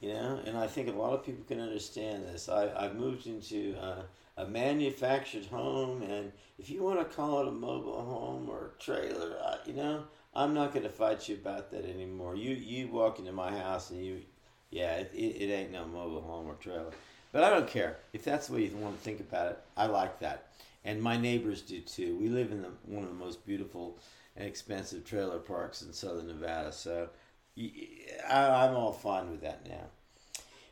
[0.00, 2.48] You know, and I think a lot of people can understand this.
[2.48, 4.02] I, I've moved into uh,
[4.36, 8.82] a manufactured home, and if you want to call it a mobile home or a
[8.82, 9.36] trailer,
[9.66, 10.04] you know,
[10.34, 12.34] I'm not going to fight you about that anymore.
[12.34, 14.22] You you walk into my house and you,
[14.70, 16.92] yeah, it, it, it ain't no mobile home or trailer.
[17.32, 19.58] But I don't care if that's the way you want to think about it.
[19.76, 20.48] I like that.
[20.84, 22.16] and my neighbors do too.
[22.16, 23.98] We live in the, one of the most beautiful
[24.36, 27.08] and expensive trailer parks in southern Nevada, so
[27.56, 29.84] I, am all fine with that now.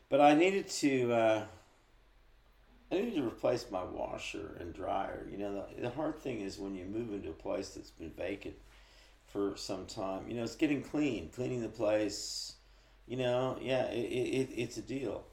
[0.09, 1.13] But I needed to.
[1.13, 1.43] Uh,
[2.91, 5.25] I need to replace my washer and dryer.
[5.31, 8.11] You know, the, the hard thing is when you move into a place that's been
[8.11, 8.55] vacant
[9.31, 10.25] for some time.
[10.27, 12.55] You know, it's getting clean, cleaning the place.
[13.07, 15.23] You know, yeah, it, it, it's a deal,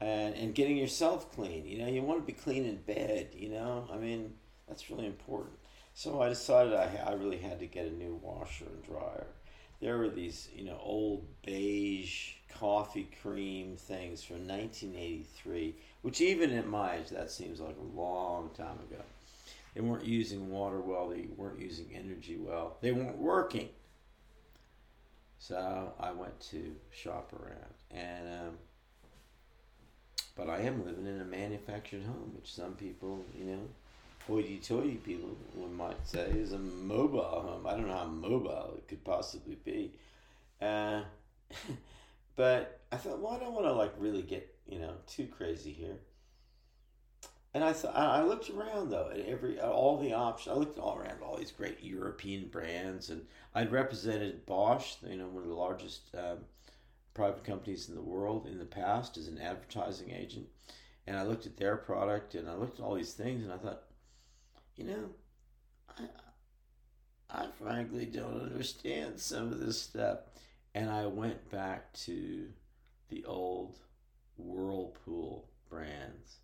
[0.00, 1.66] and and getting yourself clean.
[1.66, 3.28] You know, you want to be clean in bed.
[3.34, 4.34] You know, I mean
[4.66, 5.58] that's really important.
[5.94, 9.26] So I decided I I really had to get a new washer and dryer.
[9.80, 16.66] There were these you know old beige coffee cream things from 1983, which even at
[16.66, 19.02] my age that seems like a long time ago.
[19.74, 23.68] They weren't using water well, they weren't using energy well, they weren't working.
[25.38, 28.58] So I went to shop around, and um,
[30.34, 33.60] but I am living in a manufactured home, which some people, you know,
[34.28, 37.66] hoity-toity people one might say is a mobile home.
[37.66, 39.92] I don't know how mobile it could possibly be,
[40.60, 41.02] uh,
[42.36, 45.72] but I thought, well, I don't want to like really get you know too crazy
[45.72, 45.96] here.
[47.54, 50.54] And I thought I looked around though at every at all the options.
[50.54, 53.22] I looked all around all these great European brands, and
[53.54, 56.38] I'd represented Bosch, you know, one of the largest um,
[57.14, 60.46] private companies in the world in the past as an advertising agent.
[61.06, 63.56] And I looked at their product, and I looked at all these things, and I
[63.56, 63.84] thought,
[64.78, 65.10] you know,
[65.98, 66.04] I
[67.30, 70.20] I frankly don't understand some of this stuff.
[70.74, 72.48] And I went back to
[73.08, 73.76] the old
[74.38, 76.38] Whirlpool brands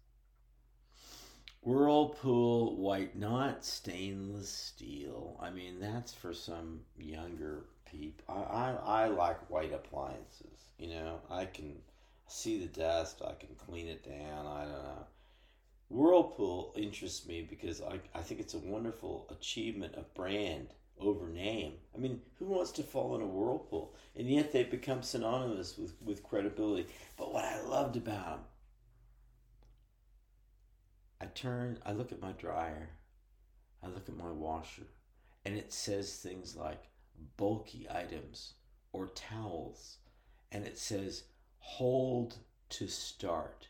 [1.65, 5.39] Whirlpool white, not stainless steel.
[5.41, 8.23] I mean, that's for some younger people.
[8.29, 10.69] I, I, I like white appliances.
[10.79, 11.77] You know, I can
[12.29, 14.47] see the dust, I can clean it down.
[14.47, 15.07] I don't know.
[15.89, 21.75] Whirlpool interests me because I, I think it's a wonderful achievement of brand over name.
[21.95, 23.95] I mean, who wants to fall in a whirlpool?
[24.17, 26.87] And yet they've become synonymous with, with credibility.
[27.17, 28.45] But what I loved about them
[31.21, 32.91] I turn, I look at my dryer,
[33.83, 34.83] I look at my washer,
[35.45, 36.85] and it says things like
[37.39, 38.55] bulky items
[38.93, 39.99] or towels,
[40.53, 41.25] and it says
[41.59, 42.37] hold
[42.71, 43.69] to start.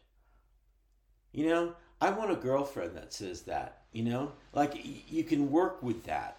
[1.33, 1.75] You know,
[2.05, 4.33] I want a girlfriend that says that, you know?
[4.53, 4.79] Like,
[5.09, 6.37] you can work with that.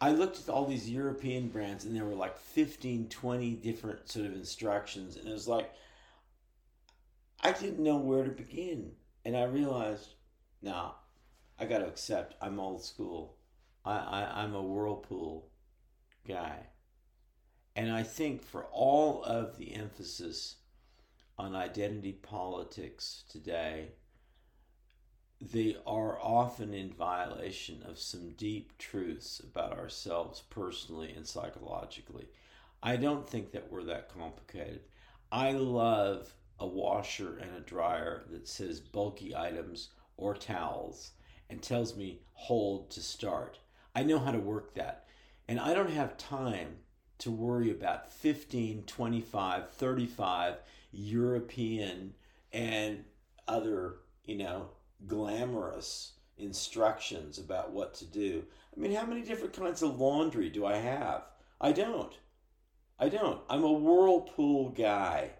[0.00, 4.24] I looked at all these European brands and there were like 15, 20 different sort
[4.24, 5.16] of instructions.
[5.16, 5.70] And it was like,
[7.42, 8.92] I didn't know where to begin.
[9.26, 10.14] And I realized
[10.62, 10.94] now,
[11.58, 13.36] I got to accept I'm old school.
[13.84, 15.50] I, I, I'm a Whirlpool
[16.26, 16.68] guy.
[17.76, 20.56] And I think for all of the emphasis
[21.36, 23.90] on identity politics today,
[25.52, 32.28] they are often in violation of some deep truths about ourselves personally and psychologically.
[32.82, 34.80] I don't think that we're that complicated.
[35.30, 41.12] I love a washer and a dryer that says bulky items or towels
[41.50, 43.58] and tells me hold to start.
[43.94, 45.06] I know how to work that.
[45.48, 46.76] And I don't have time
[47.18, 50.56] to worry about 15, 25, 35
[50.92, 52.14] European
[52.52, 53.04] and
[53.46, 54.68] other, you know,
[55.06, 58.44] glamorous instructions about what to do.
[58.76, 61.24] I mean, how many different kinds of laundry do I have?
[61.60, 62.12] I don't.
[62.98, 63.40] I don't.
[63.48, 65.30] I'm a whirlpool guy.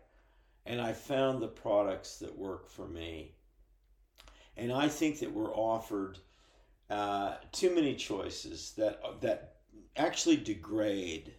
[0.67, 3.35] And I found the products that work for me.
[4.57, 6.19] And I think that we're offered
[6.89, 9.57] uh, too many choices that that
[9.97, 11.35] actually degrade.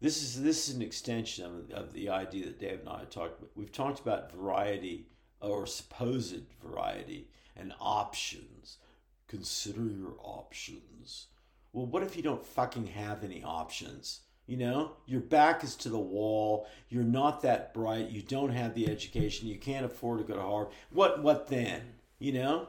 [0.00, 3.38] This is this is an extension of, of the idea that Dave and I talked
[3.38, 3.50] about.
[3.54, 5.08] We've talked about variety
[5.40, 8.78] or supposed variety and options.
[9.26, 11.26] Consider your options.
[11.72, 14.20] Well, what if you don't fucking have any options?
[14.46, 16.66] You know, your back is to the wall.
[16.88, 18.08] You're not that bright.
[18.08, 19.46] You don't have the education.
[19.46, 20.72] You can't afford to go to Harvard.
[20.90, 21.22] What?
[21.22, 21.82] What then?
[22.18, 22.68] You know,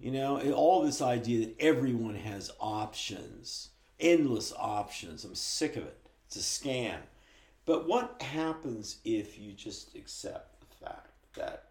[0.00, 5.24] you know, all this idea that everyone has options, endless options.
[5.24, 5.98] I'm sick of it.
[6.26, 6.98] It's a scam.
[7.66, 11.68] But what happens if you just accept the fact that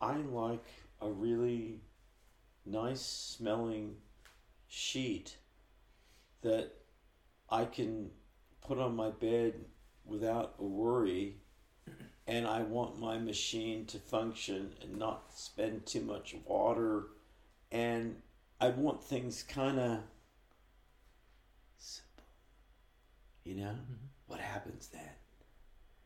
[0.00, 0.66] I like
[1.00, 1.80] a really
[2.64, 3.96] nice smelling
[4.68, 5.36] sheet
[6.42, 6.72] that
[7.50, 8.10] I can
[8.66, 9.54] put on my bed
[10.04, 11.36] without a worry
[12.26, 17.08] and I want my machine to function and not spend too much water
[17.72, 18.16] and
[18.60, 19.98] I want things kind of
[21.78, 22.24] simple.
[23.44, 23.70] You know?
[23.70, 24.06] Mm-hmm.
[24.26, 25.19] What happens then?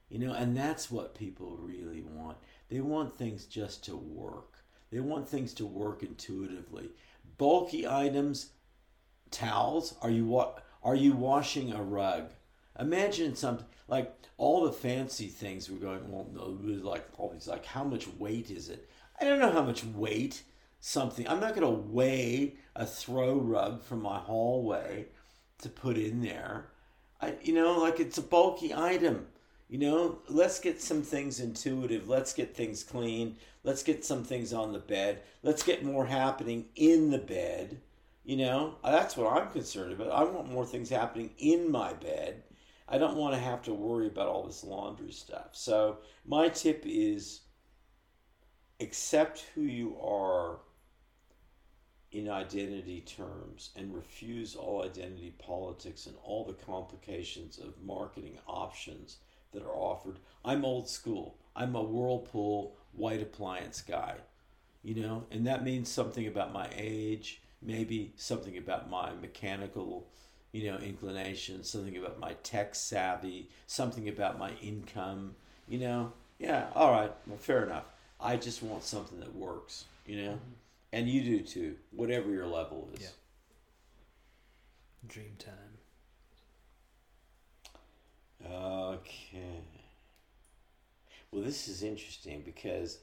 [0.09, 2.39] You know, and that's what people really want.
[2.69, 4.59] They want things just to work.
[4.91, 6.91] They want things to work intuitively.
[7.37, 8.51] Bulky items,
[9.31, 9.97] towels.
[10.03, 12.31] Are you wa- Are you washing a rug?
[12.79, 16.11] Imagine something like all the fancy things we're going.
[16.11, 16.27] Well,
[16.83, 18.89] like these, like how much weight is it?
[19.21, 20.43] I don't know how much weight
[20.81, 21.27] something.
[21.29, 25.07] I'm not going to weigh a throw rug from my hallway
[25.59, 26.67] to put in there.
[27.21, 29.27] I, you know, like it's a bulky item.
[29.69, 32.09] You know, let's get some things intuitive.
[32.09, 33.37] Let's get things clean.
[33.63, 35.23] Let's get some things on the bed.
[35.43, 37.81] Let's get more happening in the bed.
[38.25, 40.11] You know, that's what I'm concerned about.
[40.11, 42.43] I want more things happening in my bed.
[42.89, 45.49] I don't want to have to worry about all this laundry stuff.
[45.53, 47.41] So, my tip is
[48.81, 50.59] accept who you are
[52.13, 59.19] in identity terms and refuse all identity politics and all the complications of marketing options
[59.55, 60.19] that are offered.
[60.45, 61.37] I'm old school.
[61.57, 64.17] I'm a Whirlpool white appliance guy,
[64.83, 70.09] you know, and that means something about my age, maybe something about my mechanical,
[70.53, 75.35] you know, inclination, something about my tech savvy, something about my income,
[75.69, 76.13] you know.
[76.39, 77.85] Yeah, all right, well, fair enough.
[78.21, 80.53] I just want something that works, you know, mm-hmm.
[80.93, 83.03] and you do too, whatever your level is.
[83.03, 83.09] Yeah.
[85.07, 85.64] Dream time.
[88.45, 89.65] Okay.
[91.31, 92.99] Well, this is interesting because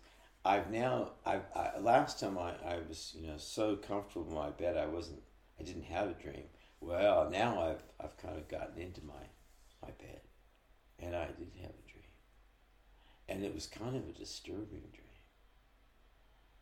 [0.45, 4.49] I've now I've I, last time I, I was you know so comfortable in my
[4.49, 5.21] bed I wasn't
[5.59, 6.45] I didn't have a dream.
[6.79, 9.23] Well, now I've I've kind of gotten into my
[9.81, 10.21] my bed,
[10.99, 12.11] and I did have a dream,
[13.29, 15.07] and it was kind of a disturbing dream.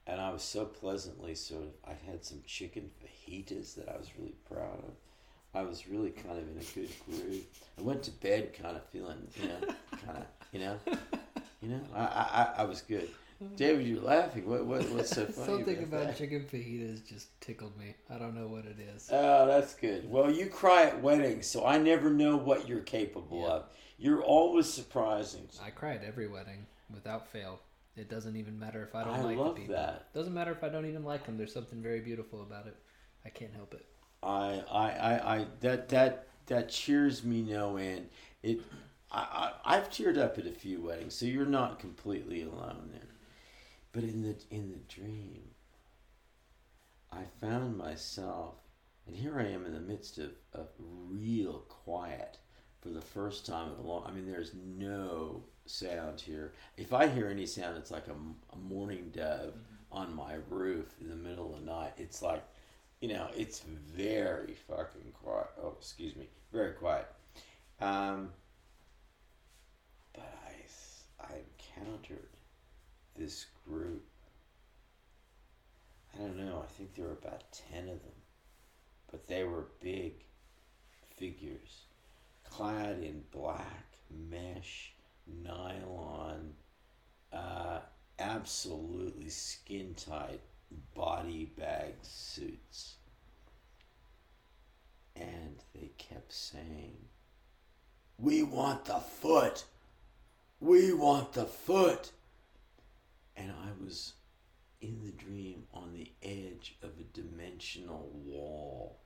[0.07, 4.09] And I was so pleasantly sort of I had some chicken fajitas that I was
[4.17, 4.95] really proud of.
[5.53, 7.43] I was really kind of in a good groove.
[7.77, 9.59] I went to bed kind of feeling, you know,
[10.05, 10.77] kind of, you know,
[11.61, 13.09] you know, I, I, I was good.
[13.55, 14.45] David, you're laughing.
[14.47, 15.47] What, what, what's so funny?
[15.47, 17.95] Something about, about chicken fajitas just tickled me.
[18.09, 19.09] I don't know what it is.
[19.11, 20.09] Oh, that's good.
[20.11, 23.53] Well, you cry at weddings, so I never know what you're capable yeah.
[23.53, 23.65] of.
[23.97, 25.47] You're always surprising.
[25.63, 27.61] I cry at every wedding without fail.
[27.95, 29.75] It doesn't even matter if I don't I like the people.
[29.75, 30.13] That.
[30.13, 31.37] Doesn't matter if I don't even like them.
[31.37, 32.75] There's something very beautiful about it.
[33.25, 33.85] I can't help it.
[34.21, 38.09] I, I, I, I that that that cheers me no end.
[38.43, 38.61] It,
[39.11, 43.01] I, I, I've teared up at a few weddings, so you're not completely alone there.
[43.91, 45.41] But in the in the dream,
[47.11, 48.55] I found myself,
[49.07, 52.37] and here I am in the midst of, of real quiet
[52.81, 54.05] for the first time in a long.
[54.05, 56.53] I mean, there's no sound here.
[56.77, 58.15] If I hear any sound, it's like a,
[58.53, 59.97] a mourning dove mm-hmm.
[59.97, 61.93] on my roof in the middle of the night.
[61.97, 62.43] It's like
[63.01, 65.47] you know, it's very fucking quiet.
[65.63, 67.07] Oh, excuse me, very quiet.
[67.79, 68.29] Um,
[70.13, 71.37] but I, I
[71.77, 72.27] encountered
[73.17, 74.03] this group.
[76.13, 76.61] I don't know.
[76.63, 78.19] I think there were about ten of them,
[79.09, 80.13] but they were big
[81.15, 81.83] figures,
[82.43, 83.85] clad in black
[84.29, 84.91] mesh,
[85.43, 86.53] nylon,
[87.31, 87.79] uh,
[88.17, 90.41] absolutely skin tight
[90.95, 92.95] body bag suits.
[95.15, 96.97] And they kept saying,
[98.17, 99.65] We want the foot!
[100.59, 102.11] We want the foot!
[103.35, 104.13] And I was
[104.81, 108.97] in the dream on the edge of a dimensional wall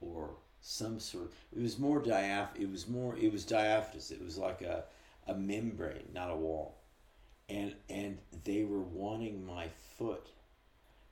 [0.00, 4.38] or some sort it was more diaph it was more it was diaphanous it was
[4.38, 4.84] like a,
[5.26, 6.78] a membrane not a wall
[7.48, 10.28] and and they were wanting my foot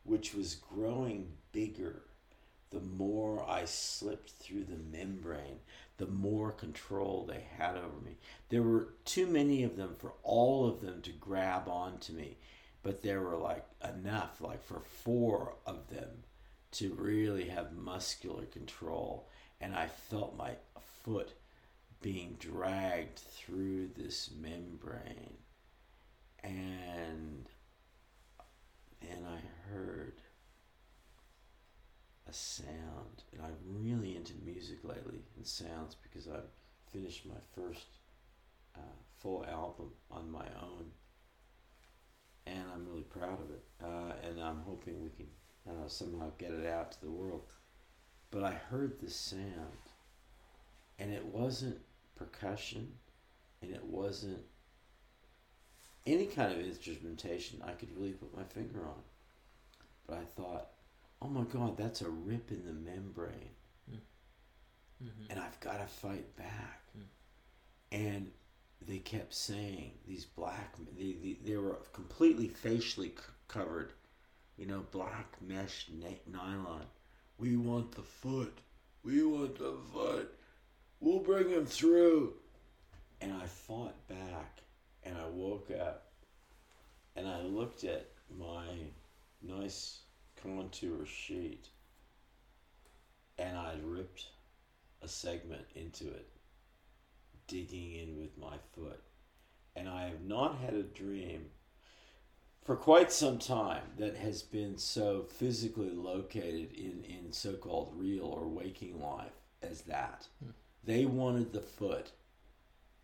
[0.05, 2.03] which was growing bigger
[2.73, 5.61] the more I slipped through the membrane,
[5.99, 8.17] the more control they had over me.
[8.49, 12.39] There were too many of them for all of them to grab onto me,
[12.83, 16.25] but there were like enough, like for four of them
[16.73, 19.29] to really have muscular control.
[19.61, 20.53] And I felt my
[21.05, 21.35] foot
[22.01, 25.37] being dragged through this membrane.
[26.43, 27.47] And
[29.11, 29.39] and I
[29.71, 30.21] heard
[32.29, 33.25] a sound.
[33.33, 36.51] And I'm really into music lately and sounds because I've
[36.93, 37.87] finished my first
[38.77, 40.91] uh, full album on my own.
[42.47, 43.65] And I'm really proud of it.
[43.83, 45.29] Uh, and I'm hoping we can
[45.69, 47.53] uh, somehow get it out to the world.
[48.31, 49.77] But I heard this sound,
[50.99, 51.79] and it wasn't
[52.17, 52.95] percussion,
[53.61, 54.43] and it wasn't
[56.07, 59.03] any kind of instrumentation I could really put my finger on.
[60.07, 60.69] But I thought,
[61.21, 63.51] oh my God, that's a rip in the membrane.
[63.89, 63.97] Hmm.
[65.05, 65.31] Mm-hmm.
[65.31, 66.83] And I've got to fight back.
[66.99, 67.03] Mm.
[67.93, 68.31] And
[68.87, 73.93] they kept saying, these black, they, they, they were completely facially c- covered
[74.57, 76.85] you know, black mesh na- nylon.
[77.39, 78.59] We want the foot.
[79.03, 80.33] We want the foot.
[81.01, 82.35] We'll bring him through.
[83.21, 84.63] And I fought back
[85.05, 86.13] and I woke up
[87.17, 88.09] and I looked at
[88.39, 88.65] my
[89.43, 90.01] nice
[90.43, 91.69] contour sheet
[93.39, 94.27] and I ripped
[95.03, 96.29] a segment into it,
[97.47, 99.03] digging in with my foot.
[99.75, 101.47] And I have not had a dream
[102.63, 108.27] for quite some time that has been so physically located in, in so called real
[108.27, 110.27] or waking life as that.
[110.43, 110.51] Hmm.
[110.85, 112.11] They wanted the foot,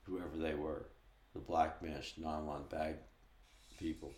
[0.02, 0.86] whoever they were,
[1.38, 2.96] the black mesh nylon bag
[3.78, 4.12] people.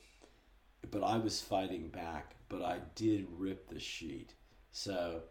[0.90, 4.32] But I was fighting back, but I did rip the sheet.
[4.72, 5.22] So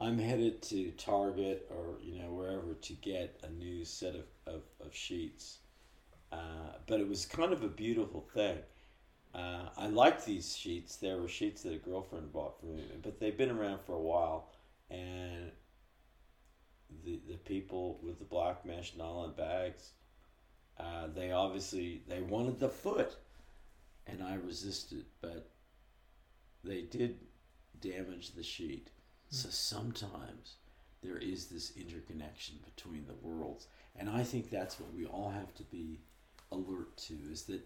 [0.00, 4.62] I'm headed to Target or you know wherever to get a new set of, of,
[4.80, 5.58] of sheets.
[6.30, 8.58] Uh, but it was kind of a beautiful thing.
[9.34, 10.96] Uh, I liked these sheets.
[10.96, 14.00] There were sheets that a girlfriend bought for me, but they've been around for a
[14.00, 14.50] while,
[14.90, 15.50] and
[17.04, 19.92] the the people with the black mesh nylon bags,
[20.78, 23.16] uh, they obviously they wanted the foot,
[24.06, 25.48] and I resisted, but
[26.64, 27.18] they did
[27.80, 28.88] damage the sheet.
[29.30, 30.56] So sometimes
[31.02, 33.66] there is this interconnection between the worlds,
[33.96, 36.00] and I think that's what we all have to be
[36.50, 37.62] alert to: is that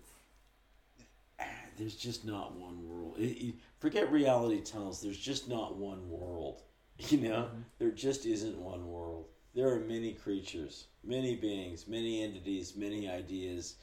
[1.41, 1.45] ah,
[1.77, 3.17] there's just not one world.
[3.19, 5.01] It, it- forget reality tunnels.
[5.01, 6.63] There's just not one world.
[7.11, 9.27] You know, there just isn't one world.
[9.57, 13.77] There are many creatures, many beings, many entities, many ideas,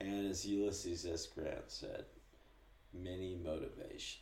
[0.00, 1.26] and as Ulysses S.
[1.26, 2.06] Grant said,
[2.92, 4.21] many motivations.